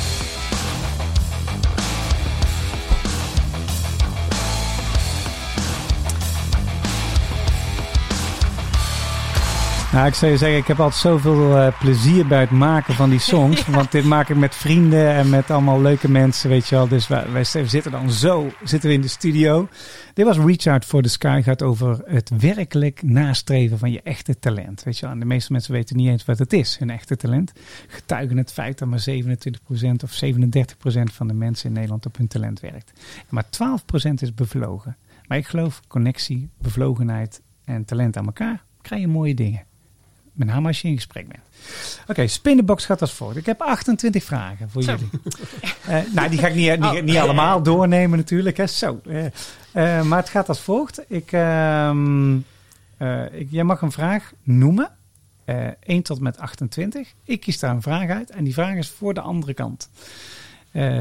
Nou, 9.92 10.06
ik 10.06 10.14
zou 10.14 10.30
je 10.30 10.38
zeggen, 10.38 10.58
ik 10.58 10.66
heb 10.66 10.80
altijd 10.80 11.00
zoveel 11.00 11.56
eh, 11.56 11.78
plezier 11.78 12.26
bij 12.26 12.40
het 12.40 12.50
maken 12.50 12.94
van 12.94 13.10
die 13.10 13.18
songs. 13.18 13.66
Want 13.76 13.92
dit 13.92 14.04
maak 14.04 14.28
ik 14.28 14.36
met 14.36 14.54
vrienden 14.54 15.08
en 15.08 15.30
met 15.30 15.50
allemaal 15.50 15.80
leuke 15.80 16.10
mensen, 16.10 16.50
weet 16.50 16.68
je 16.68 16.74
wel. 16.74 16.88
Dus 16.88 17.08
wij, 17.08 17.30
wij 17.32 17.44
zitten 17.44 17.90
dan 17.90 18.10
zo, 18.10 18.52
zitten 18.64 18.88
we 18.88 18.94
in 18.94 19.00
de 19.00 19.08
studio. 19.08 19.68
Dit 20.14 20.26
was 20.26 20.38
Reach 20.38 20.66
Out 20.66 20.84
for 20.84 21.02
the 21.02 21.08
Sky, 21.08 21.40
gaat 21.44 21.62
over 21.62 22.00
het 22.04 22.30
werkelijk 22.38 23.02
nastreven 23.02 23.78
van 23.78 23.92
je 23.92 24.00
echte 24.02 24.38
talent. 24.38 24.82
Weet 24.82 24.98
je 24.98 25.04
wel, 25.04 25.14
en 25.14 25.20
de 25.20 25.26
meeste 25.26 25.52
mensen 25.52 25.72
weten 25.72 25.96
niet 25.96 26.08
eens 26.08 26.24
wat 26.24 26.38
het 26.38 26.52
is, 26.52 26.76
hun 26.78 26.90
echte 26.90 27.16
talent. 27.16 27.52
Getuigen 27.86 28.36
het 28.36 28.52
feit 28.52 28.78
dat 28.78 28.88
maar 28.88 29.04
27% 29.10 29.14
of 30.04 30.20
37% 30.24 31.12
van 31.12 31.28
de 31.28 31.34
mensen 31.34 31.68
in 31.68 31.74
Nederland 31.74 32.06
op 32.06 32.16
hun 32.16 32.28
talent 32.28 32.60
werkt. 32.60 32.92
En 33.18 33.26
maar 33.28 33.46
12% 34.10 34.12
is 34.14 34.34
bevlogen. 34.34 34.96
Maar 35.26 35.38
ik 35.38 35.46
geloof 35.46 35.80
connectie, 35.88 36.48
bevlogenheid 36.58 37.42
en 37.64 37.84
talent 37.84 38.16
aan 38.16 38.26
elkaar 38.26 38.62
krijg 38.82 39.00
je 39.00 39.08
mooie 39.08 39.34
dingen. 39.34 39.70
Met 40.44 40.54
name 40.54 40.66
als 40.68 40.80
je 40.82 40.88
in 40.88 40.94
gesprek 40.94 41.28
bent. 41.28 41.40
Oké, 42.08 42.26
Spinnenbox 42.26 42.84
gaat 42.84 43.00
als 43.00 43.12
volgt. 43.12 43.36
Ik 43.36 43.46
heb 43.46 43.60
28 43.60 44.24
vragen 44.24 44.70
voor 44.70 44.82
Zo. 44.82 44.90
jullie. 44.92 45.08
Eh, 45.86 45.98
nou, 46.14 46.28
die 46.30 46.38
ga 46.38 46.46
ik 46.46 46.54
niet, 46.54 46.80
niet, 46.80 46.84
Oh. 46.90 47.02
niet 47.02 47.16
allemaal 47.16 47.62
doornemen 47.62 48.18
natuurlijk. 48.18 48.56
Hè. 48.56 48.66
Zo. 48.66 49.00
eh. 49.06 49.24
Eh, 49.72 50.02
maar 50.04 50.18
het 50.18 50.28
gaat 50.28 50.48
als 50.48 50.60
volgt. 50.60 51.00
Ik, 51.08 51.32
ehm, 51.32 52.36
eh, 52.96 53.24
ik, 53.40 53.46
jij 53.50 53.64
mag 53.64 53.80
een 53.82 53.92
vraag 53.92 54.32
noemen. 54.42 54.90
eh 55.44 55.66
1 55.82 56.02
tot 56.02 56.20
met 56.20 56.38
28. 56.38 57.12
Ik 57.24 57.40
kies 57.40 57.58
daar 57.58 57.70
een 57.74 57.82
vraag 57.82 58.08
uit. 58.08 58.30
En 58.30 58.44
die 58.44 58.52
vraag 58.54 58.74
is 58.74 58.88
voor 58.88 59.14
de 59.14 59.20
andere 59.20 59.54
kant. 59.54 59.88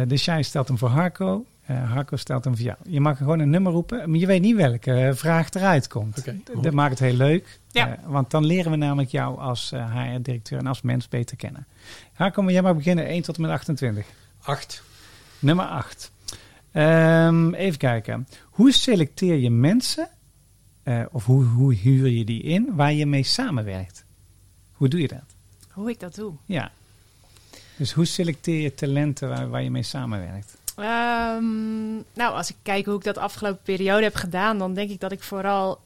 Dus 0.08 0.25
jij 0.25 0.41
stelt 0.43 0.67
hem 0.67 0.77
voor 0.77 0.89
Harco. 0.89 1.45
Eh, 1.71 1.91
Harco 1.91 2.15
stelt 2.15 2.43
hem 2.43 2.55
voor 2.55 2.65
jou. 2.65 2.77
Je 2.84 2.99
mag 2.99 3.17
gewoon 3.17 3.39
een 3.39 3.49
nummer 3.49 3.71
roepen. 3.71 4.10
Maar 4.10 4.19
je 4.19 4.25
weet 4.25 4.41
niet 4.41 4.55
welke 4.55 4.93
eh, 4.93 5.13
vraag 5.13 5.53
eruit 5.53 5.88
komt. 5.88 6.23
Dat 6.62 6.73
maakt 6.73 6.89
het 6.89 6.99
heel 6.99 7.17
leuk. 7.17 7.60
Ja. 7.71 7.97
Eh, 7.97 8.05
want 8.05 8.31
dan 8.31 8.45
leren 8.45 8.71
we 8.71 8.77
namelijk 8.77 9.10
jou 9.10 9.39
als 9.39 9.71
eh, 9.71 9.95
HR-directeur 9.95 10.60
en 10.60 10.67
als 10.67 10.81
mens 10.81 11.07
beter 11.07 11.38
kennen. 11.38 11.67
Harco, 12.13 12.41
maar 12.41 12.53
jij 12.53 12.62
mag 12.62 12.75
beginnen 12.75 13.05
1 13.05 13.21
tot 13.21 13.36
en 13.36 13.41
met 13.41 13.51
28. 13.51 14.05
Acht. 14.41 14.84
Nummer 15.39 15.65
8. 15.65 16.12
even 17.53 17.77
kijken. 17.77 18.27
Hoe 18.43 18.71
selecteer 18.71 19.36
je 19.36 19.49
mensen, 19.49 20.10
eh, 20.84 21.05
of 21.12 21.25
hoe, 21.25 21.43
hoe 21.43 21.73
huur 21.73 22.07
je 22.07 22.25
die 22.25 22.41
in, 22.41 22.69
waar 22.75 22.93
je 22.93 23.05
mee 23.05 23.23
samenwerkt? 23.23 24.05
Hoe 24.71 24.88
doe 24.88 25.01
je 25.01 25.07
dat? 25.07 25.36
Hoe 25.69 25.89
ik 25.89 25.99
dat 25.99 26.15
doe. 26.15 26.34
Ja. 26.45 26.71
Dus 27.77 27.91
hoe 27.91 28.05
selecteer 28.05 28.62
je 28.62 28.73
talenten 28.73 29.29
waar, 29.29 29.49
waar 29.49 29.63
je 29.63 29.71
mee 29.71 29.84
samenwerkt? 29.84 30.57
Ehm, 30.75 31.93
nou, 31.95 32.36
als 32.36 32.49
ik 32.49 32.55
kijk 32.62 32.86
hoe 32.86 32.95
ik 32.95 33.03
dat 33.03 33.17
afgelopen 33.17 33.62
periode 33.63 34.03
heb 34.03 34.15
gedaan, 34.15 34.57
dan 34.57 34.73
denk 34.73 34.89
ik 34.89 34.99
dat 34.99 35.12
ik 35.12 35.23
vooral 35.23 35.79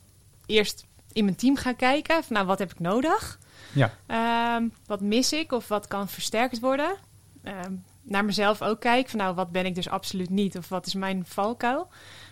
eerst 0.45 0.85
in 1.13 1.23
mijn 1.23 1.35
team 1.37 1.55
ga 1.55 1.73
kijken. 1.73 2.23
Van, 2.23 2.33
nou, 2.35 2.45
wat 2.45 2.59
heb 2.59 2.71
ik 2.71 2.79
nodig? 2.79 3.39
Ja. 3.73 3.91
Ehm, 4.05 4.63
wat 4.85 5.01
mis 5.01 5.33
ik 5.33 5.51
of 5.51 5.67
wat 5.67 5.87
kan 5.87 6.07
versterkt 6.09 6.59
worden? 6.59 6.95
Ehm, 7.43 7.71
naar 8.01 8.25
mezelf 8.25 8.61
ook 8.61 8.79
kijk 8.79 9.09
van 9.09 9.19
nou, 9.19 9.35
wat 9.35 9.51
ben 9.51 9.65
ik 9.65 9.75
dus 9.75 9.89
absoluut 9.89 10.29
niet 10.29 10.57
of 10.57 10.69
wat 10.69 10.85
is 10.85 10.93
mijn 10.93 11.23
valkuil? 11.27 11.87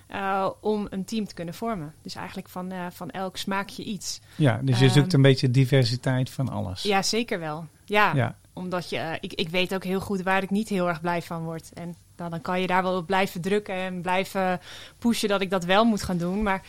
Eh, 0.07 0.49
om 0.61 0.87
een 0.89 1.05
team 1.05 1.27
te 1.27 1.33
kunnen 1.33 1.53
vormen. 1.53 1.93
Dus 2.01 2.15
eigenlijk 2.15 2.49
van, 2.49 2.71
eh, 2.71 2.85
van 2.91 3.09
elk 3.09 3.37
smaakje 3.37 3.83
iets. 3.83 4.19
Ja, 4.35 4.59
dus 4.63 4.79
je 4.79 4.89
zoekt 4.89 5.13
een 5.13 5.21
beetje 5.21 5.51
diversiteit 5.51 6.29
van 6.29 6.49
alles. 6.49 6.81
Ja, 6.83 7.01
zeker 7.01 7.39
wel. 7.39 7.65
Ja, 7.85 8.13
Ja. 8.15 8.35
omdat 8.53 8.89
je, 8.89 8.97
eh, 8.97 9.13
ik, 9.19 9.33
ik 9.33 9.49
weet 9.49 9.73
ook 9.73 9.83
heel 9.83 9.99
goed 9.99 10.21
waar 10.21 10.43
ik 10.43 10.49
niet 10.49 10.69
heel 10.69 10.87
erg 10.87 11.01
blij 11.01 11.21
van 11.21 11.43
word. 11.43 11.73
En 11.73 11.95
dan, 12.15 12.30
dan 12.30 12.41
kan 12.41 12.62
je 12.62 12.67
daar 12.67 12.84
wel 12.84 12.97
op 12.97 13.06
blijven 13.06 13.41
drukken 13.41 13.76
en 13.76 14.02
blijven 14.02 14.60
pushen 14.99 15.30
dat 15.30 15.41
ik 15.41 15.49
dat 15.49 15.65
wel 15.65 15.86
moet 15.86 16.04
gaan 16.04 16.17
doen. 16.17 16.43
Maar 16.43 16.62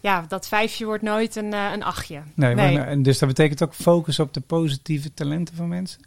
ja, 0.00 0.24
dat 0.28 0.48
vijfje 0.48 0.84
wordt 0.84 1.02
nooit 1.02 1.36
een, 1.36 1.52
eh, 1.52 1.70
een 1.72 1.82
achtje. 1.82 2.22
Nee, 2.34 2.54
Nee. 2.54 2.76
Maar, 2.76 2.86
en 2.86 3.02
dus 3.02 3.18
dat 3.18 3.28
betekent 3.28 3.62
ook 3.62 3.74
focus 3.74 4.18
op 4.18 4.34
de 4.34 4.40
positieve 4.40 5.14
talenten 5.14 5.56
van 5.56 5.68
mensen? 5.68 6.00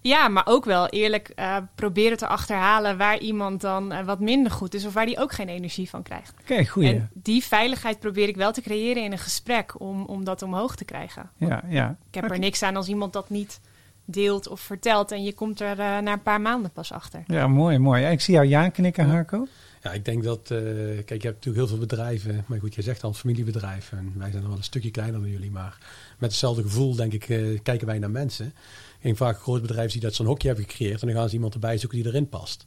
Ja, 0.00 0.28
maar 0.28 0.46
ook 0.46 0.64
wel 0.64 0.88
eerlijk 0.88 1.28
eh, 1.28 1.56
proberen 1.74 2.16
te 2.16 2.26
achterhalen 2.26 2.96
waar 2.98 3.18
iemand 3.18 3.60
dan 3.60 3.92
eh, 3.92 4.04
wat 4.04 4.20
minder 4.20 4.52
goed 4.52 4.74
is 4.74 4.84
of 4.84 4.92
waar 4.92 5.06
die 5.06 5.18
ook 5.18 5.32
geen 5.32 5.48
energie 5.48 5.88
van 5.88 6.02
krijgt. 6.02 6.34
Oké, 6.40 6.66
goeie. 6.66 6.88
En 6.88 7.10
die 7.12 7.44
veiligheid 7.44 8.00
probeer 8.00 8.28
ik 8.28 8.36
wel 8.36 8.52
te 8.52 8.60
creëren 8.60 9.02
in 9.02 9.12
een 9.12 9.18
gesprek 9.18 9.80
om, 9.80 10.04
om 10.04 10.24
dat 10.24 10.42
omhoog 10.42 10.76
te 10.76 10.84
krijgen. 10.84 11.30
Ja, 11.36 11.62
ja. 11.68 11.96
Ik 12.08 12.14
heb 12.14 12.30
er 12.30 12.38
niks 12.38 12.62
aan 12.62 12.76
als 12.76 12.88
iemand 12.88 13.12
dat 13.12 13.30
niet 13.30 13.60
deelt 14.04 14.48
of 14.48 14.60
vertelt 14.60 15.12
en 15.12 15.22
je 15.24 15.32
komt 15.32 15.60
er 15.60 15.70
eh, 15.78 15.98
na 15.98 16.12
een 16.12 16.22
paar 16.22 16.40
maanden 16.40 16.70
pas 16.70 16.92
achter. 16.92 17.22
Ja, 17.26 17.46
mooi, 17.48 17.78
mooi. 17.78 18.02
Ja, 18.02 18.08
ik 18.08 18.20
zie 18.20 18.34
jou 18.34 18.46
ja 18.46 18.68
knikken, 18.68 19.08
Harco. 19.08 19.46
Ja, 19.82 19.92
ik 19.92 20.04
denk 20.04 20.22
dat, 20.22 20.50
eh, 20.50 20.58
kijk, 21.04 21.22
je 21.22 21.28
hebt 21.28 21.44
natuurlijk 21.44 21.56
heel 21.56 21.66
veel 21.66 21.78
bedrijven, 21.78 22.44
maar 22.46 22.58
goed, 22.58 22.74
je 22.74 22.82
zegt 22.82 23.02
al 23.04 23.12
familiebedrijven. 23.12 23.98
En 23.98 24.12
wij 24.16 24.28
zijn 24.30 24.40
nog 24.40 24.48
wel 24.50 24.58
een 24.58 24.64
stukje 24.64 24.90
kleiner 24.90 25.20
dan 25.20 25.30
jullie, 25.30 25.50
maar 25.50 25.78
met 26.18 26.30
hetzelfde 26.30 26.62
gevoel, 26.62 26.94
denk 26.94 27.12
ik, 27.12 27.28
eh, 27.28 27.58
kijken 27.62 27.86
wij 27.86 27.98
naar 27.98 28.10
mensen. 28.10 28.54
En 29.00 29.16
vaak 29.16 29.38
grote 29.38 29.60
bedrijven 29.60 29.92
die 29.92 30.00
dat 30.00 30.14
zo'n 30.14 30.26
hokje 30.26 30.48
hebben 30.48 30.66
gecreëerd 30.68 31.00
en 31.00 31.06
dan 31.06 31.16
gaan 31.16 31.28
ze 31.28 31.34
iemand 31.34 31.54
erbij 31.54 31.78
zoeken 31.78 31.98
die 31.98 32.06
erin 32.06 32.28
past. 32.28 32.66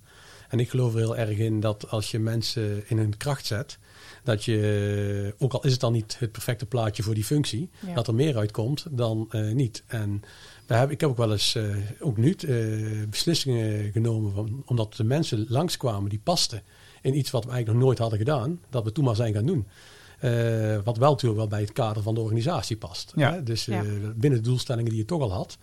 En 0.49 0.59
ik 0.59 0.69
geloof 0.69 0.93
er 0.93 0.99
heel 0.99 1.17
erg 1.17 1.37
in 1.37 1.59
dat 1.59 1.89
als 1.89 2.11
je 2.11 2.19
mensen 2.19 2.89
in 2.89 2.97
hun 2.97 3.17
kracht 3.17 3.45
zet, 3.45 3.77
dat 4.23 4.45
je, 4.45 5.35
ook 5.37 5.53
al 5.53 5.63
is 5.65 5.71
het 5.71 5.79
dan 5.79 5.93
niet 5.93 6.15
het 6.19 6.31
perfecte 6.31 6.65
plaatje 6.65 7.03
voor 7.03 7.13
die 7.13 7.23
functie, 7.23 7.69
Ja. 7.79 7.93
dat 7.93 8.07
er 8.07 8.15
meer 8.15 8.37
uitkomt 8.37 8.85
dan 8.89 9.27
eh, 9.29 9.51
niet. 9.51 9.83
En 9.87 10.21
we 10.67 10.73
hebben, 10.73 10.91
ik 10.93 11.01
heb 11.01 11.09
ook 11.09 11.17
wel 11.17 11.31
eens, 11.31 11.55
eh, 11.55 11.63
ook 11.99 12.17
nu, 12.17 12.31
eh, 12.31 13.07
beslissingen 13.09 13.91
genomen 13.91 14.31
van, 14.33 14.63
omdat 14.65 14.93
de 14.95 15.03
mensen 15.03 15.45
langskwamen 15.49 16.09
die 16.09 16.19
pasten 16.23 16.61
in 17.01 17.17
iets 17.17 17.31
wat 17.31 17.43
we 17.43 17.49
eigenlijk 17.49 17.77
nog 17.79 17.87
nooit 17.87 17.99
hadden 17.99 18.19
gedaan, 18.19 18.59
dat 18.69 18.83
we 18.83 18.91
toen 18.91 19.03
maar 19.03 19.15
zijn 19.15 19.33
gaan 19.33 19.45
doen. 19.45 19.67
Eh, 20.19 20.77
wat 20.83 20.97
wel 20.97 21.09
natuurlijk 21.11 21.39
wel 21.39 21.47
bij 21.49 21.61
het 21.61 21.71
kader 21.71 22.03
van 22.03 22.15
de 22.15 22.21
organisatie 22.21 22.77
past. 22.77 23.11
Ja. 23.15 23.31
Hè? 23.33 23.43
Dus 23.43 23.65
Ja. 23.65 23.83
eh, 23.83 23.89
binnen 24.15 24.41
de 24.43 24.49
doelstellingen 24.49 24.89
die 24.89 24.99
je 24.99 25.05
toch 25.05 25.21
al 25.21 25.31
had. 25.33 25.57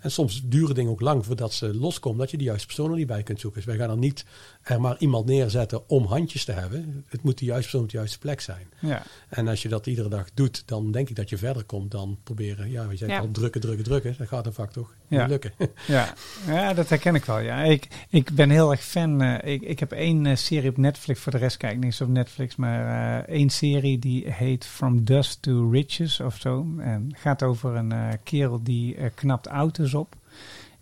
En 0.00 0.10
soms 0.10 0.42
duren 0.44 0.74
dingen 0.74 0.90
ook 0.90 1.00
lang 1.00 1.26
voordat 1.26 1.52
ze 1.52 1.74
loskomen, 1.74 2.18
dat 2.18 2.30
je 2.30 2.36
de 2.36 2.44
juiste 2.44 2.66
persoon 2.66 2.90
er 2.90 2.96
niet 2.96 3.06
bij 3.06 3.22
kunt 3.22 3.40
zoeken. 3.40 3.60
Dus 3.60 3.68
wij 3.70 3.78
gaan 3.78 3.88
dan 3.88 3.98
niet 3.98 4.24
er 4.62 4.80
maar 4.80 4.98
iemand 4.98 5.26
neerzetten 5.26 5.88
om 5.88 6.04
handjes 6.04 6.44
te 6.44 6.52
hebben. 6.52 7.04
Het 7.08 7.22
moet 7.22 7.38
de 7.38 7.44
juiste 7.44 7.62
persoon 7.62 7.82
op 7.82 7.90
de 7.90 7.96
juiste 7.96 8.18
plek 8.18 8.40
zijn. 8.40 8.68
Ja. 8.80 9.02
En 9.28 9.48
als 9.48 9.62
je 9.62 9.68
dat 9.68 9.86
iedere 9.86 10.08
dag 10.08 10.28
doet, 10.34 10.62
dan 10.66 10.90
denk 10.90 11.08
ik 11.08 11.16
dat 11.16 11.30
je 11.30 11.38
verder 11.38 11.64
komt 11.64 11.90
dan 11.90 12.18
proberen, 12.22 12.70
ja, 12.70 12.86
we 12.86 12.96
zijn 12.96 13.10
Ja. 13.10 13.18
al 13.18 13.30
drukken, 13.30 13.60
drukken, 13.60 13.84
drukken. 13.84 14.14
Dat 14.18 14.28
gaat 14.28 14.46
een 14.46 14.52
vaak 14.52 14.72
toch 14.72 14.94
Ja. 15.10 15.26
Lukken. 15.26 15.52
Ja. 15.86 16.14
ja, 16.46 16.74
dat 16.74 16.88
herken 16.88 17.14
ik 17.14 17.24
wel. 17.24 17.38
Ja. 17.38 17.62
Ik, 17.62 17.88
ik 18.08 18.30
ben 18.30 18.50
heel 18.50 18.70
erg 18.70 18.82
fan. 18.82 19.22
eh, 19.22 19.52
ik, 19.52 19.62
ik 19.62 19.80
heb 19.80 19.92
één 19.92 20.26
eh, 20.26 20.36
serie 20.36 20.70
op 20.70 20.76
Netflix. 20.76 21.20
Voor 21.20 21.32
de 21.32 21.38
rest 21.38 21.56
kijk 21.56 21.72
ik 21.72 21.78
niks 21.78 22.00
op 22.00 22.08
Netflix. 22.08 22.56
Maar 22.56 23.18
eh, 23.18 23.34
één 23.34 23.50
serie 23.50 23.98
die 23.98 24.32
heet 24.32 24.66
From 24.66 25.04
Dust 25.04 25.42
to 25.42 25.70
Riches 25.70 26.20
of 26.20 26.36
zo. 26.36 26.66
En 26.78 27.12
gaat 27.16 27.42
over 27.42 27.74
een 27.76 27.92
kerel 28.24 28.62
die 28.62 28.96
knapt 29.14 29.46
auto's 29.46 29.94
op. 29.94 30.16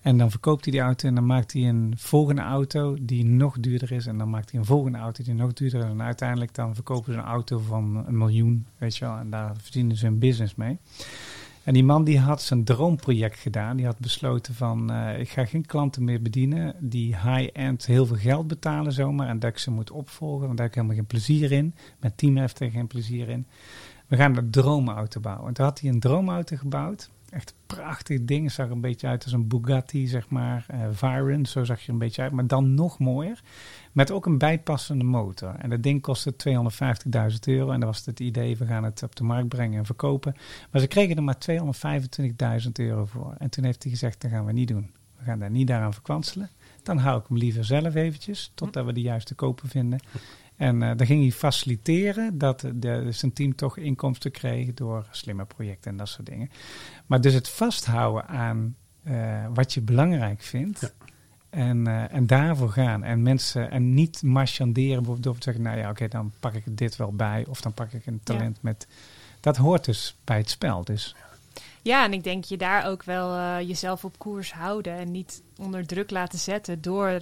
En 0.02 0.18
dan 0.18 0.30
verkoopt 0.30 0.64
hij 0.64 0.72
die 0.72 0.82
auto 0.82 1.08
en 1.08 1.14
dan 1.14 1.26
maakt 1.26 1.52
hij 1.52 1.62
een 1.62 1.94
volgende 1.96 2.42
auto 2.42 2.96
die 3.00 3.24
nog 3.24 3.56
duurder 3.60 3.92
is. 3.92 4.06
En 4.06 4.18
dan 4.18 4.30
maakt 4.30 4.50
hij 4.50 4.60
een 4.60 4.66
volgende 4.66 4.98
auto 4.98 5.24
die 5.24 5.34
nog 5.34 5.52
duurder 5.52 5.80
is. 5.80 5.90
En 5.90 6.02
uiteindelijk 6.02 6.54
dan 6.54 6.74
verkopen 6.74 7.12
ze 7.12 7.18
een 7.18 7.24
auto 7.24 7.58
van 7.58 8.04
een 8.06 8.18
miljoen, 8.18 8.66
weet 8.78 8.96
je 8.96 9.04
wel. 9.04 9.16
En 9.16 9.30
daar 9.30 9.52
verdienen 9.62 9.96
ze 9.96 10.06
een 10.06 10.18
business 10.18 10.54
mee. 10.54 10.78
En 11.68 11.74
die 11.74 11.84
man 11.84 12.04
die 12.04 12.18
had 12.18 12.42
zijn 12.42 12.64
droomproject 12.64 13.38
gedaan. 13.38 13.76
Die 13.76 13.86
had 13.86 13.98
besloten 13.98 14.54
van, 14.54 14.90
eh, 14.90 15.20
ik 15.20 15.28
ga 15.28 15.44
geen 15.44 15.66
klanten 15.66 16.04
meer 16.04 16.22
bedienen 16.22 16.74
die 16.80 17.16
high-end 17.16 17.86
heel 17.86 18.06
veel 18.06 18.16
geld 18.16 18.46
betalen 18.46 18.92
zomaar. 18.92 19.28
En 19.28 19.38
dat 19.38 19.50
ik 19.50 19.58
ze 19.58 19.70
moet 19.70 19.90
opvolgen, 19.90 20.46
want 20.46 20.56
daar 20.56 20.66
heb 20.66 20.68
ik 20.68 20.74
helemaal 20.74 20.96
geen 20.96 21.06
plezier 21.06 21.52
in. 21.52 21.74
Mijn 22.00 22.12
team 22.16 22.36
heeft 22.36 22.60
er 22.60 22.70
geen 22.70 22.86
plezier 22.86 23.28
in. 23.28 23.46
We 24.06 24.16
gaan 24.16 24.36
een 24.36 24.50
droomauto 24.50 25.20
bouwen. 25.20 25.48
En 25.48 25.54
toen 25.54 25.64
had 25.64 25.80
hij 25.80 25.90
een 25.90 26.00
droomauto 26.00 26.56
gebouwd. 26.56 27.10
Echt 27.30 27.54
prachtig 27.66 28.24
ding. 28.24 28.52
Zag 28.52 28.66
er 28.66 28.72
een 28.72 28.80
beetje 28.80 29.06
uit 29.06 29.24
als 29.24 29.32
een 29.32 29.48
Bugatti, 29.48 30.06
zeg 30.06 30.28
maar. 30.28 30.64
eh 30.68 30.80
Veyron, 30.92 31.46
zo 31.46 31.64
zag 31.64 31.80
je 31.80 31.92
een 31.92 31.98
beetje 31.98 32.22
uit. 32.22 32.32
Maar 32.32 32.46
dan 32.46 32.74
nog 32.74 32.98
mooier. 32.98 33.42
Met 33.92 34.10
ook 34.10 34.26
een 34.26 34.38
bijpassende 34.38 35.04
motor. 35.04 35.54
En 35.54 35.70
dat 35.70 35.82
ding 35.82 36.02
kostte 36.02 36.34
250.000 37.32 37.38
euro. 37.44 37.70
En 37.70 37.80
dat 37.80 37.88
was 37.88 38.06
het 38.06 38.20
idee, 38.20 38.56
we 38.56 38.66
gaan 38.66 38.84
het 38.84 39.02
op 39.02 39.16
de 39.16 39.24
markt 39.24 39.48
brengen 39.48 39.78
en 39.78 39.86
verkopen. 39.86 40.36
Maar 40.70 40.80
ze 40.80 40.86
kregen 40.86 41.16
er 41.16 41.22
maar 41.22 41.38
225.000 42.64 42.72
euro 42.72 43.04
voor. 43.04 43.34
En 43.38 43.50
toen 43.50 43.64
heeft 43.64 43.82
hij 43.82 43.92
gezegd, 43.92 44.20
dat 44.20 44.30
gaan 44.30 44.44
we 44.44 44.52
niet 44.52 44.68
doen. 44.68 44.90
We 45.18 45.24
gaan 45.24 45.38
daar 45.38 45.50
niet 45.50 45.66
daaraan 45.66 45.92
verkwanselen. 45.92 46.50
Dan 46.82 46.98
hou 46.98 47.20
ik 47.20 47.26
hem 47.28 47.36
liever 47.36 47.64
zelf 47.64 47.94
eventjes, 47.94 48.52
totdat 48.54 48.84
we 48.84 48.92
de 48.92 49.00
juiste 49.00 49.34
koper 49.34 49.68
vinden. 49.68 50.00
En 50.58 50.82
eh 50.82 50.96
dan 50.96 51.06
ging 51.06 51.22
hij 51.22 51.32
faciliteren 51.32 52.38
dat 52.38 52.64
de, 52.74 53.06
zijn 53.10 53.32
team 53.32 53.54
toch 53.54 53.76
inkomsten 53.76 54.30
kreeg 54.30 54.74
door 54.74 55.06
slimme 55.10 55.44
projecten 55.44 55.90
en 55.90 55.96
dat 55.96 56.08
soort 56.08 56.26
dingen. 56.26 56.50
Maar 57.06 57.20
dus 57.20 57.34
het 57.34 57.48
vasthouden 57.48 58.26
aan 58.26 58.76
eh, 59.02 59.46
wat 59.54 59.74
je 59.74 59.80
belangrijk 59.80 60.42
vindt. 60.42 60.80
Ja. 60.80 60.90
En, 61.50 61.86
eh, 61.86 62.14
en 62.14 62.26
daarvoor 62.26 62.70
gaan. 62.70 63.04
En 63.04 63.22
mensen 63.22 63.70
en 63.70 63.94
niet 63.94 64.22
marchanderen 64.22 64.96
bijvoorbeeld 64.96 65.22
door 65.22 65.34
te 65.34 65.42
zeggen, 65.42 65.62
nou 65.62 65.78
ja, 65.78 65.90
oké, 65.90 66.08
dan 66.08 66.32
pak 66.40 66.54
ik 66.54 66.76
dit 66.76 66.96
wel 66.96 67.12
bij. 67.12 67.44
Of 67.48 67.60
dan 67.60 67.72
pak 67.72 67.92
ik 67.92 68.06
een 68.06 68.20
talent 68.22 68.62
met. 68.62 68.86
Dat 69.40 69.56
hoort 69.56 69.84
dus 69.84 70.16
bij 70.24 70.36
het 70.36 70.50
spel. 70.50 70.84
Dus 70.84 71.14
Ja, 71.18 71.27
en 71.82 72.12
ik 72.12 72.24
denk 72.24 72.44
je 72.44 72.56
daar 72.56 72.86
ook 72.86 73.02
wel 73.02 73.36
eh, 73.36 73.68
jezelf 73.68 74.04
op 74.04 74.18
koers 74.18 74.52
houden 74.52 74.96
en 74.98 75.10
niet 75.10 75.42
onder 75.60 75.86
druk 75.86 76.10
laten 76.10 76.38
zetten 76.38 76.80
door 76.80 77.08
eh, 77.08 77.20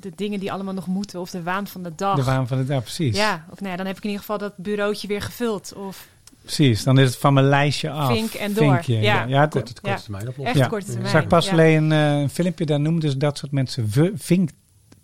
de 0.00 0.12
dingen 0.16 0.40
die 0.40 0.52
allemaal 0.52 0.74
nog 0.74 0.86
moeten 0.86 1.20
of 1.20 1.30
de 1.30 1.42
waan 1.42 1.66
van 1.66 1.82
de 1.82 1.92
dag. 1.96 2.16
de 2.16 2.22
waan 2.24 2.46
van 2.48 2.58
het 2.58 2.68
ja, 2.68 2.80
precies. 2.80 3.16
Ja, 3.16 3.44
of 3.50 3.58
nou 3.60 3.70
ja, 3.70 3.76
dan 3.76 3.86
heb 3.86 3.96
ik 3.96 4.02
in 4.02 4.08
ieder 4.10 4.24
geval 4.24 4.38
dat 4.38 4.56
bureautje 4.56 5.08
weer 5.08 5.22
gevuld. 5.22 5.72
Of 5.76 6.08
Precies. 6.42 6.82
Dan 6.84 6.98
is 6.98 7.06
het 7.08 7.18
van 7.18 7.34
mijn 7.34 7.46
lijstje 7.48 7.90
af. 7.90 8.12
Vink 8.12 8.32
en 8.32 8.54
door. 8.54 8.72
Vinkje, 8.72 8.94
Ja. 8.94 9.00
ja, 9.00 9.24
ja, 9.26 9.40
het- 9.40 9.50
Korte, 9.50 9.72
korte 9.72 9.88
Ja. 9.88 9.96
termijn 9.96 10.28
oplossing. 10.28 10.48
echt 10.48 10.58
Ja. 10.58 10.66
korte 10.66 10.84
termijn. 10.86 11.06
Ik 11.06 11.12
zag 11.20 11.26
pas 11.26 11.46
ja. 11.46 11.52
alleen 11.52 11.90
een, 11.90 12.14
eh, 12.14 12.20
een 12.20 12.30
filmpje, 12.30 12.66
daar 12.66 12.80
noemden 12.80 13.10
ze 13.10 13.16
dat 13.16 13.38
soort 13.38 13.52
mensen 13.52 13.90
v- 13.90 14.10
vink, 14.14 14.50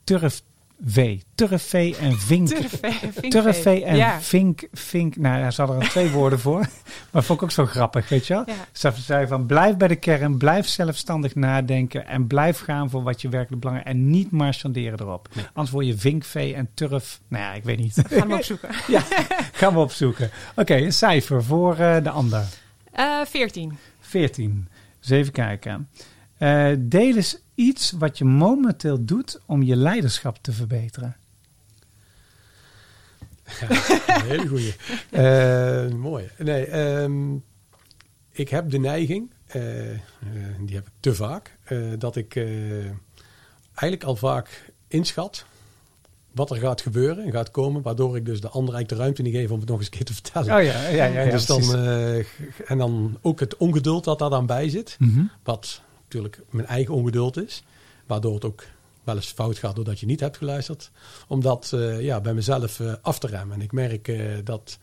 turf, 0.04 0.42
V. 0.86 1.18
Turfvee 1.34 1.96
en 1.96 2.18
vink. 2.18 2.48
Turfvee, 3.28 3.84
en 3.84 3.96
ja. 3.96 4.20
vink, 4.20 4.68
vink. 4.72 5.16
Nou, 5.16 5.40
daar 5.40 5.52
zat 5.52 5.68
er 5.68 5.74
een 5.74 5.88
twee 5.88 6.10
woorden 6.10 6.38
voor. 6.38 6.66
Maar 7.10 7.22
vond 7.22 7.38
ik 7.38 7.44
ook 7.44 7.50
zo 7.50 7.66
grappig, 7.66 8.08
weet 8.08 8.26
je 8.26 8.34
wel. 8.34 8.42
Ja. 8.46 8.54
Ze 8.72 8.92
zei 9.00 9.26
van, 9.26 9.46
blijf 9.46 9.76
bij 9.76 9.88
de 9.88 9.96
kern, 9.96 10.38
blijf 10.38 10.66
zelfstandig 10.66 11.34
nadenken... 11.34 12.06
en 12.06 12.26
blijf 12.26 12.60
gaan 12.60 12.90
voor 12.90 13.02
wat 13.02 13.20
je 13.20 13.28
werkelijk 13.28 13.60
belangrijk 13.60 13.90
en 13.90 14.10
niet 14.10 14.30
marchanderen 14.30 15.00
erop. 15.00 15.28
Anders 15.52 15.70
word 15.70 15.86
je 15.86 15.98
vinkvee 15.98 16.54
en 16.54 16.68
turf... 16.74 17.20
Nou 17.28 17.42
ja, 17.44 17.52
ik 17.52 17.64
weet 17.64 17.78
niet. 17.78 18.02
Gaan 18.08 18.28
we 18.28 18.34
opzoeken. 18.34 18.74
Gaan 19.52 19.72
we 19.72 19.78
opzoeken. 19.78 20.30
Oké, 20.56 20.74
een 20.74 20.92
cijfer 20.92 21.44
voor 21.44 21.76
eh, 21.76 22.02
de 22.02 22.10
ander. 22.10 22.44
Eh 22.92 23.20
14. 23.24 23.78
14. 24.00 24.68
Dus 25.00 25.10
even 25.10 25.32
kijken. 25.32 25.88
Eh, 26.38 26.68
deel 26.78 27.16
eens 27.16 27.38
iets 27.54 27.90
wat 27.90 28.18
je 28.18 28.24
momenteel 28.24 29.04
doet 29.04 29.40
om 29.46 29.62
je 29.62 29.76
leiderschap 29.76 30.38
te 30.40 30.52
verbeteren. 30.52 31.16
Een 33.60 34.24
hele 34.26 34.48
goeie. 34.48 34.74
Eh, 35.10 35.88
mooi. 35.88 36.30
Nee, 36.38 36.66
ehm, 36.66 37.34
ik 38.30 38.48
heb 38.48 38.70
de 38.70 38.78
neiging, 38.78 39.30
eh, 39.46 39.92
eh, 39.92 39.98
die 40.60 40.74
heb 40.74 40.86
ik 40.86 40.92
te 41.00 41.14
vaak, 41.14 41.56
dat 41.98 42.16
ik 42.16 42.36
eigenlijk 43.74 44.04
al 44.04 44.16
vaak 44.16 44.72
inschat 44.88 45.44
wat 46.32 46.50
er 46.50 46.56
gaat 46.56 46.80
gebeuren 46.80 47.24
en 47.24 47.30
gaat 47.30 47.50
komen, 47.50 47.82
waardoor 47.82 48.16
ik 48.16 48.24
dus 48.24 48.40
de 48.40 48.48
ander 48.48 48.74
eigenlijk 48.74 48.88
de 48.88 48.96
ruimte 48.96 49.22
niet 49.22 49.34
geef 49.34 49.50
om 49.50 49.60
het 49.60 49.68
nog 49.68 49.78
eens 49.78 49.86
een 49.86 49.92
keer 49.92 50.04
te 50.04 50.12
vertellen. 50.12 50.56
Oh 50.56 50.62
ja, 50.62 50.88
ja, 50.88 51.06
ja. 51.06 51.22
ja, 51.24 51.30
dus 51.30 51.46
dan, 51.46 51.74
en 52.66 52.78
dan 52.78 53.18
ook 53.20 53.40
het 53.40 53.56
ongeduld 53.56 54.04
dat 54.04 54.18
daar 54.18 54.30
dan 54.30 54.46
bij 54.46 54.68
zit. 54.68 54.96
Mhm. 54.98 55.24
Wat 55.42 55.82
natuurlijk 56.14 56.50
mijn 56.50 56.68
eigen 56.68 56.94
ongeduld 56.94 57.36
is. 57.36 57.62
Waardoor 58.06 58.34
het 58.34 58.44
ook 58.44 58.64
wel 59.04 59.16
eens 59.16 59.32
fout 59.32 59.58
gaat 59.58 59.74
doordat 59.74 60.00
je 60.00 60.06
niet 60.06 60.20
hebt 60.20 60.36
geluisterd. 60.36 60.90
Om 61.28 61.40
dat 61.40 61.70
eh, 61.74 62.00
ja, 62.00 62.20
bij 62.20 62.34
mezelf 62.34 62.80
eh, 62.80 62.92
af 63.02 63.18
te 63.18 63.26
remmen. 63.26 63.56
En 63.56 63.62
ik 63.62 63.72
merk 63.72 64.08
eh, 64.08 64.18
dat, 64.44 64.78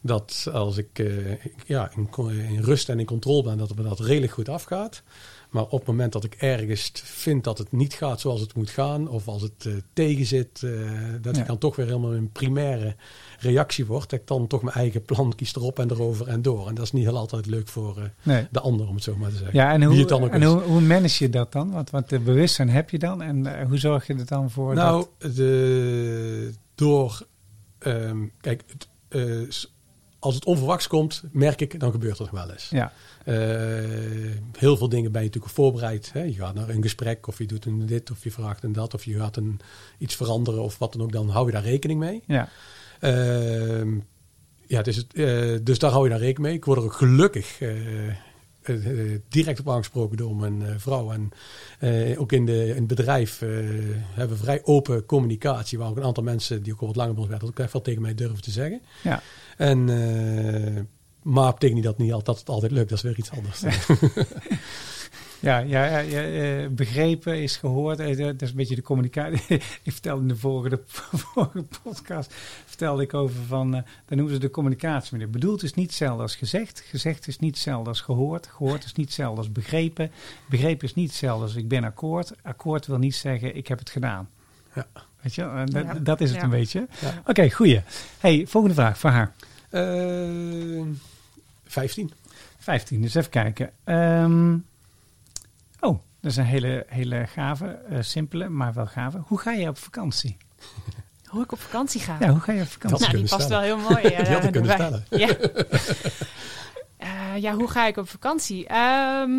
dat 0.00 0.46
als 0.52 0.76
ik 0.76 0.98
eh, 0.98 1.44
ja, 1.66 1.90
in, 1.94 2.60
rust 2.60 2.88
en 2.88 2.98
in 3.00 3.06
controle 3.06 3.42
ben, 3.42 3.58
dat 3.58 3.74
me 3.76 3.82
dat 3.82 4.00
redelijk 4.00 4.32
goed 4.32 4.48
afgaat. 4.48 5.02
Maar 5.50 5.62
op 5.64 5.78
het 5.78 5.86
moment 5.86 6.12
dat 6.12 6.24
ik 6.24 6.34
ergens 6.34 6.90
vind 6.94 7.44
dat 7.44 7.58
het 7.58 7.72
niet 7.72 7.94
gaat 7.94 8.20
zoals 8.20 8.40
het 8.40 8.54
moet 8.54 8.70
gaan, 8.70 9.08
of 9.08 9.28
als 9.28 9.42
het 9.42 9.66
eh, 9.66 9.72
tegen 9.92 10.26
zit, 10.26 10.62
eh, 10.62 10.70
dat 11.20 11.34
Ja. 11.36 11.40
ik 11.40 11.46
dan 11.46 11.58
toch 11.58 11.76
weer 11.76 11.86
helemaal 11.86 12.14
een 12.14 12.30
primaire 12.32 12.96
reactie 13.38 13.86
word, 13.86 14.10
dat 14.10 14.20
ik 14.20 14.26
dan 14.26 14.46
toch 14.46 14.62
mijn 14.62 14.76
eigen 14.76 15.02
plan 15.02 15.34
kies 15.34 15.54
erop 15.54 15.78
en 15.78 15.90
erover 15.90 16.28
en 16.28 16.42
door. 16.42 16.68
En 16.68 16.74
dat 16.74 16.84
is 16.84 16.92
niet 16.92 17.04
heel 17.04 17.16
altijd 17.16 17.46
leuk 17.46 17.68
voor 17.68 18.10
Nee. 18.22 18.46
de 18.50 18.60
ander, 18.60 18.88
om 18.88 18.94
het 18.94 19.04
zo 19.04 19.16
maar 19.16 19.30
te 19.30 19.36
zeggen. 19.36 19.54
Ja, 19.56 19.72
en, 19.72 19.82
hoe, 19.82 19.96
het 19.98 20.10
en 20.10 20.42
hoe, 20.42 20.60
hoe 20.60 20.80
manage 20.80 21.24
je 21.24 21.30
dat 21.30 21.52
dan? 21.52 21.70
Want 21.90 22.08
de 22.08 22.18
bewustzijn 22.20 22.68
heb 22.68 22.90
je 22.90 22.98
dan. 22.98 23.22
En 23.22 23.66
hoe 23.68 23.78
zorg 23.78 24.06
je 24.06 24.14
er 24.14 24.26
dan 24.26 24.50
voor? 24.50 24.74
Nou, 24.74 25.06
dat, 25.18 25.34
de, 25.36 26.52
door. 26.74 27.26
ehm, 27.78 28.18
kijk, 28.40 28.62
het, 28.66 28.88
als 30.20 30.34
het 30.34 30.44
onverwachts 30.44 30.86
komt, 30.86 31.22
merk 31.32 31.60
ik, 31.60 31.80
dan 31.80 31.90
gebeurt 31.90 32.18
er 32.18 32.22
nog 32.22 32.30
wel 32.30 32.50
eens. 32.50 32.68
ja, 32.70 32.92
Eh, 33.24 33.36
heel 34.58 34.76
veel 34.76 34.88
dingen 34.88 35.12
ben 35.12 35.20
je 35.20 35.26
natuurlijk 35.26 35.54
voorbereid. 35.54 36.10
Hè? 36.12 36.22
Je 36.22 36.32
gaat 36.32 36.54
naar 36.54 36.68
een 36.68 36.82
gesprek, 36.82 37.26
of 37.26 37.38
je 37.38 37.46
doet 37.46 37.64
een 37.64 37.86
dit, 37.86 38.10
of 38.10 38.24
je 38.24 38.30
vraagt 38.30 38.62
een 38.62 38.72
dat, 38.72 38.94
of 38.94 39.04
je 39.04 39.18
gaat 39.18 39.36
een, 39.36 39.60
iets 39.98 40.14
veranderen, 40.14 40.62
of 40.62 40.78
wat 40.78 40.92
dan 40.92 41.02
ook. 41.02 41.12
Dan 41.12 41.28
hou 41.28 41.46
je 41.46 41.52
daar 41.52 41.62
rekening 41.62 42.00
mee. 42.00 42.22
ja, 42.26 42.48
Ehm, 43.00 43.98
ja, 44.66 44.78
het, 44.82 45.06
eh, 45.12 45.56
dus 45.62 45.78
daar 45.78 45.90
hou 45.90 46.04
je 46.04 46.10
dan 46.10 46.18
rekening 46.18 46.46
mee. 46.46 46.56
Ik 46.56 46.64
word 46.64 46.78
er 46.78 46.84
ook 46.84 46.92
gelukkig 46.92 47.60
eh, 47.60 47.68
direct 49.28 49.60
op 49.60 49.70
aangesproken 49.70 50.16
door 50.16 50.36
mijn 50.36 50.80
vrouw. 50.80 51.12
En 51.12 51.30
ook 52.18 52.32
in, 52.32 52.46
de, 52.46 52.66
in 52.66 52.74
het 52.74 52.86
bedrijf 52.86 53.38
hebben 54.14 54.36
we 54.36 54.42
vrij 54.42 54.60
open 54.64 55.06
communicatie. 55.06 55.78
Waar 55.78 55.88
ook 55.88 55.96
een 55.96 56.02
aantal 56.04 56.22
mensen 56.22 56.62
die 56.62 56.72
ook 56.72 56.80
al 56.80 56.86
wat 56.86 56.96
langer 56.96 57.12
bij 57.12 57.20
ons 57.20 57.30
werken, 57.30 57.48
dat 57.48 57.56
ook 57.58 57.64
echt 57.64 57.72
wel 57.72 57.82
tegen 57.82 58.02
mij 58.02 58.14
durven 58.14 58.42
te 58.42 58.50
zeggen. 58.50 58.80
ja. 59.02 59.22
En, 59.60 59.88
eh, 59.88 60.82
maar 61.22 61.52
betekent 61.52 61.74
niet 61.74 61.84
dat, 61.84 61.98
niet 61.98 62.12
altijd, 62.12 62.26
dat 62.26 62.38
het 62.38 62.48
altijd 62.48 62.72
lukt. 62.72 62.88
Dat 62.88 62.98
is 62.98 63.04
weer 63.04 63.18
iets 63.18 63.30
anders. 63.30 63.60
Ja, 65.40 65.58
ja, 65.58 65.86
ja, 65.86 65.98
ja, 65.98 66.22
eh, 66.22 66.68
begrepen 66.68 67.42
is 67.42 67.56
gehoord. 67.56 67.98
Eh, 68.00 68.16
Dat 68.16 68.42
is 68.42 68.50
een 68.50 68.56
beetje 68.56 68.74
de 68.74 68.82
communicatie. 68.82 69.40
ik 69.82 69.92
vertelde 69.92 70.22
in 70.22 70.28
de 70.28 70.36
vorige, 70.36 70.80
vorige 70.86 71.64
podcast 71.82 72.34
vertelde 72.66 73.02
ik 73.02 73.14
over 73.14 73.36
van, 73.46 73.74
eh 73.74 73.82
dan 74.06 74.16
noemen 74.16 74.34
ze 74.34 74.40
de 74.40 74.50
communicatie. 74.50 75.26
Bedoeld 75.26 75.62
is 75.62 75.74
niet 75.74 75.86
hetzelfde 75.86 76.22
als 76.22 76.36
gezegd. 76.36 76.82
Gezegd 76.86 77.26
is 77.26 77.38
niet 77.38 77.54
hetzelfde 77.54 77.88
als 77.88 78.00
gehoord. 78.00 78.46
Gehoord 78.46 78.84
is 78.84 78.92
niet 78.92 79.06
hetzelfde 79.06 79.38
als 79.38 79.52
begrepen. 79.52 80.10
Begrepen 80.50 80.86
is 80.88 80.94
niet 80.94 81.08
hetzelfde 81.08 81.44
als 81.44 81.54
ik 81.54 81.68
ben 81.68 81.84
akkoord. 81.84 82.32
Akkoord 82.42 82.86
wil 82.86 82.98
niet 82.98 83.14
zeggen 83.14 83.56
ik 83.56 83.68
heb 83.68 83.78
het 83.78 83.90
gedaan. 83.90 84.28
Ja. 84.74 84.86
Weet 85.20 85.34
je, 85.34 85.64
dat, 85.70 85.84
Ja. 85.84 85.94
dat 85.94 86.20
is 86.20 86.28
het 86.30 86.38
Ja. 86.38 86.44
een 86.44 86.50
beetje. 86.50 86.86
Ja. 87.00 87.22
Oké, 87.26 87.50
goeie. 87.50 87.80
Hey, 88.18 88.44
volgende 88.46 88.76
vraag 88.76 88.98
voor 88.98 89.10
haar. 89.10 89.32
Eh, 89.70 90.86
15. 91.64 92.12
15, 92.58 93.02
dus 93.02 93.14
even 93.14 93.30
kijken. 93.30 93.70
Ehm, 93.84 94.54
oh, 95.80 95.98
dat 96.20 96.30
is 96.30 96.36
een 96.36 96.44
hele, 96.44 96.84
hele 96.88 97.26
gave, 97.26 97.66
eh, 97.66 97.98
simpele, 98.00 98.48
maar 98.48 98.72
wel 98.72 98.86
gave. 98.86 99.22
Hoe 99.26 99.38
ga 99.38 99.52
je 99.52 99.68
op 99.68 99.78
vakantie? 99.78 100.36
Hoe 101.30 101.42
ik 101.42 101.52
op 101.52 101.60
vakantie 101.60 102.00
ga. 102.00 102.16
Ja, 102.20 102.28
hoe 102.28 102.40
ga 102.40 102.52
je 102.52 102.60
op 102.60 102.68
vakantie? 102.68 102.98
Dat 102.98 103.08
nou, 103.08 103.20
die 103.20 103.30
past 103.30 103.44
stellen. 103.44 103.68
wel 103.68 103.78
heel 103.78 103.88
mooi. 103.88 104.02
Die 104.24 104.34
had 104.34 104.44
ik 104.44 104.52
kunnen 104.52 104.78
erbij. 104.78 105.18
Ja. 105.18 105.36
Eh, 107.00 107.36
ja, 107.36 107.54
hoe 107.54 107.68
ga 107.68 107.86
ik 107.86 107.96
op 107.96 108.08
vakantie? 108.08 108.66
Ehm, 108.66 109.30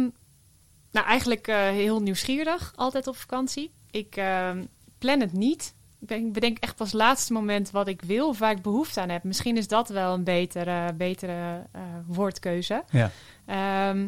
nou, 0.91 1.05
eigenlijk 1.07 1.47
eh, 1.47 1.57
heel 1.57 2.01
nieuwsgierig, 2.01 2.73
altijd 2.75 3.07
op 3.07 3.17
vakantie. 3.17 3.71
Ik 3.91 4.15
ehm, 4.15 4.63
plan 4.97 5.19
het 5.19 5.33
niet. 5.33 5.73
Ik 6.07 6.33
bedenk 6.33 6.57
echt 6.57 6.75
pas 6.75 6.91
laatste 6.91 7.33
moment 7.33 7.71
wat 7.71 7.87
ik 7.87 8.01
wil 8.01 8.27
of 8.27 8.39
waar 8.39 8.51
ik 8.51 8.61
behoefte 8.61 9.01
aan 9.01 9.09
heb. 9.09 9.23
Misschien 9.23 9.57
is 9.57 9.67
dat 9.67 9.89
wel 9.89 10.13
een 10.13 10.23
betere, 10.23 10.93
betere 10.93 11.67
eh, 11.71 11.81
woordkeuze. 12.05 12.83
Ja. 12.89 13.11
Ehm, 13.45 14.07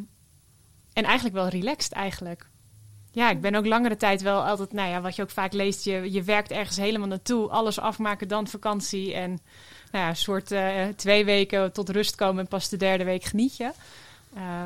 en 0.93 1.03
eigenlijk 1.03 1.35
wel 1.35 1.47
relaxed 1.47 1.91
eigenlijk. 1.91 2.47
Ja, 3.11 3.29
ik 3.29 3.41
ben 3.41 3.55
ook 3.55 3.65
langere 3.65 3.97
tijd 3.97 4.21
wel 4.21 4.45
altijd, 4.45 4.73
nou 4.73 4.89
ja, 4.89 5.01
wat 5.01 5.15
je 5.15 5.21
ook 5.21 5.29
vaak 5.29 5.53
leest, 5.53 5.83
je, 5.83 6.11
je 6.11 6.23
werkt 6.23 6.51
ergens 6.51 6.77
helemaal 6.77 7.07
naartoe, 7.07 7.49
alles 7.49 7.79
afmaken, 7.79 8.27
dan 8.27 8.47
vakantie 8.47 9.13
en 9.13 9.29
nou 9.91 10.03
ja, 10.03 10.09
een 10.09 10.15
soort 10.15 10.51
uh, 10.51 10.87
twee 10.95 11.25
weken 11.25 11.71
tot 11.71 11.89
rust 11.89 12.15
komen 12.15 12.43
en 12.43 12.47
pas 12.47 12.69
de 12.69 12.77
derde 12.77 13.03
week 13.03 13.23
geniet 13.23 13.57
je. 13.57 13.71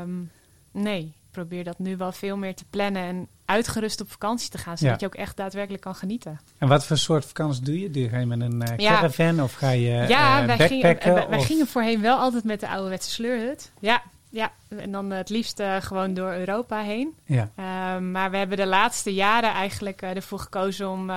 Um, 0.02 0.32
nee, 0.72 1.14
probeer 1.38 1.64
dat 1.64 1.80
nu 1.80 1.98
wel 1.98 2.12
veel 2.12 2.38
meer 2.38 2.56
te 2.56 2.66
plannen 2.70 3.02
en 3.02 3.28
uitgerust 3.46 4.02
op 4.02 4.12
vakantie 4.12 4.50
te 4.50 4.58
gaan, 4.58 4.78
zodat 4.78 5.00
ja. 5.00 5.08
je 5.08 5.14
ook 5.14 5.22
echt 5.22 5.38
daadwerkelijk 5.38 5.84
kan 5.84 5.96
genieten. 5.96 6.40
En 6.58 6.68
wat 6.68 6.86
voor 6.86 6.98
soort 6.98 7.26
vakantie 7.26 7.64
doe 7.64 7.80
je? 7.80 7.92
Doe 7.92 8.04
je, 8.04 8.10
ga 8.10 8.18
je 8.18 8.26
met 8.26 8.42
een 8.42 8.64
uh, 8.80 8.88
caravan 8.90 9.36
ja. 9.36 9.44
of 9.44 9.54
ga 9.54 9.70
je 9.70 10.06
ja, 10.08 10.42
uh, 10.42 10.46
wij 10.46 10.58
backpacken? 10.58 11.02
Gingen, 11.02 11.30
wij, 11.30 11.42
gingen 11.42 11.68
voorheen 11.68 12.02
wel 12.02 12.18
altijd 12.18 12.44
met 12.44 12.60
de 12.60 12.68
ouderwetse 12.68 13.12
sleurhut. 13.12 13.72
Ja, 13.80 14.04
ja, 14.30 14.52
en 14.68 14.92
dan 14.92 15.12
het 15.12 15.30
liefst 15.30 15.60
uh, 15.60 15.76
gewoon 15.80 16.14
door 16.14 16.34
Europa 16.34 16.82
heen. 16.82 17.16
Ja. 17.26 17.50
Uh, 17.60 17.98
maar 17.98 18.32
we 18.32 18.38
hebben 18.38 18.58
de 18.58 18.66
laatste 18.66 19.14
jaren 19.14 19.52
eigenlijk 19.52 20.02
uh, 20.02 20.16
ervoor 20.16 20.40
gekozen 20.40 20.90
om 20.90 21.10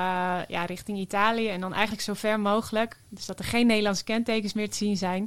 ja, 0.49 0.65
richting 0.67 0.99
Italië 0.99 1.49
en 1.49 1.61
dan 1.61 1.73
eigenlijk 1.73 2.03
zo 2.03 2.15
ver 2.15 2.41
mogelijk. 2.41 2.97
Dus 3.09 3.27
dat 3.27 3.39
er 3.39 3.45
geen 3.45 3.67
Nederlandse 3.67 4.05
kentekens 4.05 4.53
meer 4.53 4.71
te 4.71 4.77
zien 4.77 4.97
zijn. 4.97 5.23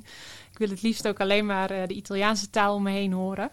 Ik 0.51 0.57
wil 0.57 0.69
het 0.69 0.81
liefst 0.81 1.07
ook 1.07 1.19
alleen 1.19 1.45
maar 1.45 1.67
de 1.67 1.93
Italiaanse 1.93 2.49
taal 2.49 2.75
om 2.75 2.83
me 2.83 2.91
heen 2.91 3.11
horen. 3.11 3.49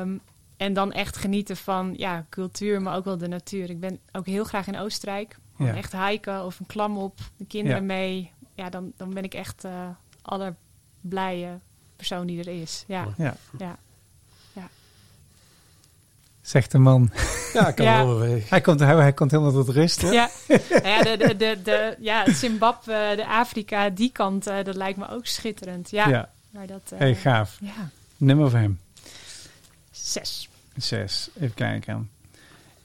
Um, 0.00 0.20
en 0.60 0.72
dan 0.72 0.92
echt 0.92 1.16
genieten 1.16 1.56
van 1.56 1.94
ja, 1.96 2.24
cultuur, 2.28 2.82
maar 2.82 2.96
ook 2.96 3.04
wel 3.04 3.18
de 3.18 3.28
natuur. 3.28 3.70
Ik 3.70 3.80
ben 3.80 3.98
ook 4.12 4.26
heel 4.26 4.44
graag 4.44 4.66
in 4.66 4.78
Oostenrijk. 4.78 5.36
Ja. 5.58 5.74
Echt 5.74 5.92
hiken 5.92 6.44
of 6.44 6.58
een 6.60 6.66
klam 6.66 6.96
op, 6.98 7.18
de 7.36 7.44
kinderen 7.46 7.78
ja. 7.80 7.86
mee. 7.86 8.30
Ja, 8.54 8.70
dan, 8.70 8.92
dan 8.96 9.14
ben 9.14 9.22
ik 9.24 9.34
echt 9.34 9.64
allerblije 10.22 11.58
persoon 11.96 12.26
die 12.26 12.40
er 12.40 12.60
is. 12.62 12.84
Ja. 12.86 13.06
Ja. 13.16 13.34
ja. 13.58 13.76
ja. 14.52 14.68
Zegt 16.40 16.70
de 16.72 16.78
man. 16.78 17.10
Ja, 17.52 17.68
ik 17.68 17.74
kan 17.74 17.84
Ja. 17.86 18.04
wel 18.06 18.18
weer. 18.18 18.44
Hij 18.48 18.60
komt, 18.60 18.80
hij, 18.80 18.94
hij 18.96 19.12
komt 19.12 19.30
helemaal 19.30 19.52
tot 19.52 19.68
rust. 19.68 20.02
hè? 20.02 20.08
Ja, 20.10 20.30
Nou 20.48 20.86
ja, 20.88 21.02
de, 21.02 21.16
de, 21.16 21.36
de, 21.36 21.60
de, 21.64 21.96
ja, 22.00 22.32
Zimbabwe, 22.32 23.12
de 23.16 23.26
Afrika, 23.26 23.88
die 23.90 24.12
kant, 24.12 24.46
eh, 24.46 24.64
dat 24.64 24.74
lijkt 24.74 24.98
me 24.98 25.08
ook 25.08 25.26
schitterend. 25.26 25.90
Ja, 25.90 26.08
Ja. 26.08 26.30
maar 26.50 26.66
dat... 26.66 26.82
eh, 26.92 26.98
Hey, 26.98 27.14
gaaf. 27.14 27.56
Ja, 27.60 27.90
Nummer 28.16 28.50
van 28.50 28.60
hem. 28.60 28.80
zes. 29.90 30.48
Zes. 30.82 31.30
Even 31.40 31.54
kijken. 31.54 32.10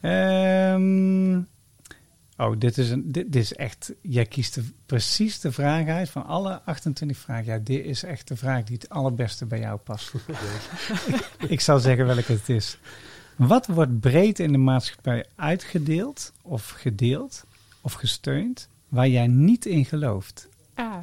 Ehm, 0.01 1.37
oh, 2.37 2.59
dit 2.59 2.77
is, 2.77 2.89
een, 2.89 3.11
dit, 3.11 3.31
dit 3.31 3.41
is 3.41 3.53
echt... 3.53 3.93
Jij 4.01 4.25
kiest 4.25 4.53
de, 4.53 4.63
precies 4.85 5.39
de 5.39 5.51
vraag 5.51 5.87
uit 5.87 6.09
van 6.09 6.25
alle 6.25 6.61
28 6.61 7.17
vragen. 7.17 7.45
Ja, 7.45 7.57
dit 7.57 7.85
is 7.85 8.03
echt 8.03 8.27
de 8.27 8.35
vraag 8.35 8.63
die 8.63 8.77
het 8.81 8.89
allerbeste 8.89 9.45
bij 9.45 9.59
jou 9.59 9.77
past. 9.77 10.13
Ik 11.47 11.61
zal 11.61 11.79
zeggen 11.79 12.05
welke 12.05 12.31
het 12.31 12.49
is. 12.49 12.77
Wat 13.35 13.67
wordt 13.67 13.99
breed 13.99 14.39
in 14.39 14.51
de 14.51 14.57
maatschappij 14.57 15.25
uitgedeeld 15.35 16.33
of 16.41 16.69
gedeeld 16.69 17.45
of 17.81 17.93
gesteund 17.93 18.69
waar 18.89 19.07
jij 19.07 19.27
niet 19.27 19.65
in 19.65 19.85
gelooft? 19.85 20.47
Ah, 20.73 20.97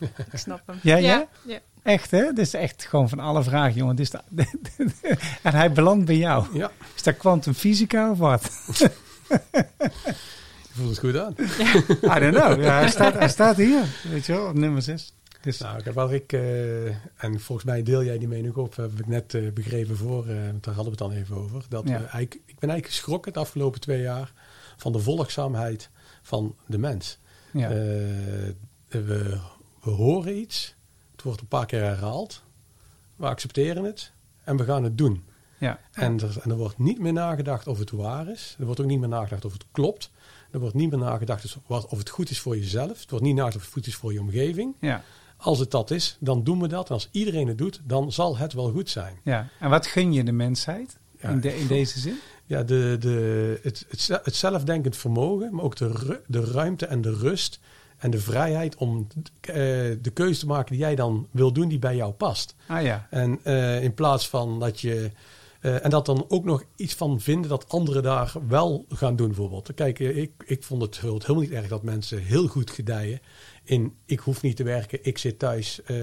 ik 0.00 0.38
snap 0.38 0.62
hem. 0.66 0.78
Ja, 0.82 0.96
ja. 0.96 1.28
ja? 1.46 1.58
Echt, 1.86 2.10
hè? 2.10 2.22
Dit 2.32 2.38
is 2.38 2.54
echt 2.54 2.84
gewoon 2.88 3.08
van 3.08 3.18
alle 3.20 3.42
vragen, 3.42 3.74
jongen. 3.74 3.96
Dit 3.96 4.14
is 4.14 4.20
en 5.42 5.54
hij 5.54 5.72
belandt 5.72 6.04
bij 6.04 6.16
jou. 6.16 6.46
Ja, 6.58 6.70
Is 6.96 7.02
dat 7.02 7.16
kwantumfysica 7.16 8.10
of 8.10 8.18
wat? 8.18 8.50
je 10.62 10.72
voelt 10.72 10.88
het 10.88 10.98
goed 10.98 11.18
aan. 11.18 11.34
I 12.16 12.20
don't 12.20 12.34
know. 12.36 12.62
Ja, 12.62 12.78
hij, 12.78 12.88
staat, 12.88 13.14
hij 13.14 13.28
staat 13.38 13.56
hier, 13.56 13.82
weet 14.10 14.26
je 14.26 14.32
wel, 14.32 14.48
op 14.48 14.54
nummer 14.54 14.82
6. 14.82 15.12
Dus, 15.40 15.58
Nou, 15.58 15.82
waar 15.94 16.12
ik, 16.14 16.32
eh, 16.32 16.86
en 16.86 17.40
volgens 17.40 17.64
mij 17.66 17.82
deel 17.82 18.04
jij 18.04 18.18
die 18.18 18.28
mening 18.28 18.54
op, 18.54 18.76
heb 18.76 18.98
ik 18.98 19.06
net 19.06 19.34
eh, 19.34 19.50
begrepen 19.52 19.96
voor, 19.96 20.26
eh, 20.26 20.34
daar 20.60 20.74
hadden 20.74 20.84
we 20.84 20.90
het 20.90 20.98
dan 20.98 21.12
even 21.12 21.36
over. 21.36 21.62
Dat 21.68 21.82
Ja. 21.88 21.90
we 21.90 22.04
eigenlijk, 22.04 22.34
ik 22.34 22.58
ben 22.58 22.70
eigenlijk 22.70 22.86
geschrokken 22.86 23.32
de 23.32 23.38
afgelopen 23.38 23.80
twee 23.80 24.00
jaar 24.00 24.32
van 24.76 24.92
de 24.92 24.98
volgzaamheid 24.98 25.88
van 26.22 26.54
de 26.66 26.78
mens. 26.78 27.18
ja. 27.52 27.68
Eh, 27.70 27.74
we, 28.88 29.38
we 29.82 29.90
horen 29.90 30.36
iets, 30.38 30.74
wordt 31.26 31.40
een 31.40 31.46
paar 31.48 31.66
keer 31.66 31.80
herhaald, 31.82 32.42
we 33.16 33.26
accepteren 33.26 33.84
het 33.84 34.10
en 34.44 34.56
we 34.56 34.64
gaan 34.64 34.84
het 34.84 34.98
doen. 34.98 35.24
ja. 35.58 35.78
En 35.92 36.20
er, 36.20 36.36
en 36.42 36.50
er 36.50 36.56
wordt 36.56 36.78
niet 36.78 36.98
meer 36.98 37.12
nagedacht 37.12 37.66
of 37.66 37.78
het 37.78 37.90
waar 37.90 38.28
is. 38.28 38.56
Er 38.58 38.64
wordt 38.64 38.80
ook 38.80 38.86
niet 38.86 39.00
meer 39.00 39.08
nagedacht 39.08 39.44
of 39.44 39.52
het 39.52 39.64
klopt. 39.72 40.10
Er 40.50 40.58
wordt 40.60 40.74
niet 40.74 40.90
meer 40.90 40.98
nagedacht 40.98 41.42
dus 41.42 41.56
of 41.66 41.98
het 41.98 42.08
goed 42.10 42.30
is 42.30 42.40
voor 42.40 42.56
jezelf. 42.58 43.00
Het 43.00 43.10
wordt 43.10 43.24
niet 43.24 43.34
nagedacht 43.34 43.56
of 43.56 43.62
het 43.64 43.72
goed 43.72 43.86
is 43.86 43.94
voor 43.94 44.12
je 44.12 44.20
omgeving. 44.20 44.74
ja, 44.80 45.02
Als 45.36 45.58
het 45.58 45.70
dat 45.70 45.90
is, 45.90 46.16
dan 46.20 46.44
doen 46.44 46.60
we 46.60 46.68
dat. 46.68 46.88
En 46.88 46.94
als 46.94 47.08
iedereen 47.10 47.48
het 47.48 47.58
doet, 47.58 47.80
dan 47.84 48.12
zal 48.12 48.36
het 48.36 48.52
wel 48.52 48.70
goed 48.70 48.90
zijn. 48.90 49.16
ja. 49.22 49.48
En 49.60 49.70
wat 49.70 49.86
gun 49.86 50.12
je 50.12 50.24
de 50.24 50.32
mensheid 50.32 50.96
Ja. 51.20 51.28
in, 51.28 51.40
de, 51.40 51.56
in 51.58 51.66
deze 51.66 51.98
zin? 52.00 52.18
Ja, 52.46 52.62
de, 52.62 52.96
de, 53.00 53.60
het, 53.62 53.86
het, 53.88 54.20
het 54.24 54.34
zelfdenkend 54.36 54.96
vermogen, 54.96 55.54
maar 55.54 55.64
ook 55.64 55.76
de, 55.76 56.20
de 56.26 56.44
ruimte 56.44 56.86
en 56.86 57.00
de 57.00 57.14
rust 57.14 57.58
en 57.98 58.10
de 58.10 58.20
vrijheid 58.20 58.76
om 58.76 59.06
eh, 59.40 59.54
de 60.00 60.10
keuze 60.14 60.40
te 60.40 60.46
maken 60.46 60.70
die 60.70 60.80
jij 60.80 60.94
dan 60.94 61.26
wil 61.30 61.52
doen, 61.52 61.68
die 61.68 61.78
bij 61.78 61.96
jou 61.96 62.12
past. 62.12 62.54
Ah 62.66 62.82
ja, 62.82 63.06
En 63.10 63.38
eh, 63.42 63.82
in 63.82 63.94
plaats 63.94 64.28
van 64.28 64.60
dat 64.60 64.80
je. 64.80 65.10
Eh, 65.60 65.84
en 65.84 65.90
dat 65.90 66.06
dan 66.06 66.24
ook 66.28 66.44
nog 66.44 66.62
iets 66.76 66.94
van 66.94 67.20
vinden 67.20 67.50
dat 67.50 67.68
anderen 67.68 68.02
daar 68.02 68.32
wel 68.48 68.84
gaan 68.88 69.16
doen, 69.16 69.26
bijvoorbeeld. 69.26 69.74
Kijk, 69.74 70.00
eh, 70.00 70.16
ik, 70.16 70.30
ik 70.46 70.62
vond 70.62 70.82
het 70.82 71.00
heel- 71.00 71.18
helemaal 71.20 71.42
niet 71.42 71.50
erg 71.50 71.68
dat 71.68 71.82
mensen 71.82 72.22
heel 72.22 72.46
goed 72.46 72.70
gedijen. 72.70 73.20
In 73.64 73.94
ik 74.04 74.18
hoef 74.18 74.42
niet 74.42 74.56
te 74.56 74.62
werken, 74.62 74.98
ik 75.02 75.18
zit 75.18 75.38
thuis, 75.38 75.80
eh, 75.84 75.96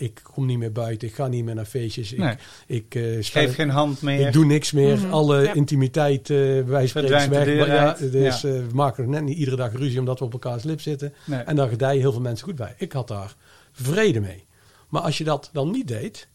ik 0.00 0.20
kom 0.32 0.46
niet 0.46 0.58
meer 0.58 0.72
buiten, 0.72 1.08
ik 1.08 1.14
ga 1.14 1.26
niet 1.26 1.44
meer 1.44 1.54
naar 1.54 1.64
feestjes. 1.64 2.10
Nee. 2.10 2.30
Ik, 2.32 2.38
ik, 2.66 2.94
eh, 2.94 3.22
spel- 3.22 3.42
geef 3.42 3.54
geen 3.54 3.70
hand 3.70 4.02
meer. 4.02 4.26
ik 4.26 4.32
doe 4.32 4.44
niks 4.44 4.72
meer. 4.72 4.96
Mhm, 4.98 5.10
Alle 5.12 5.42
ja. 5.42 5.52
intimiteit, 5.52 6.30
eh 6.30 6.36
wij 6.62 6.86
spreken 6.86 7.10
de 7.28 7.28
weg. 7.28 7.58
Maar 7.58 7.66
ja, 7.74 7.96
dus 8.10 8.40
Ja. 8.40 8.48
we 8.50 8.66
maken 8.74 9.02
er 9.04 9.10
net 9.10 9.22
niet 9.24 9.36
iedere 9.38 9.56
dag 9.56 9.72
ruzie 9.72 9.98
omdat 9.98 10.18
we 10.18 10.24
op 10.24 10.32
elkaars 10.32 10.62
lip 10.62 10.80
zitten. 10.80 11.14
Nee. 11.26 11.40
En 11.40 11.56
daar 11.56 11.68
gedijen 11.68 12.00
heel 12.00 12.12
veel 12.12 12.20
mensen 12.20 12.46
goed 12.46 12.56
bij. 12.56 12.74
Ik 12.78 12.92
had 12.92 13.08
daar 13.08 13.36
vrede 13.72 14.20
mee. 14.20 14.44
Maar 14.88 15.02
als 15.02 15.18
je 15.18 15.24
dat 15.24 15.50
dan 15.52 15.70
niet 15.70 15.88
deed, 15.88 16.28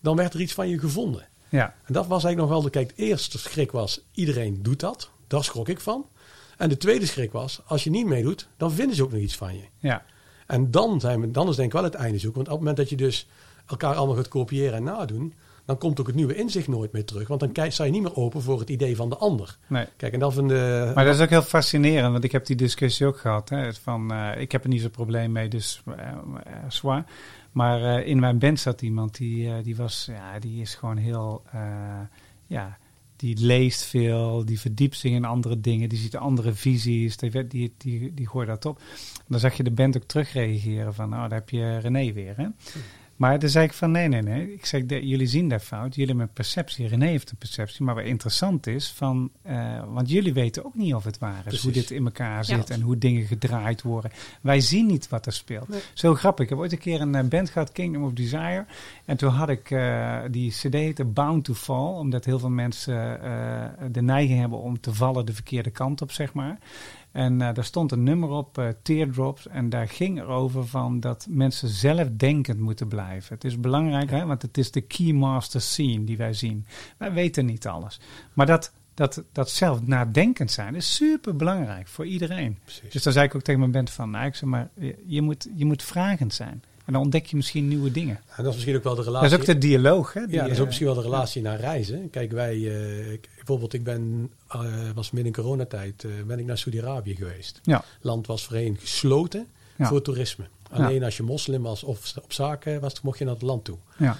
dan 0.00 0.16
werd 0.16 0.34
er 0.34 0.40
iets 0.40 0.52
van 0.52 0.68
je 0.68 0.78
gevonden. 0.78 1.28
Ja, 1.56 1.74
En 1.84 1.92
dat 1.92 2.06
was 2.06 2.24
eigenlijk 2.24 2.36
nog 2.36 2.48
wel 2.48 2.62
de, 2.62 2.70
kijk, 2.70 2.96
de 2.96 3.02
eerste 3.02 3.38
schrik 3.38 3.72
was, 3.72 4.00
iedereen 4.12 4.62
doet 4.62 4.80
dat. 4.80 5.10
Daar 5.26 5.44
schrok 5.44 5.68
ik 5.68 5.80
van. 5.80 6.06
En 6.56 6.68
de 6.68 6.76
tweede 6.76 7.06
schrik 7.06 7.32
was, 7.32 7.60
als 7.66 7.84
je 7.84 7.90
niet 7.90 8.06
meedoet, 8.06 8.48
dan 8.56 8.72
vinden 8.72 8.96
ze 8.96 9.02
ook 9.02 9.12
nog 9.12 9.20
iets 9.20 9.36
van 9.36 9.54
je. 9.54 9.64
ja, 9.78 10.04
En 10.46 10.70
dan, 10.70 11.00
zijn 11.00 11.20
we, 11.20 11.30
dan 11.30 11.48
is 11.48 11.56
denk 11.56 11.68
ik 11.68 11.74
wel 11.74 11.84
het 11.84 11.94
einde 11.94 12.18
zoeken. 12.18 12.44
Want 12.44 12.46
op 12.46 12.54
het 12.54 12.66
moment 12.66 12.76
dat 12.76 12.88
je 12.90 13.04
dus 13.04 13.28
elkaar 13.66 13.94
allemaal 13.94 14.16
gaat 14.16 14.28
kopiëren 14.28 14.74
en 14.74 14.82
nadoen, 14.82 15.34
dan 15.66 15.78
komt 15.78 16.00
ook 16.00 16.06
het 16.06 16.16
nieuwe 16.16 16.34
inzicht 16.34 16.68
nooit 16.68 16.92
meer 16.92 17.04
terug. 17.04 17.28
Want 17.28 17.54
dan 17.54 17.70
sta 17.72 17.84
je 17.84 17.90
niet 17.90 18.02
meer 18.02 18.16
open 18.16 18.42
voor 18.42 18.58
het 18.58 18.70
idee 18.70 18.96
van 18.96 19.08
de 19.08 19.16
ander. 19.16 19.56
nee. 19.66 19.86
Kijk, 19.96 20.12
en 20.12 20.18
dat 20.18 20.34
van 20.34 20.48
de... 20.48 20.92
Maar 20.94 21.04
dat 21.04 21.14
is 21.14 21.20
ook 21.20 21.30
heel 21.30 21.42
fascinerend, 21.42 22.12
want 22.12 22.24
ik 22.24 22.32
heb 22.32 22.46
die 22.46 22.56
discussie 22.56 23.06
ook 23.06 23.18
gehad. 23.18 23.48
Hè, 23.48 23.74
van, 23.74 24.12
eh, 24.12 24.40
ik 24.40 24.52
heb 24.52 24.62
er 24.62 24.68
niet 24.68 24.80
zo'n 24.80 24.90
probleem 24.90 25.32
mee, 25.32 25.48
dus 25.48 25.82
eh, 25.86 26.08
eh, 26.08 26.16
zwaar. 26.68 27.04
Maar 27.56 27.82
eh, 27.82 28.06
in 28.06 28.18
mijn 28.18 28.38
band 28.38 28.60
zat 28.60 28.82
iemand 28.82 29.16
die, 29.16 29.48
eh, 29.48 29.54
die 29.62 29.76
was, 29.76 30.08
ja, 30.10 30.38
die 30.38 30.60
is 30.60 30.74
gewoon 30.74 30.96
heel, 30.96 31.42
eh, 31.52 32.00
ja, 32.46 32.78
die 33.16 33.38
leest 33.38 33.84
veel, 33.84 34.44
die 34.44 34.60
verdiept 34.60 34.96
zich 34.96 35.12
in 35.12 35.24
andere 35.24 35.60
dingen, 35.60 35.88
die 35.88 35.98
ziet 35.98 36.16
andere 36.16 36.52
visies, 36.54 37.16
die, 37.16 37.46
die, 37.46 37.74
die, 37.76 38.14
die, 38.14 38.28
gooit 38.28 38.48
dat 38.48 38.64
op. 38.64 38.80
Dan 39.26 39.40
zag 39.40 39.56
je 39.56 39.62
de 39.62 39.70
band 39.70 39.96
ook 39.96 40.02
terugreageren 40.02 40.94
van, 40.94 41.08
nou, 41.08 41.28
daar 41.28 41.38
heb 41.38 41.50
je 41.50 41.78
René 41.78 42.12
weer, 42.12 42.36
hè. 42.36 42.46
Maar 43.16 43.38
dan 43.38 43.48
zei 43.48 43.64
ik 43.64 43.72
van 43.72 43.90
nee, 43.90 44.08
nee, 44.08 44.22
nee. 44.22 44.52
Ik 44.52 44.66
zeg, 44.66 44.86
de- 44.86 45.06
jullie 45.06 45.26
zien 45.26 45.48
dat 45.48 45.62
fout. 45.62 45.94
Jullie 45.94 46.08
hebben 46.10 46.26
een 46.26 46.32
perceptie. 46.32 46.86
René 46.88 47.06
heeft 47.06 47.30
een 47.30 47.36
perceptie. 47.36 47.84
Maar 47.84 47.94
wat 47.94 48.04
interessant 48.04 48.66
is, 48.66 48.90
van, 48.96 49.30
eh, 49.42 49.82
want 49.88 50.10
jullie 50.10 50.32
weten 50.32 50.64
ook 50.64 50.74
niet 50.74 50.94
of 50.94 51.04
het 51.04 51.18
waar 51.18 51.36
is. 51.38 51.42
Precies. 51.42 51.62
Hoe 51.62 51.72
dit 51.72 51.90
in 51.90 52.04
elkaar 52.04 52.36
Ja. 52.36 52.42
zit 52.42 52.70
en 52.70 52.80
hoe 52.80 52.98
dingen 52.98 53.26
gedraaid 53.26 53.82
worden. 53.82 54.10
Wij 54.40 54.60
zien 54.60 54.86
niet 54.86 55.08
wat 55.08 55.26
er 55.26 55.32
speelt. 55.32 55.68
Nee. 55.68 55.80
Zo 55.94 56.14
grappig. 56.14 56.44
Ik 56.44 56.50
heb 56.50 56.58
ooit 56.58 56.72
een 56.72 56.78
keer 56.78 57.00
een 57.00 57.14
eh, 57.14 57.24
band 57.24 57.50
gehad, 57.50 57.72
Kingdom 57.72 58.04
of 58.04 58.12
Desire. 58.12 58.64
En 59.04 59.16
toen 59.16 59.30
had 59.30 59.48
ik 59.48 59.70
eh, 59.70 60.18
die 60.30 60.50
cd 60.50 60.72
heette 60.72 61.04
Bound 61.04 61.44
to 61.44 61.54
Fall. 61.54 61.92
Omdat 61.94 62.24
heel 62.24 62.38
veel 62.38 62.50
mensen 62.50 63.20
de 63.92 64.02
neiging 64.02 64.40
hebben 64.40 64.58
om 64.60 64.80
te 64.80 64.94
vallen 64.94 65.26
de 65.26 65.32
verkeerde 65.32 65.70
kant 65.70 66.02
op, 66.02 66.12
zeg 66.12 66.32
maar. 66.32 66.58
En 67.16 67.40
eh, 67.40 67.54
daar 67.54 67.64
stond 67.64 67.92
een 67.92 68.02
nummer 68.02 68.28
op, 68.28 68.58
eh, 68.58 68.68
Teardrops. 68.82 69.48
En 69.48 69.68
daar 69.68 69.88
ging 69.88 70.20
erover 70.20 70.66
van 70.66 71.00
dat 71.00 71.26
mensen 71.28 71.68
zelfdenkend 71.68 72.58
moeten 72.58 72.88
blijven. 72.88 73.34
Het 73.34 73.44
is 73.44 73.60
belangrijk, 73.60 74.10
hè, 74.10 74.26
want 74.26 74.42
het 74.42 74.58
is 74.58 74.70
de 74.70 74.80
key 74.80 75.12
master 75.12 75.60
scene 75.60 76.04
die 76.04 76.16
wij 76.16 76.32
zien. 76.32 76.66
Wij 76.96 77.12
weten 77.12 77.46
niet 77.46 77.66
alles. 77.66 78.00
Maar 78.32 78.46
dat, 78.46 78.72
dat, 78.94 79.22
dat 79.32 79.50
zelf 79.50 79.86
nadenkend 79.86 80.50
zijn 80.50 80.74
is 80.74 80.94
super 80.94 81.36
belangrijk 81.36 81.88
voor 81.88 82.06
iedereen. 82.06 82.58
Precies. 82.64 82.90
Dus 82.90 83.02
dan 83.02 83.12
zei 83.12 83.26
ik 83.26 83.34
ook 83.34 83.42
tegen 83.42 83.60
mijn 83.60 83.72
band 83.72 83.90
van, 83.90 84.10
nou, 84.10 84.26
ik 84.26 84.34
zeg 84.34 84.48
maar, 84.48 84.68
je, 84.74 85.02
je 85.06 85.22
moet, 85.22 85.48
je 85.54 85.64
moet 85.64 85.82
vragend 85.82 86.34
zijn. 86.34 86.62
En 86.86 86.92
dan 86.92 87.02
ontdek 87.02 87.26
je 87.26 87.36
misschien 87.36 87.68
nieuwe 87.68 87.90
dingen. 87.90 88.16
En 88.16 88.36
dat 88.36 88.46
is 88.46 88.52
misschien 88.54 88.76
ook 88.76 88.82
wel 88.82 88.94
de 88.94 88.98
Dat 88.98 89.06
relatie... 89.06 89.28
is 89.28 89.40
ook 89.40 89.46
de 89.46 89.58
dialoog, 89.58 90.12
hè? 90.12 90.26
die, 90.26 90.34
ja, 90.34 90.40
dat 90.42 90.50
is 90.50 90.54
ook 90.54 90.60
eh, 90.60 90.66
misschien 90.66 90.86
wel 90.86 90.94
de 90.96 91.02
relatie 91.02 91.42
naar 91.42 91.60
reizen. 91.60 92.10
Kijk, 92.10 92.32
wij... 92.32 92.54
eh, 92.54 93.18
bijvoorbeeld, 93.36 93.72
ik 93.72 93.84
ben... 93.84 94.30
eh, 94.48 94.60
was 94.94 95.10
midden 95.10 95.34
in 95.34 95.42
coronatijd... 95.42 96.04
eh, 96.04 96.10
ben 96.26 96.38
ik 96.38 96.46
naar 96.46 96.58
Saudi-Arabië 96.58 97.14
geweest. 97.16 97.60
Ja. 97.62 97.84
land 98.00 98.26
was 98.26 98.44
voorheen 98.44 98.76
gesloten 98.80 99.46
Ja. 99.76 99.86
voor 99.88 100.02
toerisme. 100.02 100.44
Alleen 100.70 101.02
als 101.04 101.16
je 101.16 101.22
moslim 101.22 101.62
was 101.62 101.82
of 101.84 102.12
op 102.22 102.32
zaken 102.32 102.80
was, 102.80 103.00
mocht 103.00 103.18
je 103.18 103.24
naar 103.24 103.34
het 103.34 103.42
land 103.42 103.64
toe. 103.64 103.76
Ja, 103.98 104.16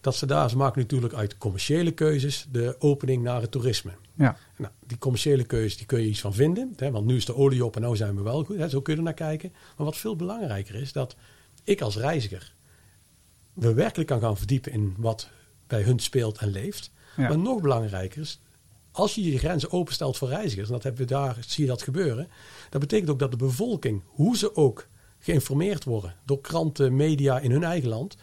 dat 0.00 0.16
ze 0.16 0.26
daar, 0.26 0.50
ze 0.50 0.56
maken 0.56 0.80
natuurlijk 0.80 1.14
uit 1.14 1.38
commerciële 1.38 1.90
keuzes 1.90 2.46
de 2.50 2.76
opening 2.78 3.22
naar 3.22 3.40
het 3.40 3.50
toerisme. 3.50 3.90
Ja. 4.14 4.36
Nou, 4.56 4.72
die 4.86 4.98
commerciële 4.98 5.44
keuze, 5.44 5.76
die 5.76 5.86
kun 5.86 6.00
je 6.00 6.08
iets 6.08 6.20
van 6.20 6.34
vinden. 6.34 6.72
Hè, 6.76 6.90
want 6.90 7.06
nu 7.06 7.16
is 7.16 7.24
de 7.24 7.34
olie 7.36 7.64
op 7.64 7.76
en 7.76 7.88
nu 7.88 7.96
zijn 7.96 8.16
we 8.16 8.22
wel 8.22 8.44
goed. 8.44 8.56
Hè, 8.58 8.68
zo 8.68 8.80
kun 8.80 8.92
je 8.92 8.98
er 8.98 9.04
naar 9.04 9.14
kijken. 9.14 9.52
Maar 9.76 9.86
wat 9.86 9.96
veel 9.96 10.16
belangrijker 10.16 10.74
is, 10.74 10.92
dat 10.92 11.16
ik 11.64 11.80
als 11.80 11.96
reiziger 11.96 12.54
we 13.60 13.74
werkelijk 13.74 14.08
kan 14.08 14.20
gaan 14.20 14.36
verdiepen 14.36 14.72
in 14.72 14.94
wat 14.98 15.28
bij 15.66 15.82
hun 15.82 15.98
speelt 15.98 16.38
en 16.38 16.48
leeft. 16.48 16.90
Ja. 17.16 17.28
Maar 17.28 17.38
nog 17.38 17.60
belangrijker 17.60 18.20
is, 18.20 18.40
als 18.90 19.14
je 19.14 19.30
je 19.30 19.38
grenzen 19.38 19.70
openstelt 19.70 20.16
voor 20.16 20.28
reizigers, 20.28 20.66
en 20.66 20.74
dat 20.74 20.82
hebben 20.82 21.00
we 21.00 21.06
daar, 21.06 21.36
zie 21.46 21.64
je 21.64 21.70
dat 21.70 21.82
gebeuren, 21.82 22.28
dat 22.70 22.80
betekent 22.80 23.10
ook 23.10 23.18
dat 23.18 23.30
de 23.30 23.36
bevolking, 23.36 24.02
hoe 24.06 24.36
ze 24.36 24.56
ook 24.56 24.88
geïnformeerd 25.18 25.84
worden 25.84 26.14
door 26.24 26.40
kranten, 26.40 26.96
media 26.96 27.38
in 27.38 27.50
hun 27.50 27.64
eigen 27.64 27.88
land, 27.88 28.16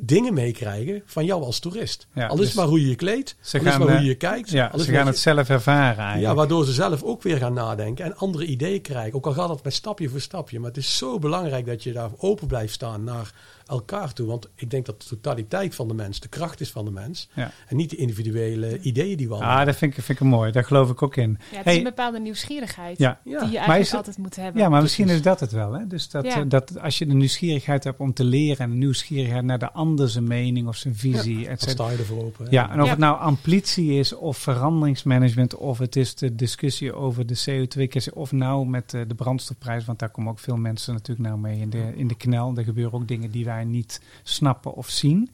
dingen 0.00 0.34
meekrijgen 0.34 1.02
van 1.06 1.24
jou 1.24 1.42
als 1.42 1.58
toerist. 1.58 2.06
Ja, 2.14 2.26
al 2.26 2.34
is 2.38 2.40
dus 2.46 2.54
maar 2.54 2.66
hoe 2.66 2.80
je 2.80 2.88
je 2.88 2.94
kleedt, 2.94 3.36
ze 3.40 3.58
al 3.58 3.64
is 3.66 3.70
maar 3.70 3.80
hoe 3.86 3.90
eh, 3.96 4.00
je 4.00 4.06
je 4.06 4.14
kijkt. 4.14 4.50
Ja, 4.50 4.78
ze 4.78 4.92
gaan 4.92 5.06
het 5.06 5.18
zelf 5.18 5.48
ervaren 5.48 6.20
ja, 6.20 6.34
waardoor 6.34 6.64
ze 6.64 6.72
zelf 6.72 7.02
ook 7.02 7.22
weer 7.22 7.36
gaan 7.36 7.52
nadenken 7.52 8.04
en 8.04 8.16
andere 8.16 8.44
ideeën 8.46 8.80
krijgen. 8.80 9.14
Ook 9.14 9.26
al 9.26 9.32
gaat 9.32 9.48
dat 9.48 9.64
met 9.64 9.74
stapje 9.74 10.08
voor 10.08 10.20
stapje. 10.20 10.58
Maar 10.58 10.68
het 10.68 10.76
is 10.78 10.96
zo 10.96 11.18
belangrijk 11.18 11.66
dat 11.66 11.82
je 11.82 11.92
daar 11.92 12.10
open 12.18 12.46
blijft 12.46 12.74
staan 12.74 13.04
naar 13.04 13.32
elkaar 13.66 14.12
toe. 14.12 14.26
Want 14.26 14.48
ik 14.54 14.70
denk 14.70 14.86
dat 14.86 15.00
de 15.02 15.08
totaliteit 15.08 15.74
van 15.74 15.88
de 15.88 15.94
mens 15.94 16.20
de 16.20 16.28
kracht 16.28 16.60
is 16.60 16.70
van 16.70 16.84
de 16.84 16.90
mens. 16.90 17.28
Ja. 17.34 17.50
En 17.66 17.76
niet 17.76 17.90
de 17.90 17.96
individuele 17.96 18.80
ideeën 18.80 19.16
die 19.16 19.28
we 19.28 19.34
Ah, 19.34 19.66
dat 19.66 19.76
vind 19.76 19.96
ik, 19.96 20.04
vind 20.04 20.20
ik 20.20 20.26
mooi. 20.26 20.52
Daar 20.52 20.64
geloof 20.64 20.90
ik 20.90 21.02
ook 21.02 21.16
in. 21.16 21.38
Ja, 21.50 21.56
het 21.56 21.64
Hey, 21.64 21.72
is 21.72 21.78
een 21.78 21.84
bepaalde 21.84 22.20
nieuwsgierigheid 22.20 22.98
Ja. 22.98 23.20
die 23.24 23.32
je 23.32 23.38
eigenlijk 23.38 23.78
het- 23.84 23.94
altijd 23.94 24.18
moet 24.18 24.36
hebben. 24.36 24.62
Ja, 24.62 24.68
maar 24.68 24.82
misschien 24.82 25.08
is 25.08 25.22
dat 25.22 25.40
het 25.40 25.52
wel. 25.52 25.72
Hè? 25.72 25.86
Dus 25.86 26.10
dat, 26.10 26.24
Ja. 26.24 26.34
eh, 26.36 26.42
dat 26.48 26.80
als 26.80 26.98
je 26.98 27.06
de 27.06 27.14
nieuwsgierigheid 27.14 27.84
hebt 27.84 28.00
om 28.00 28.12
te 28.12 28.24
leren 28.24 28.58
en 28.58 28.70
de 28.70 28.76
nieuwsgierigheid 28.76 29.44
naar 29.44 29.58
de 29.58 29.72
ander 29.72 29.86
zijn 29.96 30.26
mening 30.26 30.68
of 30.68 30.76
zijn 30.76 30.94
visie, 30.96 31.44
cetera. 31.44 31.70
sta 31.70 31.90
je 31.90 31.96
ervoor 31.96 32.24
open. 32.24 32.44
hè. 32.44 32.50
Ja, 32.50 32.70
en 32.70 32.78
of 32.78 32.84
Ja. 32.84 32.90
het 32.90 32.98
nou 32.98 33.18
amplitie 33.18 33.92
is 33.92 34.12
of 34.14 34.36
veranderingsmanagement 34.38 35.54
of 35.56 35.78
het 35.78 35.96
is 35.96 36.14
de 36.14 36.34
discussie 36.34 36.92
over 36.94 37.26
de 37.26 37.36
CO2-kwestie 37.48 38.14
of 38.14 38.32
nou 38.32 38.66
met 38.66 38.94
eh, 38.94 39.00
de 39.08 39.14
brandstofprijs, 39.14 39.84
want 39.84 39.98
daar 39.98 40.10
komen 40.10 40.30
ook 40.32 40.38
veel 40.38 40.56
mensen 40.56 40.92
natuurlijk 40.94 41.28
nou 41.28 41.40
mee 41.40 41.60
in 41.60 41.70
de, 41.70 41.92
in 41.96 42.08
de 42.08 42.16
knel. 42.16 42.52
Er 42.56 42.64
gebeuren 42.64 42.94
ook 43.00 43.08
dingen 43.08 43.30
die 43.30 43.44
wij 43.44 43.64
niet 43.64 44.00
snappen 44.22 44.74
of 44.74 44.88
zien. 44.88 45.30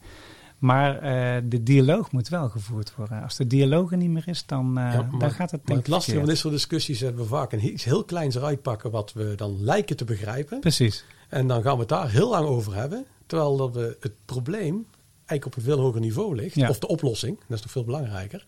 Maar 0.57 0.97
eh, 0.99 1.41
de 1.45 1.63
dialoog 1.63 2.11
moet 2.11 2.29
wel 2.29 2.49
gevoerd 2.49 2.95
worden. 2.95 3.21
Als 3.23 3.35
de 3.35 3.47
dialoog 3.47 3.91
er 3.91 3.97
niet 3.97 4.09
meer 4.09 4.27
is, 4.27 4.45
dan, 4.45 4.77
eh, 4.77 4.93
Ja, 4.93 5.07
maar- 5.11 5.19
dan 5.19 5.31
gaat 5.31 5.51
het 5.51 5.59
Maar 5.59 5.65
denk 5.65 5.77
het 5.77 5.87
ik 5.87 5.93
lastige 5.93 6.17
van 6.17 6.27
dit 6.27 6.37
soort 6.37 6.53
discussies 6.53 7.01
is 7.01 7.07
dat 7.07 7.15
we 7.15 7.23
vaak 7.25 7.51
een, 7.51 7.65
iets 7.65 7.83
heel 7.83 8.03
kleins 8.03 8.35
eruit 8.35 8.61
pakken 8.61 8.91
wat 8.91 9.13
we 9.13 9.33
dan 9.35 9.63
lijken 9.63 9.95
te 9.97 10.05
begrijpen. 10.05 10.59
Precies. 10.59 11.05
En 11.29 11.47
dan 11.47 11.61
gaan 11.61 11.73
we 11.73 11.79
het 11.79 11.89
daar 11.89 12.09
heel 12.09 12.29
lang 12.29 12.47
over 12.47 12.75
hebben. 12.75 13.05
Terwijl 13.25 13.57
dat 13.57 13.73
we 13.73 13.97
het 13.99 14.13
probleem 14.25 14.85
eigenlijk 15.25 15.45
op 15.45 15.55
een 15.55 15.61
veel 15.61 15.79
hoger 15.79 15.99
niveau 15.99 16.35
ligt. 16.35 16.55
Ja. 16.55 16.69
Of 16.69 16.79
de 16.79 16.87
oplossing, 16.87 17.37
dat 17.47 17.57
is 17.57 17.63
nog 17.63 17.71
veel 17.71 17.83
belangrijker. 17.83 18.45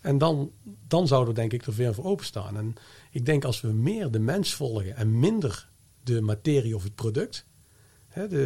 En 0.00 0.18
dan, 0.18 0.50
dan 0.88 1.06
zouden 1.06 1.34
we 1.34 1.40
denk 1.40 1.52
ik 1.52 1.66
er 1.66 1.72
veel 1.72 1.94
voor 1.94 2.04
openstaan. 2.04 2.56
En 2.56 2.74
ik 3.10 3.26
denk 3.26 3.44
als 3.44 3.60
we 3.60 3.68
meer 3.68 4.10
de 4.10 4.18
mens 4.18 4.54
volgen 4.54 4.96
en 4.96 5.18
minder 5.18 5.68
de 6.04 6.20
materie 6.20 6.76
of 6.76 6.82
het 6.82 6.94
product. 6.94 7.44
Hè, 8.08 8.28
de, 8.28 8.36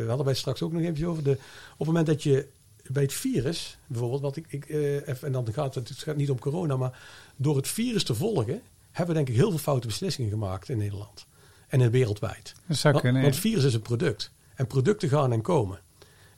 we 0.00 0.04
hadden 0.06 0.24
wij 0.24 0.32
het 0.32 0.36
straks 0.36 0.62
ook 0.62 0.72
nog 0.72 0.82
even 0.82 1.06
over. 1.06 1.22
De, 1.22 1.30
op 1.72 1.78
het 1.78 1.86
moment 1.86 2.06
dat 2.06 2.22
je 2.22 2.46
bij 2.86 3.02
het 3.02 3.12
virus, 3.12 3.78
bijvoorbeeld, 3.86 4.20
wat 4.20 4.36
ik, 4.36 4.46
ik 4.48 4.64
eh, 4.64 5.08
even, 5.08 5.22
en 5.22 5.32
dan 5.32 5.52
gaat 5.52 5.74
het, 5.74 5.88
het 5.88 5.98
gaat 5.98 6.16
niet 6.16 6.30
om 6.30 6.38
corona, 6.38 6.76
maar 6.76 6.98
door 7.36 7.56
het 7.56 7.68
virus 7.68 8.04
te 8.04 8.14
volgen, 8.14 8.62
hebben 8.90 9.14
we 9.14 9.22
denk 9.22 9.28
ik 9.28 9.40
heel 9.42 9.50
veel 9.50 9.58
foute 9.58 9.86
beslissingen 9.86 10.30
gemaakt 10.30 10.68
in 10.68 10.78
Nederland. 10.78 11.26
En 11.68 11.80
in 11.80 11.90
wereldwijd. 11.90 12.54
Dat 12.66 12.76
zou 12.76 13.00
Want, 13.02 13.22
want 13.22 13.36
virus 13.36 13.64
is 13.64 13.74
een 13.74 13.80
product. 13.80 14.30
En 14.54 14.66
producten 14.66 15.08
gaan 15.08 15.32
en 15.32 15.42
komen. 15.42 15.78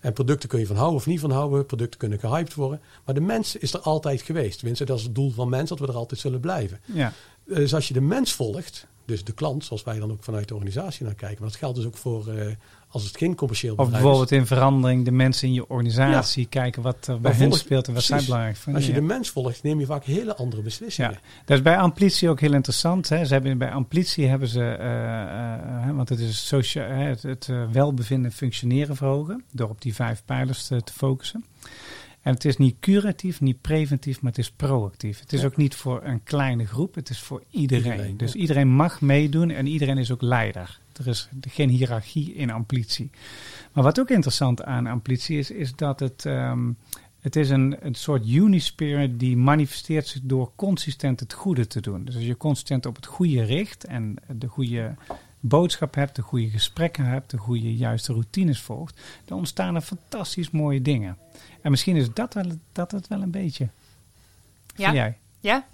En 0.01 0.13
producten 0.13 0.49
kun 0.49 0.59
je 0.59 0.67
van 0.67 0.77
houden 0.77 0.97
of 0.99 1.07
niet 1.07 1.21
van 1.21 1.31
houden. 1.31 1.67
Producten 1.67 1.99
kunnen 1.99 2.19
gehyped 2.19 2.55
worden. 2.55 2.81
Maar 3.05 3.15
de 3.15 3.21
mens 3.21 3.57
is 3.57 3.73
er 3.73 3.81
altijd 3.81 4.23
geweest. 4.23 4.59
Tenminste, 4.59 4.85
dat 4.85 4.99
is 4.99 5.05
het 5.05 5.15
doel 5.15 5.31
van 5.31 5.49
mens, 5.49 5.69
dat 5.69 5.79
we 5.79 5.87
er 5.87 5.95
altijd 5.95 6.21
zullen 6.21 6.41
blijven. 6.41 6.81
ja. 6.85 7.13
Dus 7.45 7.75
als 7.75 7.89
je 7.89 7.95
de 7.95 8.01
mens 8.01 8.33
volgt, 8.33 8.87
dus 9.07 9.25
de 9.25 9.33
klant, 9.33 9.65
zoals 9.65 9.83
wij 9.83 9.99
dan 9.99 10.11
ook 10.11 10.25
vanuit 10.25 10.49
de 10.49 10.55
organisatie 10.55 11.05
naar 11.05 11.15
kijken. 11.15 11.39
Maar 11.41 11.49
dat 11.49 11.59
geldt 11.59 11.77
dus 11.77 11.87
ook 11.87 11.97
voor 11.97 12.29
eh, 12.29 12.47
als 12.89 13.05
het 13.05 13.17
geen 13.17 13.35
commercieel 13.35 13.73
Of 13.73 13.77
bedrijf 13.77 14.03
bijvoorbeeld 14.03 14.33
is. 14.33 14.39
in 14.39 14.47
verandering 14.47 15.05
de 15.05 15.11
mensen 15.11 15.49
in 15.49 15.55
je 15.55 15.69
organisatie 15.69 16.47
kijken 16.47 16.83
wat 16.83 17.07
er 17.07 17.21
bij 17.21 17.33
hen 17.33 17.53
speelt 17.53 17.89
en 17.89 17.95
wat 17.95 18.03
zij 18.03 18.23
belangrijk 18.25 18.57
vinden. 18.57 18.75
Als 18.75 18.91
je 18.91 18.95
Ja. 18.95 19.01
de 19.01 19.07
mens 19.07 19.31
volgt, 19.31 19.63
neem 19.63 19.81
je 19.81 19.87
vaak 19.87 20.05
hele 20.05 20.37
andere 20.37 20.63
beslissingen. 20.63 21.11
Ja, 21.11 21.19
dat 21.45 21.57
is 21.57 21.63
bij 21.63 21.77
Amplitie 21.79 22.29
ook 22.29 22.41
heel 22.41 22.53
interessant. 22.55 23.09
Hè. 23.09 23.25
Ze 23.25 23.33
hebben, 23.33 23.59
bij 23.59 23.71
Amplitie 23.71 24.27
hebben 24.27 24.49
ze, 24.49 24.65
eh, 24.65 25.89
eh, 25.89 25.97
want 25.97 26.09
het 26.09 26.19
is 26.19 26.51
het, 26.51 27.23
het 27.23 27.49
welbevinden 27.73 28.31
en 28.31 28.37
functioneren 28.37 28.97
verhogen, 28.97 29.45
door 29.53 29.69
op 29.69 29.83
die 29.83 29.95
vijf 29.95 30.23
pijlers 30.25 30.67
te, 30.67 30.83
te 30.83 30.93
focussen. 30.93 31.45
En 32.27 32.33
het 32.33 32.45
is 32.45 32.57
niet 32.57 32.77
curatief, 32.81 33.41
niet 33.41 33.61
preventief, 33.61 34.21
maar 34.21 34.31
het 34.31 34.41
is 34.41 34.51
proactief. 34.51 35.21
Het 35.21 35.33
is 35.33 35.41
Ja. 35.41 35.47
ook 35.47 35.57
niet 35.57 35.75
voor 35.75 36.05
een 36.05 36.23
kleine 36.23 36.67
groep, 36.67 36.95
het 36.95 37.09
is 37.11 37.21
voor 37.21 37.43
iedereen. 37.51 37.93
Iedereen, 37.93 38.17
dus 38.17 38.33
ja. 38.33 38.39
iedereen 38.41 38.69
mag 38.69 39.01
meedoen 39.01 39.51
en 39.51 39.67
iedereen 39.67 39.99
is 39.99 40.11
ook 40.11 40.23
leider. 40.23 40.81
Er 40.93 41.07
is 41.07 41.29
geen 41.41 41.69
hiërarchie 41.69 42.35
in 42.35 42.51
Amplitie. 42.51 43.11
Maar 43.73 43.85
wat 43.85 44.01
ook 44.01 44.11
interessant 44.11 44.63
aan 44.63 44.87
Amplitie 44.87 45.39
is, 45.39 45.51
is 45.51 45.75
dat 45.75 46.01
het, 46.01 46.27
ehm, 46.27 46.71
het 47.21 47.37
is 47.37 47.51
een, 47.51 47.77
een 47.81 47.95
soort 47.95 48.27
unispirit 48.29 49.19
die 49.21 49.37
manifesteert 49.37 50.07
zich 50.07 50.21
door 50.25 50.51
consistent 50.57 51.21
het 51.21 51.33
goede 51.33 51.67
te 51.67 51.81
doen. 51.81 52.05
Dus 52.05 52.15
als 52.15 52.25
je 52.25 52.37
consistent 52.37 52.87
op 52.87 52.97
het 52.97 53.07
goede 53.07 53.43
richt 53.43 53.85
en 53.85 54.17
de 54.39 54.47
goede 54.47 54.95
boodschap 55.49 55.95
hebt, 55.95 56.17
de 56.17 56.23
goede 56.23 56.51
gesprekken 56.51 57.05
hebt, 57.05 57.31
de 57.31 57.37
goede 57.37 57.77
juiste 57.77 58.13
routines 58.13 58.61
volgt, 58.61 59.01
dan 59.25 59.39
ontstaan 59.39 59.75
er 59.75 59.81
fantastisch 59.81 60.51
mooie 60.51 60.83
dingen. 60.83 61.19
En 61.63 61.71
misschien 61.71 61.97
is 61.97 62.13
dat, 62.13 62.35
wel, 62.35 62.53
dat 62.73 62.91
het 62.91 63.09
wel 63.09 63.23
een 63.23 63.31
beetje. 63.31 63.69
Ja. 64.75 64.93
Jij? 64.93 65.19
Ja, 65.41 65.67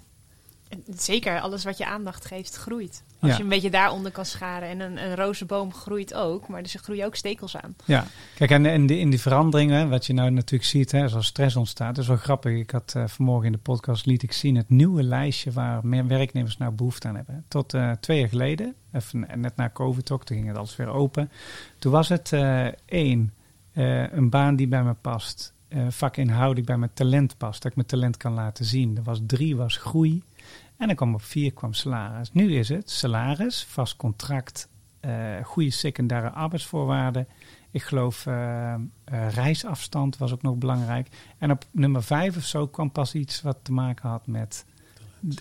zeker. 0.95 1.39
Alles 1.39 1.63
wat 1.63 1.77
je 1.77 1.85
aandacht 1.85 2.25
geeft, 2.25 2.55
groeit. 2.55 3.03
Ja. 3.23 3.29
Als 3.29 3.37
je 3.37 3.43
een 3.43 3.49
beetje 3.49 3.69
daaronder 3.69 4.11
kan 4.11 4.25
scharen. 4.25 4.69
En 4.69 4.79
een, 4.79 5.03
een 5.03 5.15
rozenboom 5.15 5.73
groeit 5.73 6.13
ook, 6.13 6.47
maar 6.47 6.63
dus 6.63 6.73
er 6.73 6.79
groeien 6.79 7.05
ook 7.05 7.15
stekels 7.15 7.57
aan. 7.57 7.75
Ja, 7.85 8.05
kijk, 8.35 8.51
en 8.51 8.65
in 8.65 8.87
die, 8.87 8.99
in 8.99 9.09
die 9.09 9.21
veranderingen, 9.21 9.89
wat 9.89 10.05
je 10.05 10.13
nou 10.13 10.29
natuurlijk 10.29 10.69
ziet, 10.69 10.91
hè, 10.91 11.03
als 11.03 11.13
er 11.13 11.23
stress 11.23 11.55
ontstaat, 11.55 11.95
dat 11.95 12.03
is 12.03 12.09
wel 12.09 12.17
grappig. 12.17 12.59
Ik 12.59 12.71
had 12.71 12.93
eh, 12.95 13.07
vanmorgen 13.07 13.45
in 13.45 13.51
de 13.51 13.57
podcast 13.57 14.05
liet 14.05 14.23
ik 14.23 14.31
zien 14.31 14.55
het 14.55 14.69
nieuwe 14.69 15.03
lijstje 15.03 15.51
waar 15.51 15.87
meer 15.87 16.07
werknemers 16.07 16.57
nou 16.57 16.71
behoefte 16.71 17.07
aan 17.07 17.15
hebben. 17.15 17.45
Tot 17.47 17.73
eh, 17.73 17.91
twee 17.91 18.19
jaar 18.19 18.29
geleden, 18.29 18.75
even 18.91 19.27
net 19.35 19.55
na 19.55 19.69
COVID 19.69 20.11
ook, 20.11 20.25
toen 20.25 20.37
ging 20.37 20.47
het 20.49 20.57
alles 20.57 20.75
weer 20.75 20.87
open. 20.87 21.31
Toen 21.79 21.91
was 21.91 22.09
het 22.09 22.33
eh, 22.33 22.67
één, 22.85 23.33
een 23.73 24.29
baan 24.29 24.55
die 24.55 24.67
bij 24.67 24.83
me 24.83 24.93
past, 24.93 25.53
vakinhoudelijk 25.89 26.67
bij 26.67 26.77
mijn 26.77 26.93
talent 26.93 27.37
past, 27.37 27.61
dat 27.61 27.71
ik 27.71 27.77
mijn 27.77 27.87
talent 27.87 28.17
kan 28.17 28.33
laten 28.33 28.65
zien. 28.65 28.97
Er 28.97 29.03
was 29.03 29.21
drie, 29.25 29.55
was 29.55 29.77
groei. 29.77 30.23
En 30.83 30.89
dan 30.89 30.97
kwam 30.97 31.13
op 31.13 31.21
vier 31.21 31.53
kwam 31.53 31.73
salaris. 31.73 32.31
Nu 32.31 32.55
is 32.55 32.69
het 32.69 32.89
salaris, 32.89 33.65
vast 33.69 33.95
contract, 33.95 34.67
eh, 34.99 35.13
goede 35.43 35.69
secundaire 35.69 36.29
arbeidsvoorwaarden. 36.29 37.27
Ik 37.71 37.83
geloof 37.83 38.25
eh, 38.25 38.73
eh, 38.73 38.79
reisafstand 39.29 40.17
was 40.17 40.33
ook 40.33 40.41
nog 40.41 40.55
belangrijk. 40.55 41.07
En 41.37 41.51
op 41.51 41.65
nummer 41.71 42.03
vijf 42.03 42.37
of 42.37 42.43
zo 42.43 42.67
kwam 42.67 42.91
pas 42.91 43.15
iets 43.15 43.41
wat 43.41 43.57
te 43.61 43.71
maken 43.71 44.09
had 44.09 44.27
met 44.27 44.65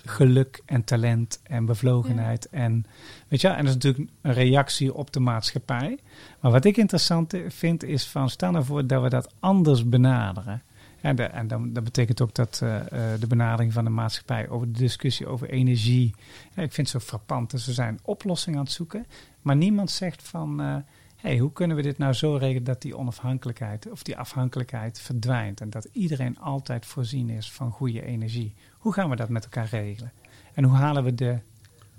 geluk 0.05 0.63
en 0.67 0.85
talent 0.85 1.41
en 1.43 1.65
bevlogenheid. 1.65 2.49
En, 2.49 2.87
weet 3.29 3.41
je, 3.41 3.49
en 3.49 3.65
dat 3.65 3.77
is 3.77 3.83
natuurlijk 3.83 4.11
een 4.21 4.33
reactie 4.33 4.95
op 4.95 5.13
de 5.13 5.21
maatschappij. 5.21 5.99
Maar 6.41 6.51
wat 6.51 6.65
ik 6.65 6.77
interessant 6.77 7.35
vind 7.49 7.85
is 7.85 8.07
van 8.07 8.31
stel 8.31 8.51
nou 8.51 8.65
voor 8.65 8.87
dat 8.87 9.03
we 9.03 9.09
dat 9.09 9.35
anders 9.41 9.89
benaderen. 9.89 10.63
En, 11.03 11.17
de, 11.17 11.23
en 11.23 11.49
dan, 11.49 11.73
dat 11.73 11.85
betekent 11.85 12.21
ook 12.21 12.35
dat 12.35 12.61
eh, 12.63 12.81
eh, 12.81 13.21
de 13.21 13.27
benadering 13.27 13.73
van 13.73 13.85
de 13.85 13.91
maatschappij 13.91 14.49
over 14.49 14.73
de 14.73 14.79
discussie 14.79 15.27
over 15.27 15.51
energie. 15.51 16.15
Ja, 16.55 16.63
ik 16.63 16.73
vind 16.73 16.93
het 16.93 17.03
zo 17.03 17.09
frappant. 17.09 17.51
Dus 17.51 17.67
we 17.67 17.73
zijn 17.73 17.99
oplossingen 18.03 18.59
aan 18.59 18.65
het 18.65 18.73
zoeken. 18.75 19.07
Maar 19.43 19.57
niemand 19.57 19.91
zegt 19.91 20.23
van. 20.23 20.61
eh, 20.61 20.77
hey, 21.17 21.39
hoe 21.39 21.53
kunnen 21.53 21.77
we 21.77 21.83
dit 21.83 21.99
nou 21.99 22.13
zo 22.13 22.35
regelen 22.37 22.65
dat 22.65 22.83
die 22.83 22.97
onafhankelijkheid 22.97 23.91
of 23.91 24.03
die 24.03 24.17
afhankelijkheid 24.17 25.01
verdwijnt. 25.01 25.61
En 25.61 25.71
dat 25.71 25.89
iedereen 25.93 26.39
altijd 26.39 26.87
voorzien 26.87 27.31
is 27.31 27.53
van 27.53 27.71
goede 27.71 28.05
energie. 28.05 28.55
Hoe 28.79 28.93
gaan 28.93 29.11
we 29.11 29.17
dat 29.17 29.29
met 29.29 29.45
elkaar 29.45 29.69
regelen? 29.69 30.13
En 30.55 30.65
hoe 30.65 30.77
halen 30.77 31.05
we 31.05 31.15
de 31.15 31.39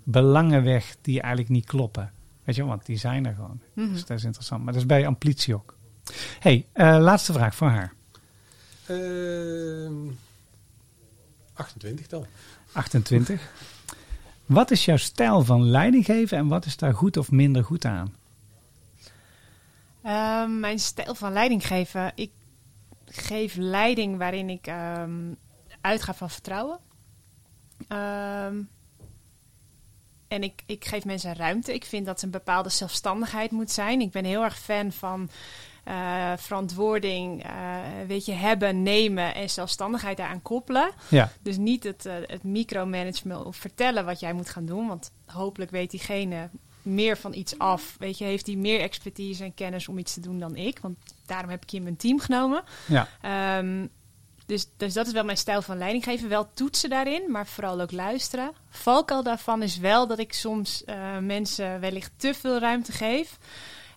belangen 0.03 0.63
weg 0.63 0.95
die 1.01 1.21
eigenlijk 1.21 1.51
niet 1.53 1.65
kloppen? 1.65 2.11
Weet 2.43 2.55
je, 2.55 2.65
want 2.65 2.85
die 2.85 2.97
zijn 2.97 3.25
er 3.25 3.33
gewoon. 3.33 3.59
Mhm. 3.73 3.91
Dus 3.91 4.05
dat 4.05 4.17
is 4.17 4.23
interessant. 4.23 4.63
Maar 4.63 4.73
dat 4.73 4.81
is 4.81 4.87
bij 4.87 5.07
Amplitie 5.07 5.55
ook. 5.55 5.75
hey, 6.39 6.65
laatste 6.99 7.33
vraag 7.33 7.55
voor 7.55 7.67
haar. 7.69 7.93
Ehm, 8.88 10.09
28 11.53 12.07
dan. 12.07 12.25
28. 12.71 13.51
Wat 14.45 14.71
is 14.71 14.86
jouw 14.86 14.97
stijl 14.97 15.43
van 15.43 15.63
leidinggeven 15.63 16.38
en 16.38 16.47
wat 16.47 16.65
is 16.65 16.77
daar 16.77 16.93
goed 16.93 17.17
of 17.17 17.31
minder 17.31 17.63
goed 17.63 17.86
aan? 17.86 18.15
Ehm, 20.03 20.59
mijn 20.59 20.79
stijl 20.79 21.15
van 21.15 21.34
leiding 21.34 21.67
geven. 21.67 22.11
Ik 22.15 22.31
geef 23.05 23.55
leiding 23.55 24.17
waarin 24.17 24.49
ik 24.49 24.67
ehm, 24.67 25.34
uitga 25.81 26.13
van 26.13 26.29
vertrouwen. 26.29 26.79
Ehm, 27.88 28.61
en 30.27 30.43
ik, 30.43 30.63
ik 30.65 30.86
geef 30.86 31.05
mensen 31.05 31.36
ruimte. 31.36 31.73
Ik 31.73 31.86
vind 31.86 32.05
dat 32.05 32.21
een 32.21 32.29
bepaalde 32.29 32.69
zelfstandigheid 32.69 33.51
moet 33.51 33.71
zijn. 33.71 34.01
Ik 34.01 34.11
ben 34.11 34.25
heel 34.25 34.43
erg 34.43 34.59
fan 34.59 34.91
van 34.91 35.29
eh, 35.84 36.31
verantwoording, 36.38 37.43
eh, 37.43 37.51
weet 38.07 38.25
je, 38.25 38.31
hebben, 38.31 38.84
nemen 38.84 39.36
en 39.36 39.49
zelfstandigheid 39.49 40.17
daaraan 40.17 40.41
koppelen. 40.41 40.91
Ja, 41.09 41.31
Dus 41.41 41.57
niet 41.57 41.84
het, 41.84 42.05
eh, 42.05 42.13
het 42.25 42.43
micromanagement 42.43 43.45
of 43.45 43.55
vertellen 43.55 44.05
wat 44.05 44.19
jij 44.19 44.34
moet 44.34 44.49
gaan 44.49 44.65
doen. 44.65 44.88
Want 44.88 45.11
hopelijk 45.25 45.71
weet 45.71 45.91
diegene 45.91 46.49
meer 46.81 47.17
van 47.17 47.34
iets 47.34 47.57
af. 47.57 47.95
Weet 47.99 48.17
je, 48.17 48.23
heeft 48.23 48.45
hij 48.47 48.55
meer 48.55 48.79
expertise 48.79 49.43
en 49.43 49.53
kennis 49.53 49.88
om 49.88 49.97
iets 49.97 50.13
te 50.13 50.19
doen 50.19 50.39
dan 50.39 50.55
ik. 50.55 50.79
Want 50.79 50.97
daarom 51.25 51.49
heb 51.49 51.63
ik 51.63 51.69
je 51.69 51.77
in 51.77 51.84
mijn 51.84 51.97
team 51.97 52.19
genomen. 52.19 52.63
ja. 52.88 53.07
Ehm, 53.21 53.88
dus, 54.45 54.67
dus 54.77 54.93
dat 54.93 55.07
is 55.07 55.13
wel 55.13 55.23
mijn 55.23 55.38
stijl 55.38 55.61
van 55.61 55.77
leiding 55.77 56.03
geven. 56.03 56.29
Wel 56.29 56.53
toetsen 56.53 56.89
daarin, 56.89 57.31
maar 57.31 57.47
vooral 57.47 57.81
ook 57.81 57.91
luisteren. 57.91 58.51
Valkuil 58.69 59.23
daarvan 59.23 59.61
is 59.61 59.77
wel 59.77 60.07
dat 60.07 60.19
ik 60.19 60.34
soms 60.34 60.84
mensen 61.19 61.79
wellicht 61.79 62.11
te 62.17 62.34
veel 62.34 62.59
ruimte 62.59 62.91
geef. 62.91 63.38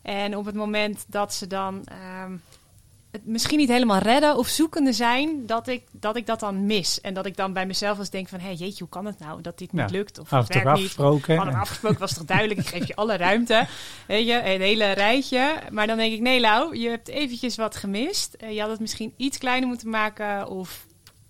En 0.06 0.36
op 0.36 0.44
het 0.44 0.54
moment 0.54 1.04
dat 1.08 1.34
ze 1.34 1.46
dan 1.46 1.84
ehm, 1.84 2.32
het 3.10 3.26
misschien 3.26 3.58
niet 3.58 3.68
helemaal 3.68 3.98
redden 3.98 4.36
of 4.36 4.48
zoekende 4.48 4.92
zijn, 4.92 5.46
dat 5.46 5.68
ik, 5.68 5.82
dat 5.90 6.16
ik 6.16 6.26
dat 6.26 6.40
dan 6.40 6.66
mis. 6.66 7.00
En 7.00 7.14
dat 7.14 7.26
ik 7.26 7.36
dan 7.36 7.52
bij 7.52 7.66
mezelf 7.66 7.98
eens 7.98 8.10
denk 8.10 8.28
van, 8.28 8.40
hé 8.40 8.48
jeetje, 8.48 8.78
hoe 8.78 8.88
kan 8.88 9.04
het 9.06 9.18
nou 9.18 9.40
dat 9.40 9.58
dit 9.58 9.72
niet 9.72 9.80
Ja. 9.90 9.96
lukt? 9.96 10.18
Of 10.18 10.30
het 10.30 10.48
werkt 10.48 10.64
niet. 10.64 10.74
afgesproken? 10.76 11.36
Hadden 11.36 11.54
afgesproken, 11.54 11.98
was 11.98 12.14
toch 12.14 12.24
duidelijk. 12.24 12.60
Ik 12.60 12.66
geef 12.66 12.86
je 12.86 12.96
alle 12.96 13.16
ruimte. 13.16 13.66
Weet 14.06 14.26
je, 14.26 14.34
een 14.34 14.60
hele 14.60 14.90
rijtje. 14.90 15.54
Maar 15.70 15.86
dan 15.86 15.96
denk 15.96 16.12
ik, 16.12 16.20
nee 16.20 16.40
Lau, 16.40 16.76
je 16.76 16.88
hebt 16.88 17.08
eventjes 17.08 17.56
wat 17.56 17.76
gemist. 17.76 18.34
Eh, 18.34 18.54
je 18.54 18.60
had 18.60 18.70
het 18.70 18.80
misschien 18.80 19.14
iets 19.16 19.38
kleiner 19.38 19.68
moeten 19.68 19.90
maken. 19.90 20.48
Of 20.48 20.85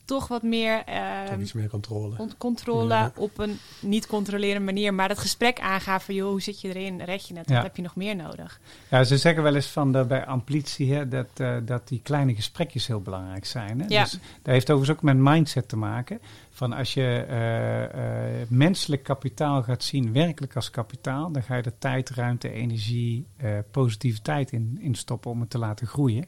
toch 0.07 0.29
wat 0.29 0.43
meer 0.43 0.77
Toch 0.85 0.95
ehm, 0.95 1.41
iets 1.41 1.53
meer 1.53 1.69
controle. 1.69 2.17
con- 2.17 2.37
controle 2.39 2.95
Ja. 2.95 3.13
op 3.17 3.39
een 3.39 3.59
niet 3.81 4.07
controlerende 4.07 4.65
manier. 4.65 4.95
Maar 4.95 5.09
dat 5.09 5.19
gesprek 5.19 5.61
aangaan 5.61 6.01
van, 6.01 6.15
joh, 6.15 6.29
hoe 6.31 6.43
zit 6.43 6.61
je 6.61 6.69
erin? 6.69 7.01
Red 7.01 7.29
je 7.29 7.37
het? 7.37 7.49
Ja. 7.49 7.55
Wat 7.55 7.63
heb 7.63 7.77
je 7.77 7.83
nog 7.83 7.97
meer 7.97 8.17
nodig? 8.17 8.61
Ja, 8.91 9.05
ze 9.05 9.17
zeggen 9.19 9.43
wel 9.43 9.55
eens 9.55 9.67
van 9.67 9.93
de, 9.93 10.05
bij 10.05 10.27
amplitie 10.27 10.95
hè, 10.95 11.09
dat, 11.09 11.27
eh, 11.37 11.57
dat 11.65 11.89
die 11.89 12.01
kleine 12.03 12.35
gesprekjes 12.35 12.87
heel 12.87 13.01
belangrijk 13.01 13.45
zijn. 13.47 13.81
Hè? 13.81 13.87
Ja. 13.89 14.03
Dus 14.03 14.13
dat 14.13 14.21
heeft 14.53 14.71
overigens 14.71 14.99
ook 14.99 15.05
met 15.05 15.17
mindset 15.17 15.69
te 15.69 15.77
maken. 15.77 16.21
Van 16.51 16.73
als 16.73 16.95
je 16.95 17.25
eh, 17.29 17.85
eh, 17.85 18.49
menselijk 18.49 19.03
kapitaal 19.03 19.63
gaat 19.63 19.83
zien, 19.85 20.13
werkelijk 20.13 20.57
als 20.57 20.71
kapitaal, 20.71 21.31
dan 21.33 21.43
ga 21.43 21.57
je 21.57 21.63
er 21.63 21.79
tijd, 21.79 22.11
ruimte, 22.11 22.51
energie, 22.53 23.27
eh, 23.37 23.51
positiviteit 23.71 24.53
in, 24.53 24.79
in 24.81 24.95
stoppen 24.95 25.31
om 25.31 25.41
het 25.41 25.51
te 25.51 25.59
laten 25.59 25.87
groeien. 25.87 26.27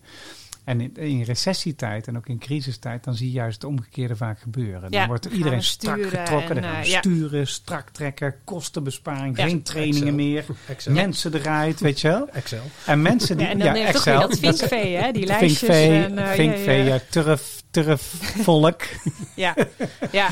En 0.68 0.80
in, 0.80 0.94
in 0.96 1.22
recessietijd 1.22 2.06
en 2.06 2.16
ook 2.16 2.28
in 2.28 2.38
crisistijd, 2.38 3.04
dan 3.04 3.14
zie 3.14 3.26
je 3.26 3.32
juist 3.32 3.62
het 3.62 3.70
omgekeerde 3.70 4.16
vaak 4.16 4.40
gebeuren. 4.40 4.80
Dan 4.80 4.90
Ja, 4.90 5.06
wordt 5.06 5.22
dan 5.22 5.32
iedereen 5.32 5.62
strak 5.62 6.02
getrokken, 6.02 6.56
en, 6.56 6.62
dan 6.62 6.70
gaan 6.70 6.80
we 6.80 6.86
eh, 6.86 6.90
ja. 6.92 6.98
sturen, 6.98 7.46
strak 7.46 7.90
trekken, 7.90 8.34
kostenbesparing, 8.44 9.36
Ja. 9.36 9.46
geen 9.46 9.62
trainingen 9.62 9.98
Excel. 10.00 10.14
meer, 10.14 10.44
Excel. 10.66 10.92
mensen 10.92 11.34
eruit, 11.34 11.80
weet 11.80 12.00
je 12.00 12.08
wel. 12.08 12.28
Excel. 12.28 12.62
En 12.86 13.02
mensen 13.02 13.36
die... 13.36 13.46
Ja, 13.46 13.52
en 13.52 13.58
dan 13.58 13.66
je 13.66 13.72
toch 13.72 14.04
weer 14.04 14.14
Excel, 14.14 14.20
dat 14.28 14.38
vinkvee, 14.38 14.96
hè? 14.96 15.12
Die 15.12 15.26
lijstjes. 15.26 15.58
vinkvee, 15.58 16.04
en, 16.04 16.18
eh, 16.18 16.30
vinkvee, 16.30 16.84
ja, 16.84 16.98
ja. 17.84 17.96
ja. 19.36 19.54
Ja, 19.56 19.56
ja, 20.12 20.30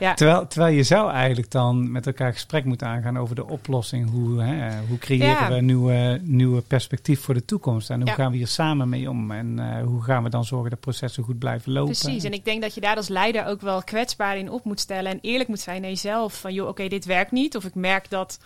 ja. 0.00 0.14
terwijl, 0.14 0.46
terwijl 0.46 0.74
je 0.74 0.82
zou 0.82 1.10
eigenlijk 1.10 1.50
dan 1.50 1.90
met 1.92 2.06
elkaar 2.06 2.32
gesprek 2.32 2.64
moeten 2.64 2.86
aangaan 2.86 3.18
over 3.18 3.34
de 3.34 3.46
oplossing. 3.46 4.10
Hoe, 4.10 4.42
hè, 4.42 4.78
hoe 4.88 4.98
creëren 4.98 5.26
Ja. 5.28 5.48
we 5.48 5.54
een 5.54 5.64
nieuwe, 5.64 6.20
nieuwe 6.22 6.60
perspectief 6.60 7.20
voor 7.20 7.34
de 7.34 7.44
toekomst? 7.44 7.90
En 7.90 7.98
hoe 8.00 8.08
Ja. 8.08 8.14
gaan 8.14 8.30
we 8.30 8.36
hier 8.36 8.46
samen 8.46 8.88
mee 8.88 9.10
om? 9.10 9.30
En 9.30 9.58
eh, 9.58 9.82
hoe 9.84 10.02
gaan 10.02 10.22
we 10.22 10.28
dan 10.28 10.44
zorgen 10.44 10.70
dat 10.70 10.80
processen 10.80 11.22
goed 11.24 11.38
blijven 11.38 11.72
lopen? 11.72 11.96
Precies, 12.00 12.24
en 12.24 12.32
ik 12.32 12.44
denk 12.44 12.62
dat 12.62 12.74
je 12.74 12.80
daar 12.80 12.96
als 12.96 13.08
leider 13.08 13.46
ook 13.46 13.60
wel 13.60 13.82
kwetsbaar 13.82 14.38
in 14.38 14.50
op 14.50 14.64
moet 14.64 14.80
stellen 14.80 15.12
en 15.12 15.18
eerlijk 15.20 15.48
moet 15.48 15.60
zijn 15.60 15.80
naar 15.80 15.90
jezelf. 15.90 16.40
Van 16.40 16.52
joh, 16.54 16.68
oké, 16.68 16.88
dit 16.88 17.04
werkt 17.04 17.32
niet. 17.32 17.56
Of 17.56 17.64
ik 17.64 17.74
merk 17.74 18.10
dat 18.10 18.38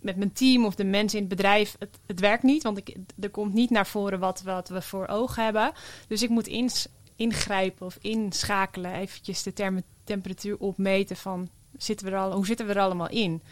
met 0.00 0.16
mijn 0.16 0.32
team 0.32 0.64
of 0.64 0.74
de 0.74 0.84
mensen 0.84 1.18
in 1.18 1.24
het 1.24 1.36
bedrijf, 1.36 1.76
het, 1.78 1.98
het 2.06 2.20
werkt 2.20 2.42
niet. 2.42 2.62
Want 2.62 2.78
ik, 2.78 2.96
er 3.20 3.30
komt 3.30 3.54
niet 3.54 3.70
naar 3.70 3.86
voren 3.86 4.18
wat, 4.18 4.42
wat 4.44 4.68
we 4.68 4.82
voor 4.82 5.06
ogen 5.06 5.44
hebben. 5.44 5.72
Dus 6.08 6.22
ik 6.22 6.28
moet 6.28 6.46
ins- 6.46 6.86
ingrijpen 7.20 7.86
of 7.86 7.98
inschakelen, 8.00 8.92
eventjes 8.92 9.42
de 9.42 9.82
temperatuur 10.04 10.56
opmeten 10.58 11.16
van 11.16 11.48
zitten 11.76 12.06
we 12.06 12.12
er 12.12 12.18
al, 12.18 12.32
hoe 12.32 12.46
zitten 12.46 12.66
we 12.66 12.72
er 12.72 12.80
allemaal 12.80 13.08
in? 13.08 13.42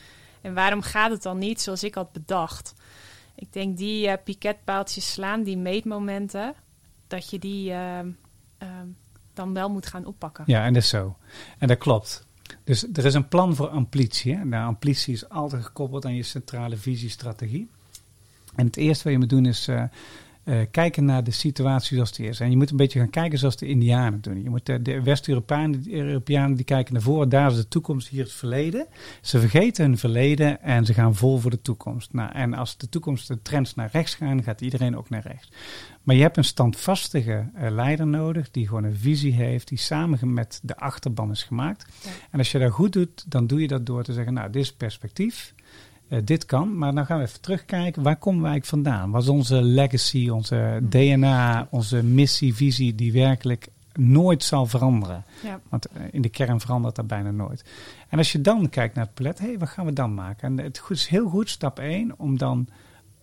En 0.40 0.54
waarom 0.54 0.82
gaat 0.82 1.10
het 1.10 1.22
dan 1.22 1.38
niet 1.38 1.60
zoals 1.60 1.84
ik 1.84 1.94
had 1.94 2.12
bedacht? 2.12 2.74
Ik 3.34 3.52
denk 3.52 3.76
die 3.76 4.08
eh, 4.08 4.22
piketpaaltjes 4.24 5.12
slaan, 5.12 5.42
die 5.42 5.56
meetmomenten, 5.56 6.54
dat 7.06 7.30
je 7.30 7.38
die 7.38 7.72
ehm, 7.72 8.08
ehm, 8.58 8.86
dan 9.34 9.54
wel 9.54 9.70
moet 9.70 9.86
gaan 9.86 10.04
oppakken. 10.04 10.44
Ja, 10.46 10.64
en 10.64 10.72
dat 10.72 10.82
is 10.82 10.88
zo. 10.88 11.16
En 11.58 11.68
dat 11.68 11.78
klopt. 11.78 12.26
Dus 12.64 12.86
er 12.92 13.04
is 13.04 13.14
een 13.14 13.28
plan 13.28 13.54
voor 13.54 13.68
amplitie. 13.68 14.34
Hè? 14.34 14.44
Nou, 14.44 14.66
amplitie 14.66 15.14
is 15.14 15.28
altijd 15.28 15.64
gekoppeld 15.64 16.04
aan 16.04 16.14
je 16.14 16.22
centrale 16.22 16.76
visiestrategie. 16.76 17.68
En 18.54 18.66
het 18.66 18.76
eerste 18.76 19.04
wat 19.04 19.12
je 19.12 19.18
moet 19.18 19.28
doen 19.28 19.46
is 19.46 19.68
eh, 20.48 20.60
eh, 20.60 20.66
kijken 20.70 21.04
naar 21.04 21.24
de 21.24 21.30
situatie 21.30 21.94
zoals 21.94 22.12
die 22.12 22.28
is. 22.28 22.40
En 22.40 22.50
je 22.50 22.56
moet 22.56 22.70
een 22.70 22.76
beetje 22.76 22.98
gaan 22.98 23.10
kijken 23.10 23.38
zoals 23.38 23.56
de 23.56 23.66
Indianen 23.66 24.20
doen. 24.20 24.42
Je 24.42 24.50
moet, 24.50 24.68
eh, 24.68 24.76
de 24.80 25.02
West-Europeanen 25.02 25.82
de 25.82 25.92
Europeanen, 25.92 26.56
die 26.56 26.64
kijken 26.64 26.92
naar 26.92 27.02
voren. 27.02 27.28
Daar 27.28 27.50
is 27.50 27.56
de 27.56 27.68
toekomst, 27.68 28.08
hier 28.08 28.20
is 28.20 28.28
het 28.28 28.38
verleden. 28.38 28.86
Ze 29.20 29.40
vergeten 29.40 29.84
hun 29.84 29.98
verleden 29.98 30.62
en 30.62 30.84
ze 30.84 30.94
gaan 30.94 31.14
vol 31.14 31.38
voor 31.38 31.50
de 31.50 31.62
toekomst. 31.62 32.12
Nou, 32.12 32.32
en 32.32 32.54
als 32.54 32.76
de 32.76 32.88
toekomst 32.88 33.28
de 33.28 33.42
trends 33.42 33.74
naar 33.74 33.88
rechts 33.92 34.14
gaan, 34.14 34.42
gaat 34.42 34.60
iedereen 34.60 34.96
ook 34.96 35.10
naar 35.10 35.22
rechts. 35.22 35.48
Maar 36.02 36.16
je 36.16 36.22
hebt 36.22 36.36
een 36.36 36.44
standvastige 36.44 37.50
eh, 37.54 37.70
leider 37.70 38.06
nodig 38.06 38.50
die 38.50 38.66
gewoon 38.66 38.84
een 38.84 38.96
visie 38.96 39.32
heeft, 39.32 39.68
die 39.68 39.78
samen 39.78 40.32
met 40.32 40.60
de 40.62 40.76
achterban 40.76 41.30
is 41.30 41.42
gemaakt. 41.42 41.86
Ja. 42.04 42.10
En 42.30 42.38
als 42.38 42.52
je 42.52 42.58
dat 42.58 42.72
goed 42.72 42.92
doet, 42.92 43.30
dan 43.30 43.46
doe 43.46 43.60
je 43.60 43.68
dat 43.68 43.86
door 43.86 44.04
te 44.04 44.12
zeggen, 44.12 44.34
nou, 44.34 44.50
dit 44.50 44.62
is 44.62 44.72
perspectief. 44.72 45.54
Eh, 46.08 46.18
dit 46.24 46.44
kan, 46.44 46.78
maar 46.78 46.94
dan 46.94 47.06
gaan 47.06 47.18
we 47.18 47.24
even 47.24 47.40
terugkijken. 47.40 48.02
Waar 48.02 48.16
komen 48.16 48.42
we 48.42 48.48
eigenlijk 48.48 48.84
vandaan? 48.84 49.10
Wat 49.10 49.22
is 49.22 49.28
onze 49.28 49.62
legacy, 49.62 50.28
onze 50.28 50.80
DNA, 50.82 51.68
onze 51.70 52.02
missie, 52.02 52.54
visie 52.54 52.94
die 52.94 53.12
werkelijk 53.12 53.68
nooit 53.92 54.44
zal 54.44 54.66
veranderen? 54.66 55.24
Ja. 55.42 55.60
Want 55.68 55.86
eh, 55.86 56.02
in 56.10 56.22
de 56.22 56.28
kern 56.28 56.60
verandert 56.60 56.96
dat 56.96 57.06
bijna 57.06 57.30
nooit. 57.30 57.64
En 58.08 58.18
als 58.18 58.32
je 58.32 58.40
dan 58.40 58.68
kijkt 58.68 58.94
naar 58.94 59.04
het 59.04 59.14
palet, 59.14 59.38
hé, 59.38 59.46
hey, 59.46 59.58
wat 59.58 59.68
gaan 59.68 59.86
we 59.86 59.92
dan 59.92 60.14
maken? 60.14 60.58
En 60.58 60.64
het 60.64 60.82
is 60.88 61.06
heel 61.06 61.28
goed, 61.28 61.50
stap 61.50 61.78
1, 61.78 62.14
om 62.16 62.38
dan 62.38 62.68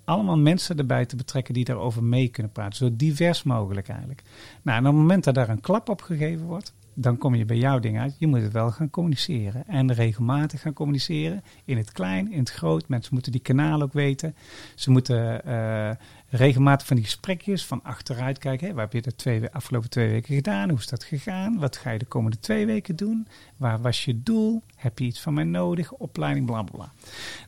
allemaal 0.04 0.38
mensen 0.38 0.78
erbij 0.78 1.06
te 1.06 1.16
betrekken 1.16 1.54
die 1.54 1.66
daarover 1.66 2.04
mee 2.04 2.28
kunnen 2.28 2.52
praten. 2.52 2.76
Zo 2.76 2.96
divers 2.96 3.44
mogelijk 3.44 3.88
eigenlijk. 3.88 4.24
Nou, 4.62 4.78
en 4.78 4.86
op 4.86 4.92
het 4.92 5.02
moment 5.02 5.24
dat 5.24 5.36
daar 5.36 5.50
een 5.50 5.62
klap 5.62 5.90
op 5.90 6.02
gegeven 6.02 6.46
wordt, 6.46 6.74
dan 6.96 7.18
kom 7.18 7.36
je 7.36 7.46
bij 7.46 7.58
jouw 7.58 7.80
ding 7.80 8.00
uit. 8.00 8.16
Je 8.20 8.28
moet 8.28 8.42
het 8.42 8.52
wel 8.52 8.72
gaan 8.72 8.90
communiceren. 8.90 9.68
En 9.68 9.94
regelmatig 9.94 10.62
gaan 10.62 10.74
communiceren. 10.74 11.44
In 11.66 11.78
het 11.78 11.92
klein, 11.92 12.32
in 12.32 12.40
het 12.40 12.52
groot. 12.52 12.88
Mensen 12.88 13.14
moeten 13.14 13.32
die 13.32 13.42
kanalen 13.42 13.86
ook 13.86 13.94
weten. 13.94 14.36
Ze 14.76 14.92
moeten 14.92 15.46
eh, 15.46 15.92
regelmatig 16.30 16.88
van 16.88 16.96
die 16.96 17.06
gesprekjes 17.06 17.66
van 17.66 17.84
achteruit 17.84 18.38
kijken. 18.38 18.68
Wat 18.68 18.78
heb 18.78 18.94
je 18.94 19.02
de 19.02 19.16
twee, 19.16 19.50
afgelopen 19.50 19.90
twee 19.90 20.10
weken 20.10 20.36
gedaan? 20.36 20.70
Hoe 20.70 20.80
is 20.80 20.88
dat 20.88 21.04
gegaan? 21.04 21.60
Wat 21.60 21.78
ga 21.78 21.92
je 21.92 22.00
de 22.00 22.06
komende 22.06 22.40
twee 22.40 22.66
weken 22.66 22.96
doen? 22.96 23.28
Waar 23.58 23.82
was 23.82 24.06
je 24.06 24.24
doel? 24.24 24.62
Heb 24.76 25.00
je 25.00 25.06
iets 25.06 25.22
van 25.22 25.34
mij 25.34 25.44
nodig? 25.44 25.92
Opleiding, 25.92 26.46
bla 26.46 26.64
bla 26.64 26.78
bla. 26.78 26.92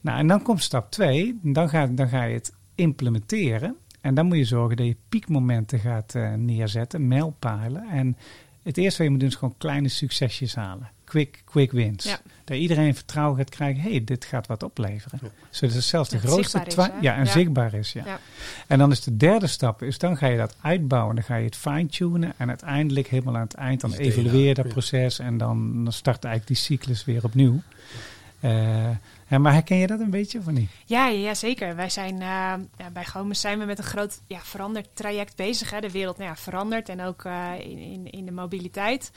Nou, 0.02 0.20
en 0.20 0.28
dan 0.28 0.42
komt 0.42 0.64
stap 0.64 0.92
twee. 0.92 1.40
Dan 1.42 1.70
ga, 1.70 1.88
dan 1.88 2.08
ga 2.08 2.24
je 2.24 2.34
het 2.34 2.54
implementeren. 2.76 3.76
En 4.02 4.14
dan 4.14 4.26
moet 4.26 4.38
je 4.38 4.46
zorgen 4.46 4.78
dat 4.78 4.86
je 4.86 4.96
piekmomenten 5.10 5.80
gaat 5.80 6.16
eh, 6.16 6.34
neerzetten, 6.34 7.08
mijlpalen. 7.08 7.90
En 7.90 8.18
het 8.68 8.78
eerste 8.78 8.98
wat 8.98 9.06
je 9.06 9.10
moet 9.10 9.20
doen 9.20 9.30
is 9.30 9.36
gewoon 9.36 9.56
kleine 9.58 9.88
succesjes 9.88 10.56
halen. 10.56 10.90
Quick, 11.04 11.42
quick 11.46 11.72
wins. 11.72 12.06
Ja. 12.06 12.20
Dat 12.44 12.58
iedereen 12.58 12.96
vertrouwen 12.96 13.38
gaat 13.38 13.50
krijgen. 13.50 13.82
hey, 13.82 14.04
dit 14.04 14.26
gaat 14.26 14.48
wat 14.48 14.64
opleveren. 14.64 15.20
Ja. 15.22 15.30
Zodat 15.50 15.76
het 15.76 15.84
zelfs 15.84 16.10
de 16.10 16.20
grootste... 16.20 16.62
is, 16.66 16.76
ja, 17.02 17.16
en 17.16 17.26
Ja. 17.26 17.32
zichtbaar 17.32 17.74
is. 17.74 17.94
Ja. 17.94 18.04
Ja. 18.06 18.20
En 18.68 18.78
dan 18.78 18.92
is 18.92 19.02
de 19.02 19.18
derde 19.18 19.48
stap, 19.48 19.82
is 19.84 19.98
dan 19.98 20.18
ga 20.18 20.28
je 20.28 20.38
dat 20.38 20.56
uitbouwen. 20.62 21.16
Dan 21.16 21.24
ga 21.24 21.36
je 21.36 21.46
het 21.46 21.56
fine-tunen. 21.56 22.34
En 22.38 22.48
uiteindelijk 22.50 23.08
helemaal 23.08 23.36
aan 23.36 23.42
het 23.42 23.54
eind, 23.54 23.82
dan 23.82 23.94
evalueer 23.94 24.48
je 24.48 24.54
dat 24.54 24.68
proces. 24.68 25.20
En 25.20 25.38
dan, 25.38 25.84
dan 25.84 25.94
start 25.94 26.24
eigenlijk 26.24 26.60
die 26.60 26.66
cyclus 26.78 27.06
weer 27.06 27.24
opnieuw. 27.24 27.62
Eh, 28.40 28.90
ja, 29.30 29.38
maar 29.38 29.54
herken 29.54 29.78
je 29.78 29.88
dat 29.88 30.00
een 30.00 30.10
beetje 30.10 30.40
of 30.40 30.46
niet? 30.46 30.70
Ja, 30.86 31.08
ja, 31.08 31.20
ja, 31.20 31.34
zeker. 31.34 31.76
Wij 31.76 31.90
zijn 31.90 32.14
eh, 32.14 32.54
ja, 32.78 32.90
bij 32.94 33.06
Gomes 33.06 33.42
zijn 33.42 33.60
we 33.60 33.66
met 33.66 33.78
een 33.78 33.84
groot 33.84 34.22
ja, 34.28 34.40
veranderd 34.40 34.88
traject 34.94 35.36
bezig. 35.36 35.72
Hè. 35.72 35.80
De 35.80 35.92
wereld 35.92 36.18
nou 36.18 36.30
ja, 36.30 36.36
verandert 36.36 36.90
en 36.90 37.02
ook 37.02 37.24
eh, 37.24 37.52
in, 37.60 37.78
in, 37.78 38.10
in 38.12 38.26
de 38.26 38.32
mobiliteit. 38.32 39.12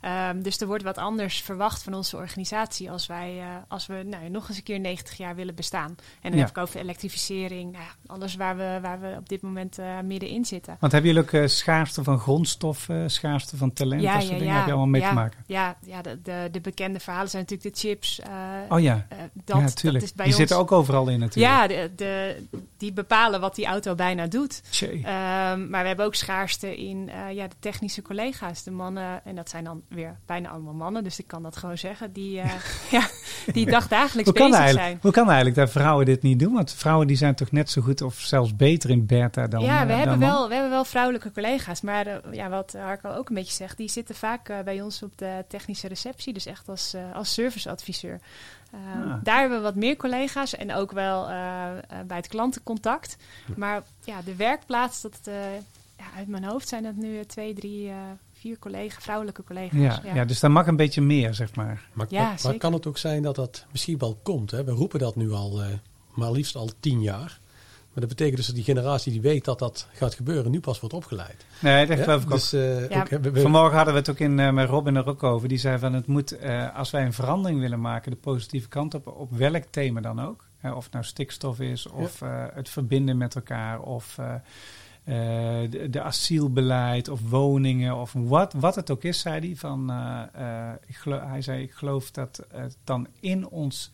Ehm, 0.00 0.42
dus 0.42 0.60
er 0.60 0.66
wordt 0.66 0.82
wat 0.82 0.98
anders 0.98 1.42
verwacht 1.42 1.82
van 1.82 1.94
onze 1.94 2.16
organisatie 2.16 2.90
als 2.90 3.06
wij 3.06 3.38
eh, 3.38 3.46
als 3.68 3.86
we 3.86 4.02
nou, 4.06 4.24
ja, 4.24 4.28
nog 4.28 4.48
eens 4.48 4.56
een 4.56 4.62
keer 4.62 4.80
90 4.80 5.16
jaar 5.16 5.34
willen 5.34 5.54
bestaan. 5.54 5.88
En 5.88 6.30
dan 6.30 6.32
Ja. 6.32 6.38
heb 6.38 6.56
ik 6.56 6.62
over 6.62 6.80
elektrificering, 6.80 7.72
nou 7.72 7.84
ja, 7.84 7.90
alles 8.06 8.34
waar 8.34 8.56
we, 8.56 8.78
waar 8.82 9.00
we 9.00 9.14
op 9.18 9.28
dit 9.28 9.42
moment 9.42 9.78
middenin 10.04 10.44
zitten. 10.44 10.76
Want 10.80 10.92
hebben 10.92 11.12
jullie 11.12 11.42
ook 11.42 11.48
schaarste 11.48 12.02
van 12.02 12.18
grondstoffen, 12.18 13.10
schaarste 13.10 13.56
van 13.56 13.72
talent? 13.72 14.02
dat 14.02 14.22
soort 14.22 14.38
dingen 14.38 14.54
heb 14.54 14.64
je 14.64 14.70
allemaal 14.70 14.86
mee 14.86 15.00
ja, 15.00 15.08
te 15.08 15.14
maken? 15.14 15.44
Ja, 15.46 15.76
ja 15.80 16.02
de, 16.02 16.22
de, 16.22 16.48
de 16.52 16.60
bekende 16.60 17.00
verhalen 17.00 17.30
zijn 17.30 17.42
natuurlijk 17.42 17.74
de 17.74 17.80
chips. 17.80 18.20
Oh 18.68 18.80
ja, 18.80 19.06
ja, 19.44 19.55
dat, 19.60 19.68
ja, 19.68 19.74
dat 19.74 19.82
tuurlijk. 19.82 20.04
is 20.04 20.12
bij 20.12 20.24
die 20.24 20.34
ons... 20.34 20.42
zitten 20.42 20.58
ook 20.58 20.72
overal 20.72 21.08
in 21.08 21.18
natuurlijk. 21.18 21.52
Ja, 21.52 21.66
de, 21.66 21.90
de, 21.96 22.42
die 22.76 22.92
bepalen 22.92 23.40
wat 23.40 23.54
die 23.54 23.66
auto 23.66 23.94
bijna 23.94 24.26
doet. 24.26 24.62
Ehm, 24.80 25.70
maar 25.70 25.82
we 25.82 25.88
hebben 25.88 26.06
ook 26.06 26.14
schaarste 26.14 26.76
in 26.76 27.08
eh, 27.08 27.34
ja, 27.34 27.48
de 27.48 27.56
technische 27.58 28.02
collega's. 28.02 28.62
De 28.62 28.70
mannen, 28.70 29.24
en 29.24 29.34
dat 29.34 29.50
zijn 29.50 29.64
dan 29.64 29.82
weer 29.88 30.16
bijna 30.26 30.48
allemaal 30.48 30.74
mannen, 30.74 31.04
dus 31.04 31.18
ik 31.18 31.26
kan 31.26 31.42
dat 31.42 31.56
gewoon 31.56 31.78
zeggen. 31.78 32.12
Die, 32.12 32.40
eh, 32.40 32.50
ja, 32.96 33.08
die 33.52 33.66
dagdagelijks 33.66 34.30
Hoe 34.30 34.38
kan, 34.38 34.50
bezig 34.50 34.64
eigenlijk, 34.64 34.88
zijn. 34.88 34.98
hoe 35.02 35.12
kan 35.12 35.26
eigenlijk 35.26 35.56
dat 35.56 35.70
vrouwen 35.70 36.06
dit 36.06 36.22
niet 36.22 36.38
doen? 36.38 36.52
Want 36.52 36.72
vrouwen 36.72 37.06
die 37.06 37.16
zijn 37.16 37.34
toch 37.34 37.50
net 37.50 37.70
zo 37.70 37.82
goed 37.82 38.02
of 38.02 38.14
zelfs 38.14 38.56
beter 38.56 38.90
in 38.90 39.06
beta 39.06 39.46
dan 39.46 39.62
ja, 39.62 39.74
eh, 39.74 39.80
we 39.80 39.88
dan 39.88 39.98
hebben, 39.98 40.18
wel, 40.18 40.48
we 40.48 40.52
hebben 40.54 40.72
wel 40.72 40.84
vrouwelijke 40.84 41.32
collega's. 41.32 41.80
Maar 41.80 42.06
eh, 42.06 42.32
ja, 42.32 42.48
wat 42.48 42.72
Harco 42.78 43.10
ook 43.10 43.28
een 43.28 43.34
beetje 43.34 43.52
zegt, 43.52 43.76
die 43.76 43.88
zitten 43.88 44.14
vaak 44.14 44.48
eh, 44.48 44.60
bij 44.60 44.82
ons 44.82 45.02
op 45.02 45.18
de 45.18 45.44
technische 45.48 45.88
receptie. 45.88 46.32
Dus 46.32 46.46
echt 46.46 46.68
als, 46.68 46.94
eh, 46.94 47.14
als 47.14 47.32
serviceadviseur. 47.32 48.20
Ehm, 48.72 49.08
Ah. 49.10 49.14
Daar 49.22 49.38
hebben 49.40 49.58
we 49.58 49.64
wat 49.64 49.74
meer 49.74 49.96
collega's 49.96 50.54
en 50.56 50.74
ook 50.74 50.92
wel 50.92 51.28
eh, 51.28 51.68
eh, 51.78 51.78
bij 52.06 52.16
het 52.16 52.28
klantencontact. 52.28 53.16
Maar 53.56 53.82
ja, 54.04 54.22
de 54.22 54.36
werkplaats, 54.36 55.00
dat, 55.00 55.18
eh, 55.24 55.34
ja, 55.98 56.04
uit 56.16 56.28
mijn 56.28 56.44
hoofd 56.44 56.68
zijn 56.68 56.82
dat 56.82 56.94
nu 56.94 57.24
twee, 57.24 57.54
drie, 57.54 57.88
eh, 57.88 57.96
vier 58.32 58.58
collega's, 58.58 59.02
vrouwelijke 59.02 59.44
collega's. 59.44 60.00
Ja, 60.02 60.14
ja. 60.14 60.24
dus 60.24 60.40
dat 60.40 60.50
mag 60.50 60.66
een 60.66 60.76
beetje 60.76 61.00
meer, 61.00 61.34
zeg 61.34 61.54
maar. 61.54 61.82
Maar, 61.92 62.06
Ja, 62.10 62.34
maar- 62.42 62.54
kan 62.54 62.72
het 62.72 62.86
ook 62.86 62.98
zijn 62.98 63.22
dat 63.22 63.34
dat 63.34 63.66
misschien 63.70 63.98
wel 63.98 64.18
komt? 64.22 64.50
Hè? 64.50 64.64
We 64.64 64.70
roepen 64.72 64.98
dat 64.98 65.16
nu 65.16 65.30
al, 65.32 65.62
eh, 65.62 65.68
maar 66.14 66.30
liefst 66.30 66.56
al 66.56 66.70
tien 66.80 67.02
jaar. 67.02 67.38
Maar 67.96 68.06
dat 68.06 68.16
betekent 68.16 68.36
dus 68.36 68.46
dat 68.46 68.54
die 68.54 68.64
generatie 68.64 69.12
die 69.12 69.20
weet 69.20 69.44
dat 69.44 69.58
dat 69.58 69.88
gaat 69.92 70.14
gebeuren, 70.14 70.50
nu 70.50 70.60
pas 70.60 70.80
wordt 70.80 70.94
opgeleid. 70.94 71.46
Nee, 71.60 71.86
dat 71.86 71.96
Ja, 71.98 72.02
geloof 72.04 72.22
ik 72.22 72.26
ook. 72.30 72.32
dus, 72.38 72.52
eh, 72.52 72.88
Ja. 72.88 73.00
ook, 73.00 73.10
hè, 73.10 73.20
we- 73.20 73.30
we- 73.30 73.40
Vanmorgen 73.40 73.76
hadden 73.76 73.94
we 73.94 74.00
het 74.00 74.10
ook 74.10 74.18
in, 74.18 74.38
eh, 74.40 74.52
met 74.52 74.68
Robin 74.68 74.96
er 74.96 75.06
ook 75.06 75.22
over. 75.22 75.48
Die 75.48 75.58
zei 75.58 75.78
van 75.78 75.92
het 75.92 76.06
moet, 76.06 76.38
eh, 76.38 76.76
als 76.76 76.90
wij 76.90 77.04
een 77.04 77.12
verandering 77.12 77.60
willen 77.60 77.80
maken, 77.80 78.10
de 78.10 78.16
positieve 78.16 78.68
kant 78.68 78.94
op, 78.94 79.06
op 79.06 79.32
welk 79.36 79.64
thema 79.70 80.00
dan 80.00 80.20
ook. 80.22 80.44
Hè, 80.58 80.72
of 80.72 80.84
het 80.84 80.92
nou 80.92 81.04
stikstof 81.04 81.60
is, 81.60 81.86
of 81.88 82.22
eh, 82.22 82.44
het 82.54 82.68
verbinden 82.68 83.16
met 83.16 83.34
elkaar, 83.34 83.80
of 83.80 84.18
eh, 84.18 84.34
eh, 85.04 85.70
de, 85.70 85.90
de 85.90 86.02
asielbeleid, 86.02 87.08
of 87.08 87.20
woningen, 87.28 87.96
of 87.96 88.12
wat, 88.16 88.52
wat 88.52 88.74
het 88.74 88.90
ook 88.90 89.02
is, 89.02 89.20
zei 89.20 89.40
hij. 89.46 89.56
Van, 89.56 89.90
eh, 89.90 90.22
eh, 90.68 90.74
ik 90.86 90.96
geloof, 90.96 91.20
hij 91.22 91.42
zei, 91.42 91.62
ik 91.62 91.72
geloof 91.72 92.10
dat 92.10 92.46
het 92.52 92.76
dan 92.84 93.06
in 93.20 93.48
ons 93.48 93.90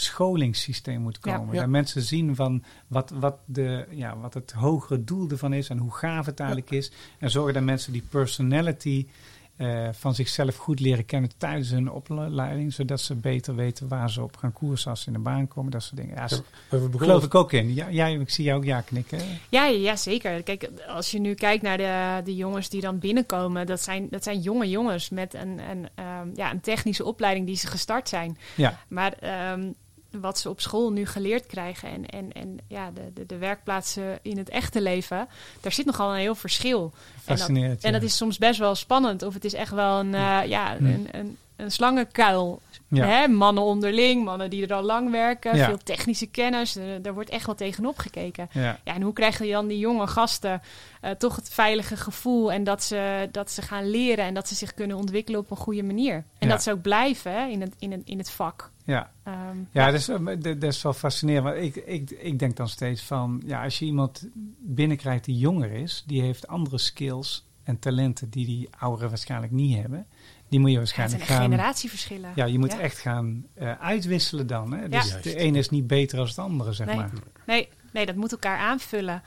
scholingssysteem 0.00 1.00
moet 1.00 1.18
komen. 1.18 1.54
Ja. 1.54 1.60
Dat 1.60 1.70
mensen 1.70 2.02
zien 2.02 2.34
van 2.34 2.64
wat, 2.86 3.10
wat, 3.10 3.36
de, 3.44 3.86
ja, 3.90 4.18
wat 4.18 4.34
het 4.34 4.52
hogere 4.52 5.04
doel 5.04 5.30
ervan 5.30 5.52
is 5.52 5.68
en 5.68 5.78
hoe 5.78 5.94
gaaf 5.94 6.26
het 6.26 6.40
eigenlijk 6.40 6.70
is. 6.70 6.92
En 7.18 7.30
zorgen 7.30 7.54
dat 7.54 7.62
mensen 7.62 7.92
die 7.92 8.04
personality 8.10 9.06
eh, 9.58 9.88
van 9.92 10.14
zichzelf 10.14 10.56
goed 10.56 10.80
leren 10.80 11.04
kennen 11.04 11.30
tijdens 11.36 11.70
hun 11.70 11.90
opleiding. 11.90 12.72
Zodat 12.72 13.00
ze 13.00 13.14
beter 13.14 13.54
weten 13.54 13.88
waar 13.88 14.10
ze 14.10 14.22
op 14.22 14.36
gaan 14.36 14.52
koersen 14.52 14.90
als 14.90 15.00
ze 15.00 15.06
in 15.06 15.12
de 15.12 15.18
baan 15.18 15.48
komen. 15.48 15.70
Dat 15.70 15.82
soort 15.82 15.96
dingen. 15.96 16.14
Ja, 16.14 16.28
we 16.68 16.98
geloof 16.98 17.24
ik 17.24 17.34
ook 17.34 17.52
in. 17.52 17.74
Ja, 17.74 17.90
jij, 17.90 18.14
ik 18.14 18.30
zie 18.30 18.44
jou 18.44 18.58
ook 18.58 18.64
ja 18.64 18.80
knikken. 18.80 19.18
Ja, 19.48 19.64
ja, 19.64 19.78
ja, 19.78 19.96
zeker. 19.96 20.42
Kijk, 20.42 20.70
als 20.88 21.10
je 21.10 21.18
nu 21.18 21.34
kijkt 21.34 21.62
naar 21.62 21.76
de, 21.76 22.20
de 22.24 22.36
jongens 22.36 22.68
die 22.68 22.80
dan 22.80 22.98
binnenkomen, 22.98 23.66
dat 23.66 23.80
zijn, 23.80 24.06
dat 24.10 24.24
zijn 24.24 24.40
jonge 24.40 24.68
jongens 24.68 25.08
met 25.08 25.34
een, 25.34 25.58
een, 25.70 25.88
ehm, 25.94 26.28
ja, 26.34 26.50
een 26.50 26.60
technische 26.60 27.04
opleiding 27.04 27.46
die 27.46 27.56
ze 27.56 27.66
gestart 27.66 28.08
zijn. 28.08 28.38
Ja, 28.54 28.80
Maar 28.88 29.12
ehm, 29.12 29.70
wat 30.10 30.38
ze 30.38 30.48
op 30.48 30.60
school 30.60 30.92
nu 30.92 31.06
geleerd 31.06 31.46
krijgen 31.46 31.88
en, 31.88 32.06
en, 32.06 32.32
en 32.32 32.58
ja, 32.68 32.90
de, 32.90 33.12
de, 33.14 33.26
de 33.26 33.36
werkplaatsen 33.38 34.18
in 34.22 34.38
het 34.38 34.48
echte 34.48 34.80
leven, 34.80 35.28
daar 35.60 35.72
zit 35.72 35.86
nogal 35.86 36.10
een 36.12 36.20
heel 36.20 36.34
verschil. 36.34 36.92
En 37.24 37.36
dat, 37.36 37.82
en 37.82 37.92
dat 37.92 38.02
is 38.02 38.16
soms 38.16 38.38
best 38.38 38.58
wel 38.58 38.74
spannend. 38.74 39.22
Of 39.22 39.34
het 39.34 39.44
is 39.44 39.54
echt 39.54 39.72
wel 39.72 39.98
een, 39.98 40.14
eh, 40.14 40.40
ja, 40.46 40.76
Hm. 40.76 40.84
een, 40.86 41.08
een, 41.10 41.36
een 41.56 41.70
slangenkuil. 41.72 42.60
Ja. 42.88 43.06
Hè? 43.06 43.28
Mannen 43.28 43.62
onderling, 43.62 44.24
mannen 44.24 44.50
die 44.50 44.66
er 44.66 44.74
al 44.74 44.82
lang 44.82 45.10
werken, 45.10 45.56
Ja. 45.56 45.64
veel 45.66 45.78
technische 45.78 46.26
kennis. 46.26 46.76
Er, 46.76 47.02
daar 47.02 47.14
wordt 47.14 47.30
echt 47.30 47.46
wel 47.46 47.54
tegenop 47.54 47.98
gekeken. 47.98 48.48
Ja. 48.52 48.78
En 48.84 49.02
hoe 49.02 49.12
krijg 49.12 49.38
je 49.44 49.50
dan 49.52 49.66
die 49.66 49.78
jonge 49.78 50.06
gasten 50.06 50.62
eh, 51.00 51.10
toch 51.10 51.36
het 51.36 51.48
veilige 51.50 51.96
gevoel 51.96 52.52
en 52.52 52.64
dat 52.64 52.82
ze, 52.82 53.28
dat 53.32 53.50
ze 53.50 53.62
gaan 53.62 53.90
leren 53.90 54.24
en 54.24 54.34
dat 54.34 54.48
ze 54.48 54.54
zich 54.54 54.74
kunnen 54.74 54.96
ontwikkelen 54.96 55.40
op 55.40 55.50
een 55.50 55.56
goede 55.56 55.82
manier. 55.82 56.24
En 56.38 56.48
dat 56.48 56.62
ze 56.62 56.70
ook 56.72 56.82
blijven 56.82 57.32
hè, 57.32 57.46
in, 57.46 57.60
het, 57.60 57.74
in, 57.78 57.92
het, 57.92 58.02
in 58.04 58.18
het 58.18 58.30
vak. 58.30 58.70
Ja. 58.92 59.10
Ehm, 59.22 59.56
Ja, 59.72 59.86
dat 59.90 59.94
is, 60.00 60.08
eh, 60.08 60.26
dat 60.38 60.62
is 60.62 60.82
wel 60.82 60.92
fascinerend. 60.92 61.44
Want 61.44 61.56
ik, 61.56 61.76
ik, 61.76 62.10
ik 62.10 62.38
denk 62.38 62.56
dan 62.56 62.68
steeds 62.68 63.02
van, 63.02 63.42
ja, 63.46 63.62
als 63.64 63.78
je 63.78 63.84
iemand 63.84 64.28
binnenkrijgt 64.58 65.24
die 65.24 65.36
jonger 65.38 65.70
is, 65.70 66.04
die 66.06 66.22
heeft 66.22 66.46
andere 66.48 66.78
skills 66.78 67.46
en 67.64 67.78
talenten 67.78 68.30
die 68.30 68.46
die 68.46 68.68
ouderen 68.78 69.08
waarschijnlijk 69.08 69.52
niet 69.52 69.76
hebben. 69.76 70.06
Die 70.48 70.58
moet 70.58 70.68
je 70.68 70.74
ja, 70.74 70.80
waarschijnlijk 70.80 71.22
gaan. 71.22 71.42
generatieverschillen. 71.42 72.30
Ja, 72.34 72.44
je 72.44 72.58
moet 72.58 72.72
Ja. 72.72 72.78
echt 72.80 72.98
gaan 72.98 73.46
eh, 73.54 73.72
uitwisselen 73.80 74.46
dan. 74.46 74.72
Hè? 74.72 74.80
Ja. 74.80 74.86
Dus 74.88 75.16
de 75.22 75.36
ene 75.36 75.58
is 75.58 75.68
niet 75.68 75.86
beter 75.86 76.16
dan 76.16 76.26
het 76.26 76.38
andere, 76.38 76.72
zeg 76.72 76.86
Nee. 76.86 76.96
maar. 76.96 77.10
Nee, 77.46 77.68
nee, 77.92 78.06
dat 78.06 78.16
moet 78.16 78.32
elkaar 78.32 78.58
aanvullen. 78.58 79.22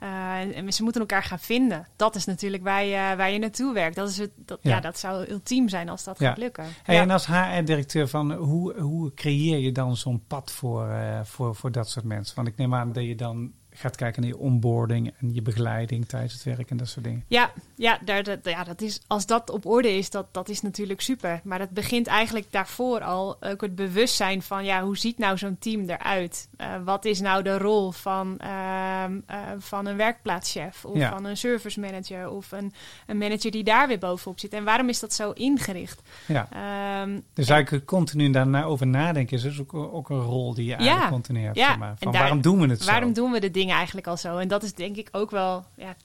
Eh, 0.00 0.56
en, 0.56 0.72
ze 0.72 0.82
moeten 0.82 1.00
elkaar 1.00 1.22
gaan 1.22 1.38
vinden. 1.38 1.86
Dat 1.96 2.14
is 2.14 2.24
natuurlijk 2.24 2.62
waar 2.62 2.84
je, 2.84 3.14
waar 3.16 3.30
je 3.30 3.38
naartoe 3.38 3.72
werkt. 3.74 3.96
Dat, 3.96 4.08
is 4.08 4.18
het, 4.18 4.30
dat, 4.36 4.58
ja. 4.62 4.70
Ja. 4.70 4.80
dat 4.80 4.98
zou 4.98 5.30
ultiem 5.30 5.68
zijn 5.68 5.88
als 5.88 6.04
dat 6.04 6.18
Ja. 6.18 6.28
gaat 6.28 6.38
lukken. 6.38 6.64
Hey, 6.82 6.94
ja. 6.94 7.00
En 7.00 7.10
als 7.10 7.26
HR-directeur, 7.26 8.08
van 8.08 8.32
hoe, 8.32 8.80
hoe 8.80 9.14
creëer 9.14 9.58
je 9.58 9.72
dan 9.72 9.96
zo'n 9.96 10.22
pad 10.26 10.52
voor, 10.52 10.88
eh, 10.88 11.20
voor, 11.24 11.54
voor 11.54 11.72
dat 11.72 11.88
soort 11.88 12.04
mensen? 12.04 12.36
Want 12.36 12.48
ik 12.48 12.56
neem 12.56 12.74
aan 12.74 12.92
dat 12.92 13.04
je 13.04 13.14
dan 13.14 13.52
gaat 13.78 13.96
kijken 13.96 14.22
naar 14.22 14.30
je 14.30 14.38
onboarding 14.38 15.12
en 15.20 15.34
je 15.34 15.42
begeleiding 15.42 16.06
tijdens 16.08 16.32
het 16.32 16.42
werk 16.42 16.70
en 16.70 16.76
dat 16.76 16.88
soort 16.88 17.04
dingen. 17.04 17.24
Ja, 17.28 17.50
ja, 17.74 17.98
daar, 18.04 18.22
dat, 18.22 18.38
ja 18.42 18.64
dat 18.64 18.80
is, 18.80 19.00
als 19.06 19.26
dat 19.26 19.50
op 19.50 19.66
orde 19.66 19.96
is, 19.96 20.10
dat, 20.10 20.26
dat 20.34 20.48
is 20.48 20.62
natuurlijk 20.62 21.00
super. 21.00 21.40
Maar 21.44 21.58
het 21.60 21.70
begint 21.70 22.06
eigenlijk 22.06 22.46
daarvoor 22.52 23.00
al 23.00 23.36
ook 23.42 23.60
het 23.60 23.74
bewustzijn 23.74 24.42
van... 24.42 24.64
ja, 24.64 24.82
hoe 24.82 24.96
ziet 24.96 25.18
nou 25.18 25.38
zo'n 25.38 25.56
team 25.58 25.88
eruit? 25.88 26.48
Eh, 26.56 26.66
wat 26.84 27.04
is 27.04 27.20
nou 27.20 27.42
de 27.42 27.58
rol 27.58 27.90
van, 27.90 28.38
ehm, 28.38 29.18
eh, 29.26 29.38
van 29.58 29.86
een 29.86 29.96
werkplaatschef... 29.96 30.84
of 30.84 30.96
Ja. 30.96 31.10
van 31.10 31.24
een 31.24 31.36
service 31.36 31.80
manager 31.80 32.30
of 32.30 32.52
een, 32.52 32.72
een 33.06 33.18
manager 33.18 33.50
die 33.50 33.64
daar 33.64 33.88
weer 33.88 33.98
bovenop 33.98 34.40
zit? 34.40 34.52
En 34.54 34.64
waarom 34.64 34.88
is 34.88 35.00
dat 35.00 35.12
zo 35.12 35.30
ingericht? 35.30 36.02
Ja. 36.26 36.48
Ehm, 36.50 37.20
Dus 37.34 37.48
eigenlijk 37.48 37.86
continu 37.86 38.30
daarna 38.30 38.62
over 38.64 38.86
nadenken 38.86 39.36
is 39.36 39.42
dus 39.42 39.60
ook, 39.60 39.74
ook 39.74 40.10
een 40.10 40.20
rol 40.20 40.54
die 40.54 40.64
je 40.64 40.74
eigenlijk 40.74 41.04
Ja. 41.04 41.10
continu 41.10 41.40
hebt. 41.40 41.56
Ja. 41.56 41.66
zeg 41.68 41.78
maar. 41.78 41.90
En 41.90 41.96
Van 41.98 42.12
daar- 42.12 42.20
waarom 42.20 42.40
doen 42.40 42.60
we 42.60 42.66
het 42.66 42.82
zo? 42.82 42.90
Waarom 42.90 43.12
doen 43.12 43.30
we 43.32 43.40
de 43.40 43.50
dingen 43.50 43.65
eigenlijk 43.74 44.06
al 44.06 44.16
zo? 44.16 44.38
En 44.38 44.48
dat 44.48 44.62
is 44.62 44.74
denk 44.74 44.96
ik 44.96 45.08
ook 45.12 45.30
wel 45.30 45.64
ja, 45.74 45.96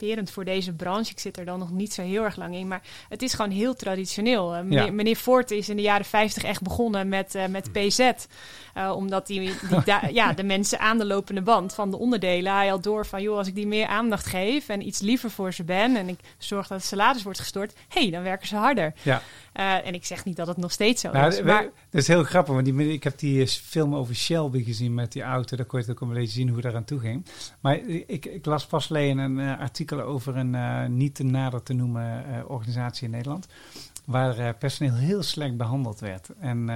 typerend 0.00 0.30
voor 0.30 0.44
deze 0.44 0.72
branche. 0.72 1.10
Ik 1.10 1.18
zit 1.18 1.38
er 1.38 1.44
dan 1.44 1.58
nog 1.58 1.70
niet 1.70 1.92
zo 1.94 2.02
heel 2.02 2.22
erg 2.24 2.36
lang 2.36 2.54
in, 2.54 2.68
maar 2.68 2.82
het 3.08 3.22
is 3.22 3.32
gewoon 3.34 3.50
heel 3.50 3.74
traditioneel. 3.74 4.54
Eh, 4.54 4.62
meneer, 4.62 4.84
Ja. 4.84 4.92
meneer 4.92 5.16
Ford 5.16 5.50
is 5.50 5.68
in 5.68 5.76
de 5.76 5.82
jaren 5.82 6.04
50 6.04 6.42
echt 6.42 6.62
begonnen 6.62 7.08
met, 7.08 7.34
eh, 7.34 7.46
met 7.46 7.72
PZ. 7.72 8.10
Eh, 8.74 8.92
omdat 8.96 9.26
die, 9.26 9.40
die 9.40 9.52
ja, 10.12 10.32
de 10.32 10.42
mensen 10.42 10.78
aan 10.80 10.98
de 10.98 11.04
lopende 11.06 11.42
band 11.42 11.74
van 11.74 11.90
de 11.90 11.96
onderdelen, 11.98 12.54
hij 12.54 12.68
had 12.68 12.82
door 12.82 13.06
van, 13.06 13.22
joh, 13.22 13.36
als 13.36 13.46
ik 13.48 13.54
die 13.54 13.66
meer 13.66 13.86
aandacht 13.86 14.26
geef 14.26 14.68
en 14.68 14.86
iets 14.86 15.00
liever 15.00 15.30
voor 15.30 15.52
ze 15.52 15.64
ben 15.64 15.96
en 15.96 16.08
ik 16.08 16.18
zorg 16.38 16.66
dat 16.66 16.78
het 16.78 16.86
salaris 16.86 17.22
wordt 17.22 17.38
gestort, 17.38 17.72
hé, 17.88 18.00
hey, 18.00 18.10
dan 18.10 18.22
werken 18.22 18.46
ze 18.48 18.56
harder. 18.56 18.92
Ja. 19.02 19.22
En 19.52 19.94
ik 19.94 20.04
zeg 20.04 20.24
niet 20.24 20.36
dat 20.36 20.46
het 20.46 20.56
nog 20.56 20.72
steeds 20.72 21.00
zo 21.00 21.10
Nou, 21.10 21.26
is, 21.28 21.36
we- 21.38 21.44
maar 21.44 21.62
dat 21.62 22.00
is 22.00 22.08
heel 22.08 22.24
grappig, 22.24 22.54
want 22.54 22.64
die, 22.66 22.92
ik 22.92 23.04
heb 23.04 23.18
die 23.18 23.46
film 23.46 23.94
over 23.94 24.14
Shelby 24.14 24.64
gezien 24.64 24.94
met 24.94 25.12
die 25.12 25.22
auto. 25.22 25.56
Daar 25.56 25.66
kon 25.66 25.80
je 25.86 25.90
ook 25.90 26.00
een 26.00 26.08
beetje 26.12 26.26
zien 26.32 26.48
hoe 26.48 26.60
daar 26.60 26.74
aan 26.76 26.84
toe 26.84 27.00
ging. 27.00 27.24
Maar 27.60 27.78
ik, 28.06 28.26
ik 28.26 28.46
las 28.46 28.66
pas 28.66 28.90
alleen 28.90 29.18
een 29.18 29.38
eh, 29.40 29.60
artikel 29.90 30.14
over 30.14 30.36
een 30.36 30.54
eh, 30.54 30.86
niet 30.86 31.14
te 31.14 31.24
nader 31.24 31.62
te 31.62 31.72
noemen 31.72 32.24
eh, 32.24 32.50
organisatie 32.50 33.04
in 33.04 33.10
Nederland. 33.10 33.46
Waar 34.04 34.38
eh, 34.38 34.48
personeel 34.58 34.94
heel 34.94 35.22
slecht 35.22 35.56
behandeld 35.56 36.00
werd. 36.00 36.28
En 36.38 36.66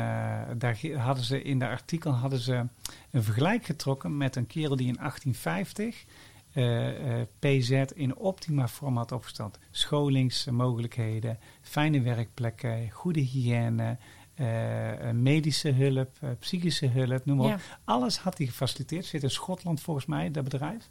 daar 0.58 0.78
hadden 0.96 1.24
ze 1.24 1.42
in 1.42 1.58
de 1.58 1.68
artikel 1.68 2.12
hadden 2.12 2.38
ze 2.38 2.66
een 3.10 3.22
vergelijk 3.22 3.64
getrokken 3.64 4.16
met 4.16 4.36
een 4.36 4.46
kerel 4.46 4.76
die 4.76 4.86
in 4.86 4.96
1850 4.96 6.04
eh, 6.54 7.20
eh, 7.20 7.26
PZ 7.38 7.70
in 7.94 8.16
optima 8.16 8.68
vorm 8.68 8.96
had 8.96 9.12
opgesteld. 9.12 9.58
Scholingsmogelijkheden, 9.70 11.38
fijne 11.62 12.00
werkplekken, 12.00 12.90
goede 12.90 13.20
hygiëne, 13.20 13.96
medische 15.12 15.70
hulp, 15.70 16.18
psychische 16.38 16.86
hulp, 16.86 17.24
noem 17.24 17.36
maar 17.36 17.54
op. 17.54 17.60
Alles 17.84 18.18
had 18.18 18.38
hij 18.38 18.46
gefaciliteerd. 18.46 19.04
Zit 19.04 19.22
in 19.22 19.30
Schotland 19.30 19.80
volgens 19.80 20.06
mij, 20.06 20.30
dat 20.30 20.44
bedrijf. 20.44 20.88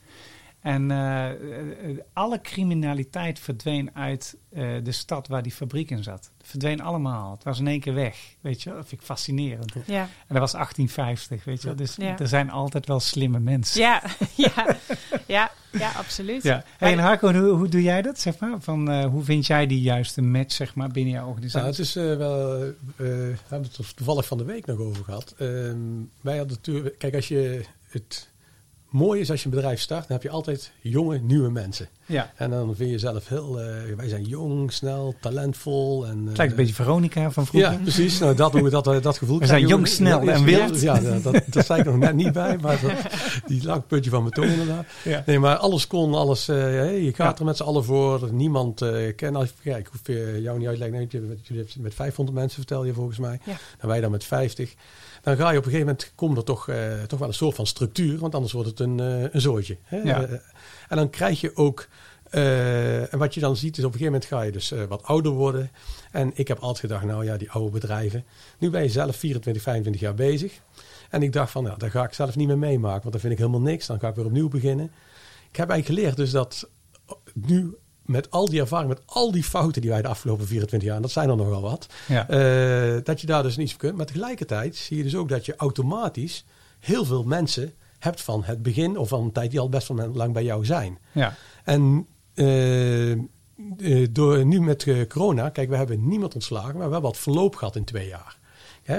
En 0.64 0.92
eh, 0.92 1.30
eh, 1.30 1.98
alle 2.14 2.42
criminaliteit 2.42 3.40
verdween 3.40 3.90
uit 3.96 4.36
eh, 4.54 4.68
de 4.84 4.92
stad 4.92 5.28
waar 5.28 5.44
die 5.44 5.52
fabriek 5.52 5.90
in 5.90 6.04
zat. 6.04 6.32
Het 6.38 6.48
verdween 6.48 6.82
allemaal. 6.82 7.32
Het 7.32 7.44
was 7.44 7.60
in 7.60 7.68
één 7.68 7.80
keer 7.80 7.94
weg. 7.94 8.18
Weet 8.42 8.62
je, 8.62 8.70
dat 8.70 8.88
vind 8.88 9.02
ik 9.02 9.08
fascinerend. 9.08 9.74
ja. 9.86 10.02
En 10.02 10.10
dat 10.28 10.38
was 10.40 10.52
1850, 10.52 11.44
weet 11.44 11.62
je 11.62 11.68
wel. 11.68 11.76
Dus 11.76 11.96
Ja. 11.96 12.20
er 12.20 12.28
zijn 12.28 12.50
altijd 12.52 12.88
wel 12.88 13.00
slimme 13.00 13.40
mensen. 13.40 13.82
Ja, 13.82 14.02
ja, 14.36 14.78
ja, 15.28 15.52
ja, 15.72 15.92
absoluut. 15.92 16.44
Ja. 16.44 16.64
Hey, 16.78 16.92
en 16.92 17.00
Harco, 17.00 17.34
hoe, 17.34 17.50
hoe 17.50 17.68
doe 17.68 17.82
jij 17.82 18.02
dat, 18.02 18.20
zeg 18.20 18.40
maar? 18.40 18.62
Van, 18.62 18.90
eh, 18.92 19.06
hoe 19.06 19.24
vind 19.24 19.46
jij 19.46 19.68
die 19.68 19.82
juiste 19.82 20.22
match, 20.22 20.54
zeg 20.54 20.76
maar, 20.76 20.90
binnen 20.90 21.14
jouw 21.14 21.28
organisatie? 21.28 21.60
Nou, 21.60 21.72
het 21.72 21.80
is 21.80 21.96
eh, 21.96 22.18
wel. 22.18 22.64
eh, 22.64 22.72
we 22.96 23.36
hebben 23.48 23.68
het 23.70 23.78
er 23.78 23.94
toevallig 23.94 24.26
van 24.26 24.38
de 24.38 24.44
week 24.46 24.66
nog 24.66 24.80
over 24.80 25.04
gehad. 25.04 25.34
Ehm, 25.38 25.78
wij 26.22 26.38
hadden 26.38 26.56
natuurlijk. 26.56 26.98
Kijk, 27.00 27.16
als 27.16 27.28
je 27.28 27.66
het 27.90 28.32
mooi 28.94 29.20
is 29.20 29.32
als 29.32 29.40
je 29.40 29.46
een 29.46 29.56
bedrijf 29.56 29.80
start, 29.80 30.08
dan 30.08 30.12
heb 30.12 30.24
je 30.24 30.30
altijd 30.30 30.72
jonge, 30.82 31.18
nieuwe 31.20 31.50
mensen. 31.50 31.88
Ja. 32.06 32.32
En 32.36 32.50
dan 32.50 32.76
vind 32.76 32.90
je 32.90 32.98
zelf 33.00 33.28
heel, 33.28 33.60
eh, 33.60 33.66
wij 33.98 34.08
zijn 34.10 34.24
jong, 34.24 34.72
snel, 34.72 35.16
talentvol. 35.22 36.08
En, 36.08 36.26
Het 36.26 36.38
lijkt 36.38 36.52
een 36.52 36.58
beetje 36.58 36.74
Veronica 36.74 37.32
van 37.32 37.46
vroeger. 37.46 37.72
Ja, 37.72 37.78
precies. 37.78 38.20
Nou, 38.20 38.36
dat, 38.36 38.52
hoe 38.52 38.70
dat, 38.70 39.04
dat 39.04 39.18
gevoel 39.18 39.40
We 39.40 39.46
zijn 39.46 39.68
jong, 39.68 39.88
snel 39.88 40.22
en 40.22 40.44
wild. 40.44 40.82
Ja, 40.82 41.00
dat, 41.00 41.24
dat, 41.24 41.42
dat 41.48 41.66
zei 41.66 41.80
ik 41.80 41.86
nog 41.86 41.98
net 41.98 42.14
niet 42.16 42.32
bij, 42.32 42.58
maar 42.62 42.80
dat, 42.82 42.92
die 43.48 43.64
lag 43.66 43.88
puntje 43.88 44.10
van 44.10 44.20
mijn 44.22 44.34
tong 44.34 44.48
inderdaad. 44.48 44.86
Ja. 45.04 45.24
Nee, 45.26 45.40
maar 45.40 45.56
alles 45.58 45.88
kon, 45.88 46.14
alles, 46.14 46.48
eh, 46.48 46.56
hey, 46.56 47.02
je 47.02 47.14
gaat 47.14 47.34
Ja. 47.34 47.40
er 47.40 47.46
met 47.46 47.58
z'n 47.58 47.64
allen 47.64 47.84
voor. 47.84 48.30
Niemand 48.34 48.82
uh, 48.82 49.16
kent, 49.16 49.36
als, 49.36 49.54
ja, 49.62 49.78
ik 49.78 49.88
hoef 49.88 50.08
eh, 50.08 50.40
jou 50.40 50.58
niet 50.58 50.68
uitleggen, 50.68 50.98
nee, 50.98 51.08
jullie 51.10 51.28
hebben 51.44 51.58
het 51.58 51.78
met 51.82 51.94
500 51.94 52.38
mensen 52.38 52.58
vertel 52.58 52.86
je 52.86 52.94
volgens 52.94 53.18
mij. 53.18 53.40
Ja. 53.44 53.56
En 53.80 53.88
wij 53.88 54.02
dan 54.02 54.12
met 54.12 54.24
50. 54.24 54.74
Dan 55.24 55.36
ga 55.38 55.52
je 55.52 55.58
op 55.58 55.66
een 55.66 55.72
gegeven 55.72 55.80
moment, 55.80 56.12
komt 56.16 56.38
er 56.38 56.44
toch, 56.44 56.68
eh, 56.68 57.04
toch 57.04 57.20
wel 57.20 57.28
een 57.28 57.34
soort 57.34 57.56
van 57.56 57.68
structuur, 57.68 58.20
want 58.20 58.36
anders 58.36 58.54
wordt 58.54 58.70
het 58.70 58.80
een, 58.80 59.00
eh, 59.00 59.22
een 59.32 59.42
zooitje. 59.42 59.78
Hè? 59.84 59.98
Ja. 59.98 60.24
Eh, 60.24 60.32
en 60.90 60.98
dan 60.98 61.10
krijg 61.10 61.42
je 61.42 61.56
ook, 61.56 61.88
en 62.30 63.18
wat 63.18 63.34
je 63.34 63.40
dan 63.40 63.56
ziet 63.56 63.78
is 63.78 63.84
op 63.84 63.94
een 63.94 64.00
gegeven 64.00 64.12
moment 64.14 64.26
ga 64.26 64.42
je 64.42 64.52
dus 64.52 64.74
wat 64.88 65.04
ouder 65.04 65.32
worden. 65.32 65.72
En 66.12 66.32
ik 66.34 66.48
heb 66.48 66.60
altijd 66.60 66.80
gedacht, 66.80 67.04
nou 67.06 67.26
ja, 67.26 67.38
die 67.38 67.52
oude 67.52 67.72
bedrijven. 67.72 68.26
Nu 68.58 68.70
ben 68.70 68.84
je 68.84 68.90
zelf 68.90 69.16
24, 69.16 69.64
25 69.64 70.02
jaar 70.02 70.14
bezig. 70.14 70.60
En 71.10 71.24
ik 71.24 71.34
dacht 71.34 71.52
van, 71.52 71.64
nou, 71.64 71.78
daar 71.78 71.92
ga 71.92 72.04
ik 72.04 72.14
zelf 72.14 72.36
niet 72.36 72.48
meer 72.48 72.58
meemaken, 72.58 73.02
want 73.02 73.12
dan 73.12 73.22
vind 73.22 73.34
ik 73.34 73.40
helemaal 73.40 73.62
niks. 73.62 73.86
Dan 73.86 74.00
ga 74.00 74.08
ik 74.08 74.16
weer 74.16 74.26
opnieuw 74.26 74.50
beginnen. 74.50 74.86
Ik 75.50 75.56
heb 75.56 75.70
eigenlijk 75.70 76.00
geleerd 76.00 76.18
dus 76.18 76.32
dat 76.32 76.70
nu 77.34 77.76
met 78.06 78.32
al 78.32 78.46
die 78.50 78.60
ervaring, 78.60 78.90
met 78.90 79.02
al 79.06 79.32
die 79.32 79.44
fouten 79.44 79.82
die 79.82 79.90
wij 79.92 80.02
de 80.02 80.08
afgelopen 80.08 80.48
24 80.48 80.88
jaar, 80.88 80.96
en 80.98 81.02
dat 81.02 81.12
zijn 81.12 81.30
er 81.30 81.36
nogal 81.36 81.62
wat, 81.62 81.88
Ja. 82.08 82.30
eh, 82.30 83.04
dat 83.04 83.22
je 83.22 83.28
daar 83.28 83.44
dus 83.44 83.58
niets 83.58 83.72
van 83.72 83.80
kunt. 83.80 83.98
Maar 83.98 84.06
tegelijkertijd 84.06 84.76
zie 84.76 84.98
je 84.98 85.04
dus 85.04 85.16
ook 85.16 85.30
dat 85.30 85.46
je 85.46 85.56
automatisch 85.56 86.46
heel 86.80 87.06
veel 87.06 87.24
mensen 87.24 87.74
hebt 88.00 88.22
van 88.22 88.44
het 88.44 88.62
begin 88.64 88.98
of 88.98 89.08
van 89.10 89.24
een 89.24 89.32
tijd 89.32 89.52
die 89.52 89.60
al 89.60 89.70
best 89.70 89.88
wel 89.88 90.08
lang 90.14 90.34
bij 90.34 90.44
jou 90.44 90.66
zijn. 90.66 90.98
ja. 91.12 91.36
En 91.64 92.08
eh, 92.34 93.12
eh, 93.12 93.18
door, 94.12 94.46
nu 94.46 94.62
met 94.62 95.08
corona, 95.08 95.50
kijk, 95.50 95.70
we 95.70 95.76
hebben 95.76 96.08
niemand 96.08 96.34
ontslagen, 96.34 96.68
maar 96.78 96.88
we 96.88 96.92
hebben 96.94 97.02
wat 97.02 97.18
verloop 97.18 97.56
gehad 97.56 97.76
in 97.76 97.84
twee 97.84 98.08
jaar. 98.08 98.38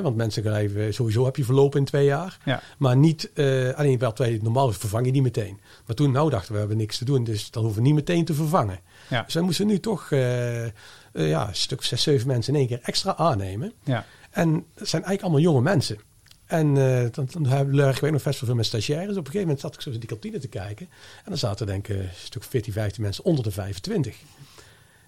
Want 0.03 0.17
mensen 0.17 0.43
schrijven, 0.43 0.95
sowieso 0.95 1.25
heb 1.25 1.37
je 1.37 1.45
verloop 1.45 1.77
in 1.77 1.85
twee 1.85 2.05
jaar. 2.05 2.39
Ja. 2.45 2.63
Maar 2.79 2.97
niet, 2.97 3.31
alleen 3.75 3.99
wel 3.99 4.13
twee, 4.13 4.43
normaal 4.43 4.73
vervang 4.73 5.07
je 5.07 5.13
niet 5.13 5.23
meteen. 5.23 5.61
Maar 5.87 5.97
toen 5.97 6.11
nou 6.11 6.31
dachten 6.31 6.47
we, 6.49 6.53
we 6.53 6.59
hebben 6.59 6.77
niks 6.77 6.99
te 6.99 7.05
doen, 7.05 7.25
dus 7.25 7.51
dan 7.51 7.63
hoeven 7.63 7.83
we 7.83 7.87
niet 7.89 7.97
meteen 7.97 8.25
te 8.25 8.35
vervangen. 8.35 8.79
Ja. 9.09 9.23
Dus 9.23 9.35
wij 9.35 9.43
moesten 9.43 9.67
nu 9.67 9.81
toch 9.81 10.11
eh, 10.11 10.65
eh, 10.65 10.73
ja, 11.13 11.49
een 11.49 11.55
stuk 11.55 11.83
zes, 11.83 12.03
zeven 12.03 12.27
mensen 12.27 12.53
in 12.53 12.59
één 12.59 12.69
keer 12.69 12.81
extra 12.83 13.17
aannemen. 13.17 13.73
Ja. 13.85 14.05
En 14.31 14.53
dat 14.53 14.89
zijn 14.89 15.05
eigenlijk 15.05 15.23
allemaal 15.23 15.41
jonge 15.41 15.61
mensen. 15.61 15.99
En 16.47 16.77
eh, 16.77 17.11
dan, 17.11 17.29
dan 17.31 17.71
we 17.71 17.87
ook 17.87 18.01
nog 18.01 18.23
best 18.23 18.25
wel 18.25 18.33
veel 18.33 18.55
met 18.55 18.67
stagiaires. 18.67 19.11
Op 19.11 19.17
een 19.17 19.33
gegeven 19.33 19.41
moment 19.41 19.61
zat 19.61 19.75
ik 19.75 19.81
zo 19.81 19.91
in 19.91 19.99
die 19.99 20.09
kantine 20.09 20.39
te 20.39 20.49
kijken. 20.49 20.87
En 21.17 21.25
dan 21.25 21.39
zaten 21.39 21.67
denk 21.67 21.89
ik 21.89 21.97
een 21.97 22.09
stuk 22.15 22.43
14, 22.43 22.73
15 22.73 23.03
mensen 23.03 23.25
onder 23.25 23.45
de 23.45 23.51
25. 23.51 24.17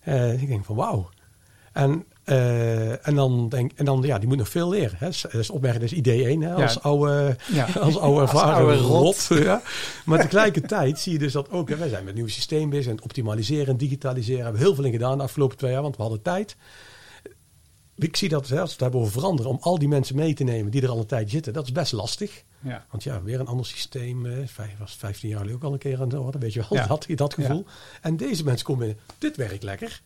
Eh, 0.00 0.42
ik 0.42 0.48
denk 0.48 0.64
van 0.64 0.76
wauw. 0.76 1.10
En, 1.76 2.04
eh, 2.24 3.06
en 3.06 3.14
dan 3.14 3.48
denk 3.48 3.72
en 3.74 3.84
dan, 3.84 4.02
ja, 4.02 4.18
die 4.18 4.28
moet 4.28 4.36
nog 4.36 4.48
veel 4.48 4.68
leren. 4.68 4.96
Hè. 4.98 5.08
Opmerking, 5.52 5.82
dat 5.82 5.92
is 5.92 5.98
idee 5.98 6.24
1. 6.28 6.40
Hè, 6.40 6.54
als 6.54 6.74
Ja. 6.74 6.80
oude, 6.80 7.36
Ja. 7.52 7.66
als 7.80 7.98
oude 7.98 8.20
ervaren 8.26 8.54
oude 8.54 8.76
rot. 8.76 9.26
ja. 9.50 9.62
Maar 10.04 10.20
tegelijkertijd 10.20 10.98
zie 10.98 11.12
je 11.12 11.18
dus 11.18 11.32
dat 11.32 11.50
ook, 11.50 11.68
hè, 11.68 11.76
wij 11.76 11.88
zijn 11.88 12.04
met 12.04 12.12
een 12.14 12.18
nieuw 12.18 12.28
systeem 12.28 12.70
bezig. 12.70 12.86
En 12.86 12.94
het 12.94 13.04
optimaliseren 13.04 13.66
en 13.66 13.76
digitaliseren. 13.76 14.38
We 14.38 14.44
hebben 14.44 14.60
heel 14.62 14.74
veel 14.74 14.84
in 14.84 14.92
gedaan 14.92 15.16
de 15.18 15.24
afgelopen 15.24 15.56
twee 15.56 15.72
jaar, 15.72 15.82
want 15.82 15.96
we 15.96 16.02
hadden 16.02 16.22
tijd. 16.22 16.56
Ik 17.98 18.16
zie 18.16 18.28
dat, 18.28 18.40
als 18.40 18.50
we 18.50 18.56
het 18.60 18.80
hebben 18.80 19.00
over 19.00 19.12
veranderen, 19.12 19.50
om 19.50 19.58
al 19.60 19.78
die 19.78 19.88
mensen 19.88 20.16
mee 20.16 20.34
te 20.34 20.44
nemen 20.44 20.70
die 20.70 20.82
er 20.82 20.88
al 20.88 20.98
een 20.98 21.06
tijd 21.06 21.30
zitten, 21.30 21.52
dat 21.52 21.64
is 21.64 21.72
best 21.72 21.92
lastig. 21.92 22.42
Ja. 22.60 22.86
Want 22.90 23.02
ja, 23.02 23.22
weer 23.22 23.40
een 23.40 23.46
ander 23.46 23.66
systeem. 23.66 24.26
vijf, 24.46 24.78
was 24.78 24.94
15 24.98 25.28
jaar 25.28 25.38
geleden 25.38 25.58
ook 25.58 25.64
al 25.66 25.72
een 25.72 25.78
keer 25.78 26.00
aan 26.00 26.08
de 26.08 26.20
orde. 26.20 26.38
Weet 26.38 26.52
je 26.52 26.64
wel, 26.68 26.78
Ja. 26.78 26.86
dat, 26.96 27.06
dat 27.08 27.34
gevoel. 27.34 27.64
En 28.00 28.16
deze 28.16 28.44
mensen 28.44 28.66
komen 28.66 28.86
binnen, 28.86 29.04
dit 29.18 29.36
werkt 29.36 29.62
lekker. 29.62 30.02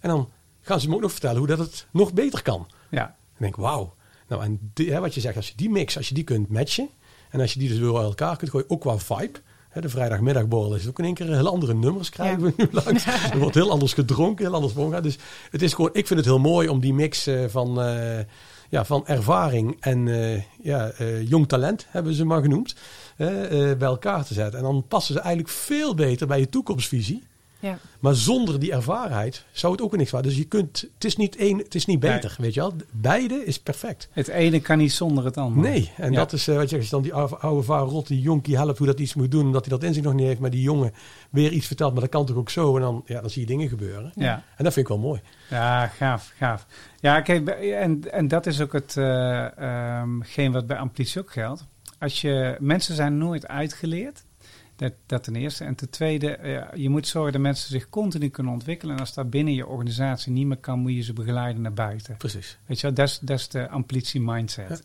En 0.00 0.08
dan 0.08 0.28
gaan 0.64 0.80
ze 0.80 0.88
me 0.88 0.94
ook 0.94 1.00
nog 1.00 1.12
vertellen 1.12 1.38
hoe 1.38 1.46
dat 1.46 1.58
het 1.58 1.86
nog 1.90 2.12
beter 2.12 2.42
kan. 2.42 2.66
Ja. 2.90 3.06
Ik 3.06 3.40
denk, 3.40 3.56
wauw. 3.56 3.94
Nou, 4.28 4.42
en 4.42 4.70
die, 4.74 4.92
hè, 4.92 5.00
wat 5.00 5.14
je 5.14 5.20
zegt, 5.20 5.36
als 5.36 5.48
je 5.48 5.56
die 5.56 5.70
mix, 5.70 5.96
als 5.96 6.08
je 6.08 6.14
die 6.14 6.24
kunt 6.24 6.48
matchen. 6.48 6.88
En 7.30 7.40
als 7.40 7.52
je 7.52 7.58
die 7.58 7.68
dus 7.68 7.78
weer 7.78 7.92
bij 7.92 8.02
elkaar 8.02 8.36
kunt 8.36 8.50
gooien, 8.50 8.70
ook 8.70 8.80
qua 8.80 8.98
vibe. 8.98 9.40
Hè, 9.68 9.80
de 9.80 9.88
vrijdagmiddagborrel 9.88 10.74
is 10.74 10.88
ook 10.88 10.98
in 10.98 11.04
één 11.04 11.14
keer 11.14 11.34
heel 11.34 11.48
andere 11.48 11.74
nummers 11.74 12.08
krijgen 12.08 12.42
we 12.42 12.52
nu 12.56 12.68
langs. 12.70 13.06
Er 13.06 13.38
wordt 13.38 13.54
heel 13.54 13.70
anders 13.70 13.92
gedronken, 13.92 14.44
heel 14.44 14.54
anders 14.54 14.74
omgaan. 14.74 15.02
Dus 15.02 15.18
het 15.50 15.62
is 15.62 15.74
gewoon, 15.74 15.90
ik 15.92 16.06
vind 16.06 16.18
het 16.18 16.28
heel 16.28 16.38
mooi 16.38 16.68
om 16.68 16.80
die 16.80 16.94
mix 16.94 17.26
eh, 17.26 17.44
van, 17.48 17.80
eh, 17.80 18.18
ja, 18.68 18.84
van 18.84 19.06
ervaring 19.06 19.76
en 19.80 20.08
eh, 20.08 20.42
ja, 20.62 20.92
jong 21.24 21.48
talent, 21.48 21.86
hebben 21.88 22.14
ze 22.14 22.24
maar 22.24 22.42
genoemd, 22.42 22.74
bij 23.16 23.76
elkaar 23.78 24.24
te 24.24 24.34
zetten. 24.34 24.58
En 24.58 24.64
dan 24.64 24.84
passen 24.88 25.14
ze 25.14 25.20
eigenlijk 25.20 25.54
veel 25.54 25.94
beter 25.94 26.26
bij 26.26 26.38
je 26.38 26.48
toekomstvisie. 26.48 27.22
Ja. 27.64 27.78
Maar 28.00 28.14
zonder 28.14 28.60
die 28.60 28.72
ervarenheid 28.72 29.44
zou 29.52 29.72
het 29.72 29.82
ook 29.82 29.96
niks 29.96 30.10
waren. 30.10 30.28
Dus 30.28 30.36
je 30.38 30.44
kunt, 30.44 30.80
het 30.94 31.04
is 31.04 31.16
niet 31.16 31.36
één, 31.36 31.58
het 31.58 31.74
is 31.74 31.86
niet 31.86 32.00
beter, 32.00 32.34
weet 32.38 32.54
je 32.54 32.60
wel. 32.60 32.72
Beide 32.90 33.44
is 33.44 33.60
perfect. 33.60 34.08
Het 34.12 34.28
ene 34.28 34.60
kan 34.60 34.78
niet 34.78 34.92
zonder 34.92 35.24
het 35.24 35.36
andere. 35.36 35.68
Nee, 35.68 35.92
en 35.96 36.12
Ja. 36.12 36.18
dat 36.18 36.32
is 36.32 36.48
eh, 36.48 36.56
wat 36.56 36.70
je 36.70 36.76
als 36.76 36.84
je 36.84 36.90
dan 36.90 37.02
die 37.02 37.14
oude, 37.14 37.62
vader 37.62 37.88
rot, 37.88 38.06
die 38.06 38.20
jonkie 38.20 38.56
helpt 38.56 38.78
hoe 38.78 38.86
dat 38.86 39.00
iets 39.00 39.14
moet 39.14 39.30
doen, 39.30 39.46
omdat 39.46 39.64
hij 39.66 39.78
dat 39.78 39.82
in 39.88 39.94
zich 39.94 40.02
nog 40.02 40.14
niet 40.14 40.26
heeft, 40.26 40.40
maar 40.40 40.50
die 40.50 40.62
jongen 40.62 40.92
weer 41.30 41.52
iets 41.52 41.66
vertelt, 41.66 41.92
maar 41.92 42.00
dat 42.00 42.10
kan 42.10 42.26
toch 42.26 42.36
ook 42.36 42.50
zo, 42.50 42.74
en 42.76 42.82
dan, 42.82 43.02
ja, 43.06 43.20
dan 43.20 43.30
zie 43.30 43.40
je 43.40 43.46
dingen 43.46 43.68
gebeuren. 43.68 44.12
Ja. 44.14 44.42
En 44.56 44.64
dat 44.64 44.72
vind 44.72 44.88
ik 44.88 44.92
wel 44.92 45.02
mooi. 45.02 45.20
Ja, 45.50 45.86
gaaf, 45.86 46.32
gaaf. 46.36 46.66
Ja, 47.00 47.20
kijk, 47.20 47.48
en, 47.48 48.12
en 48.12 48.28
dat 48.28 48.46
is 48.46 48.60
ook 48.60 48.72
het, 48.72 48.96
eh, 48.96 49.58
ehm, 49.58 50.20
geen 50.20 50.52
wat 50.52 50.66
bij 50.66 50.76
Amplitie 50.76 51.20
ook 51.20 51.32
geldt. 51.32 51.64
Als 51.98 52.20
je, 52.20 52.56
mensen 52.60 52.94
zijn 52.94 53.18
nooit 53.18 53.48
uitgeleerd. 53.48 54.24
Dat, 54.76 54.92
dat 55.06 55.24
ten 55.24 55.36
eerste. 55.36 55.64
En 55.64 55.74
ten 55.74 55.90
tweede, 55.90 56.30
eh, 56.36 56.82
je 56.82 56.88
moet 56.88 57.06
zorgen 57.06 57.32
dat 57.32 57.40
mensen 57.40 57.70
zich 57.70 57.88
continu 57.88 58.28
kunnen 58.28 58.52
ontwikkelen. 58.52 58.94
En 58.94 59.00
als 59.00 59.14
dat 59.14 59.30
binnen 59.30 59.54
je 59.54 59.66
organisatie 59.66 60.32
niet 60.32 60.46
meer 60.46 60.56
kan, 60.56 60.78
moet 60.78 60.94
je 60.94 61.02
ze 61.02 61.12
begeleiden 61.12 61.62
naar 61.62 61.72
buiten. 61.72 62.16
Precies. 62.16 62.58
Weet 62.66 62.80
je 62.80 62.86
wel, 62.86 62.96
dat 62.96 63.08
is, 63.08 63.18
dat 63.18 63.38
is 63.38 63.48
de 63.48 63.68
amplitie 63.68 64.20
mindset. 64.20 64.84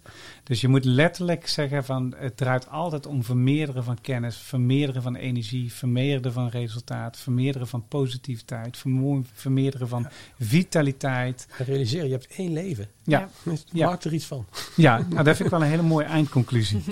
Dus 0.50 0.62
je 0.62 0.68
moet 0.68 0.86
letterlijk 0.86 1.47
zeggen 1.47 1.84
van 1.84 2.14
het 2.18 2.38
draait 2.38 2.70
altijd 2.70 3.06
om 3.06 3.24
vermeerderen 3.24 3.84
van 3.84 4.02
kennis, 4.02 4.38
vermeerderen 4.38 5.02
van 5.02 5.16
energie, 5.16 5.74
vermeerderen 5.74 6.34
van 6.34 6.47
resultaat, 6.47 7.18
vermeerderen 7.18 7.68
van 7.68 7.88
positiviteit, 7.88 8.84
vermeerderen 9.34 9.88
van 9.88 10.08
vitaliteit. 10.39 11.47
En 11.58 11.66
realiseer, 11.66 12.06
je 12.06 12.12
hebt 12.12 12.28
één 12.36 12.54
leven. 12.54 12.88
Ja, 13.04 13.30
Ja. 13.72 13.89
Maak 13.89 14.04
er 14.04 14.14
iets 14.14 14.26
van. 14.26 14.45
ja 14.76 14.97
nou, 15.10 15.24
dat 15.24 15.36
vind 15.36 15.39
ik 15.39 15.50
wel 15.50 15.62
een 15.62 15.70
hele 15.70 15.82
mooie 15.82 16.06
eindconclusie. 16.06 16.84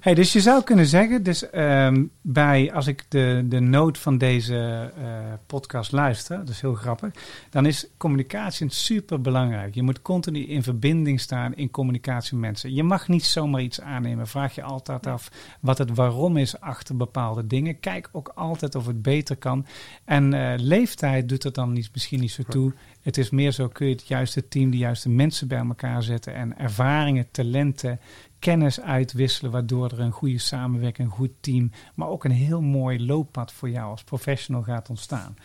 Hey, 0.00 0.14
dus 0.14 0.32
je 0.32 0.40
zou 0.40 0.62
kunnen 0.62 0.86
zeggen, 0.86 1.22
dus 1.22 1.50
ehm, 1.50 2.04
bij, 2.20 2.72
als 2.72 2.86
ik 2.86 3.04
de, 3.08 3.44
de 3.48 3.60
noot 3.60 3.98
van 3.98 4.18
deze 4.18 4.90
eh, 4.96 5.32
podcast 5.46 5.92
luister, 5.92 6.38
dat 6.38 6.48
is 6.48 6.60
heel 6.60 6.74
grappig, 6.74 7.12
dan 7.50 7.66
is 7.66 7.86
communicatie 7.96 8.70
super 8.70 9.20
belangrijk. 9.20 9.74
Je 9.74 9.82
moet 9.82 10.02
continu 10.02 10.46
in 10.46 10.62
verbinding 10.62 11.20
staan 11.20 11.54
in 11.54 11.70
communicatie 11.70 12.36
met 12.36 12.44
mensen. 12.44 12.74
Je 12.74 12.82
mag 12.94 13.08
niet 13.08 13.24
zomaar 13.24 13.60
iets 13.60 13.80
aannemen. 13.80 14.26
Vraag 14.26 14.54
je 14.54 14.62
altijd 14.62 15.06
af 15.06 15.30
wat 15.60 15.78
het 15.78 15.94
waarom 15.94 16.36
is 16.36 16.60
achter 16.60 16.96
bepaalde 16.96 17.46
dingen. 17.46 17.80
Kijk 17.80 18.08
ook 18.12 18.28
altijd 18.34 18.74
of 18.74 18.86
het 18.86 19.02
beter 19.02 19.36
kan. 19.36 19.66
En 20.04 20.34
eh, 20.34 20.52
leeftijd 20.56 21.28
doet 21.28 21.44
er 21.44 21.52
dan 21.52 21.72
niet, 21.72 21.90
misschien 21.92 22.20
niet 22.20 22.30
zo 22.30 22.42
toe. 22.42 22.72
Het 23.02 23.18
is 23.18 23.30
meer 23.30 23.52
zo, 23.52 23.68
kun 23.68 23.86
je 23.86 23.92
het 23.92 24.06
juiste 24.08 24.48
team, 24.48 24.70
de 24.70 24.76
juiste 24.76 25.08
mensen 25.08 25.48
bij 25.48 25.58
elkaar 25.58 26.02
zetten 26.02 26.34
en 26.34 26.58
ervaringen, 26.58 27.30
talenten, 27.30 28.00
kennis 28.38 28.80
uitwisselen, 28.80 29.52
waardoor 29.52 29.90
er 29.90 30.00
een 30.00 30.10
goede 30.10 30.38
samenwerking, 30.38 31.08
een 31.08 31.14
goed 31.14 31.32
team, 31.40 31.70
maar 31.94 32.08
ook 32.08 32.24
een 32.24 32.30
heel 32.30 32.62
mooi 32.62 33.06
looppad 33.06 33.52
voor 33.52 33.70
jou 33.70 33.90
als 33.90 34.04
professional 34.04 34.62
gaat 34.62 34.88
ontstaan. 34.88 35.36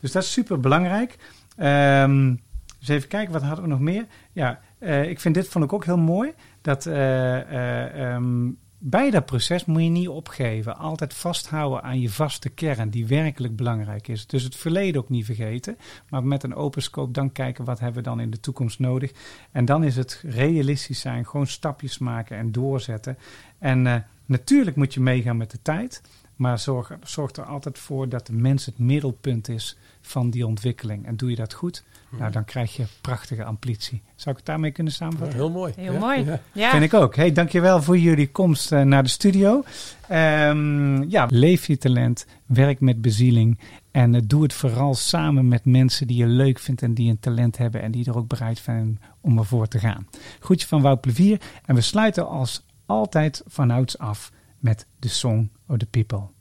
Dus 0.00 0.12
dat 0.12 0.22
is 0.22 0.32
super 0.32 0.60
belangrijk. 0.60 1.18
Ehm 1.56 2.34
dus 2.78 2.88
even 2.88 3.08
kijken, 3.08 3.32
wat 3.32 3.42
hadden 3.42 3.64
we 3.64 3.70
nog 3.70 3.80
meer? 3.80 4.06
Ja, 4.32 4.60
eh, 4.78 5.08
ik 5.08 5.20
vind 5.20 5.34
dit 5.34 5.48
vond 5.48 5.64
ik 5.64 5.72
ook 5.72 5.84
heel 5.84 5.98
mooi. 5.98 6.32
Dat 6.68 6.86
eh, 6.86 7.40
eh, 7.40 8.14
ehm, 8.14 8.50
bij 8.78 9.10
dat 9.10 9.24
proces 9.24 9.64
moet 9.64 9.82
je 9.82 9.88
niet 9.88 10.08
opgeven. 10.08 10.76
Altijd 10.76 11.14
vasthouden 11.14 11.82
aan 11.82 12.00
je 12.00 12.10
vaste 12.10 12.48
kern, 12.48 12.90
die 12.90 13.06
werkelijk 13.06 13.56
belangrijk 13.56 14.08
is. 14.08 14.26
Dus 14.26 14.42
het 14.42 14.56
verleden 14.56 15.00
ook 15.00 15.08
niet 15.08 15.24
vergeten. 15.24 15.76
Maar 16.08 16.24
met 16.24 16.42
een 16.42 16.54
open 16.54 16.82
scope 16.82 17.12
dan 17.12 17.32
kijken 17.32 17.64
wat 17.64 17.80
hebben 17.80 18.02
we 18.02 18.08
dan 18.08 18.20
in 18.20 18.30
de 18.30 18.40
toekomst 18.40 18.78
nodig. 18.78 19.12
En 19.52 19.64
dan 19.64 19.84
is 19.84 19.96
het 19.96 20.22
realistisch 20.26 21.00
zijn, 21.00 21.26
gewoon 21.26 21.46
stapjes 21.46 21.98
maken 21.98 22.36
en 22.36 22.52
doorzetten. 22.52 23.18
En 23.58 23.86
eh, 23.86 23.94
natuurlijk 24.26 24.76
moet 24.76 24.94
je 24.94 25.00
meegaan 25.00 25.36
met 25.36 25.50
de 25.50 25.62
tijd. 25.62 26.02
Maar 26.38 26.58
zorg, 26.58 26.90
zorg 27.02 27.32
er 27.32 27.44
altijd 27.44 27.78
voor 27.78 28.08
dat 28.08 28.26
de 28.26 28.32
mens 28.32 28.66
het 28.66 28.78
middelpunt 28.78 29.48
is 29.48 29.76
van 30.00 30.30
die 30.30 30.46
ontwikkeling. 30.46 31.06
En 31.06 31.16
doe 31.16 31.30
je 31.30 31.36
dat 31.36 31.52
goed, 31.52 31.84
nou, 32.10 32.32
dan 32.32 32.44
krijg 32.44 32.76
je 32.76 32.84
prachtige 33.00 33.44
amplitie. 33.44 34.02
Zou 34.14 34.30
ik 34.30 34.36
het 34.36 34.46
daarmee 34.46 34.70
kunnen 34.70 34.92
Ja, 34.92 34.98
samenvatten? 34.98 35.36
heel 35.38 35.50
mooi. 35.50 35.72
Heel 35.76 35.92
Ja, 35.92 35.98
mooi. 35.98 36.24
ja. 36.24 36.40
Ja. 36.52 36.70
Vind 36.70 36.82
ik 36.82 36.94
ook. 36.94 37.16
Hey, 37.16 37.32
dankjewel 37.32 37.82
voor 37.82 37.98
jullie 37.98 38.30
komst 38.30 38.72
eh, 38.72 38.82
naar 38.82 39.02
de 39.02 39.08
studio. 39.08 39.62
Ehm, 40.08 41.02
ja, 41.02 41.26
leef 41.30 41.66
je 41.66 41.78
talent, 41.78 42.26
werk 42.46 42.80
met 42.80 43.00
bezieling 43.02 43.58
en 43.90 44.14
eh, 44.14 44.20
doe 44.24 44.42
het 44.42 44.52
vooral 44.52 44.94
samen 44.94 45.48
met 45.48 45.64
mensen 45.64 46.06
die 46.06 46.16
je 46.16 46.26
leuk 46.26 46.58
vindt 46.58 46.82
en 46.82 46.94
die 46.94 47.10
een 47.10 47.20
talent 47.20 47.56
hebben 47.58 47.82
en 47.82 47.90
die 47.90 48.06
er 48.06 48.16
ook 48.16 48.28
bereid 48.28 48.58
zijn 48.58 49.00
om 49.20 49.38
ervoor 49.38 49.68
te 49.68 49.78
gaan. 49.78 50.06
Groetje 50.40 50.66
van 50.66 50.82
Wout 50.82 51.00
Plevier 51.00 51.40
en 51.64 51.74
we 51.74 51.80
sluiten 51.80 52.28
als 52.28 52.64
altijd 52.86 53.42
vanouds 53.46 53.98
af 53.98 54.32
met 54.62 54.84
The 55.00 55.08
Song 55.08 55.50
of 55.68 55.78
the 55.80 55.86
People. 55.86 56.32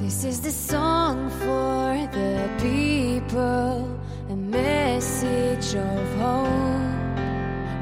This 0.00 0.24
is 0.24 0.40
the 0.40 0.50
song 0.50 1.28
for 1.30 2.08
the 2.12 2.48
people, 2.60 4.00
a 4.30 4.36
message 4.36 5.74
of 5.74 6.16
hope. 6.16 6.46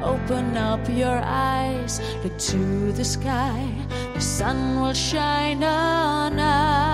Open 0.02 0.56
up 0.56 0.80
your 0.88 1.20
eyes, 1.22 2.00
look 2.22 2.36
to 2.38 2.92
the 2.92 3.04
sky 3.04 3.70
the 4.14 4.20
sun 4.20 4.80
will 4.80 4.92
shine 4.92 5.62
on 5.64 6.38
us. 6.38 6.93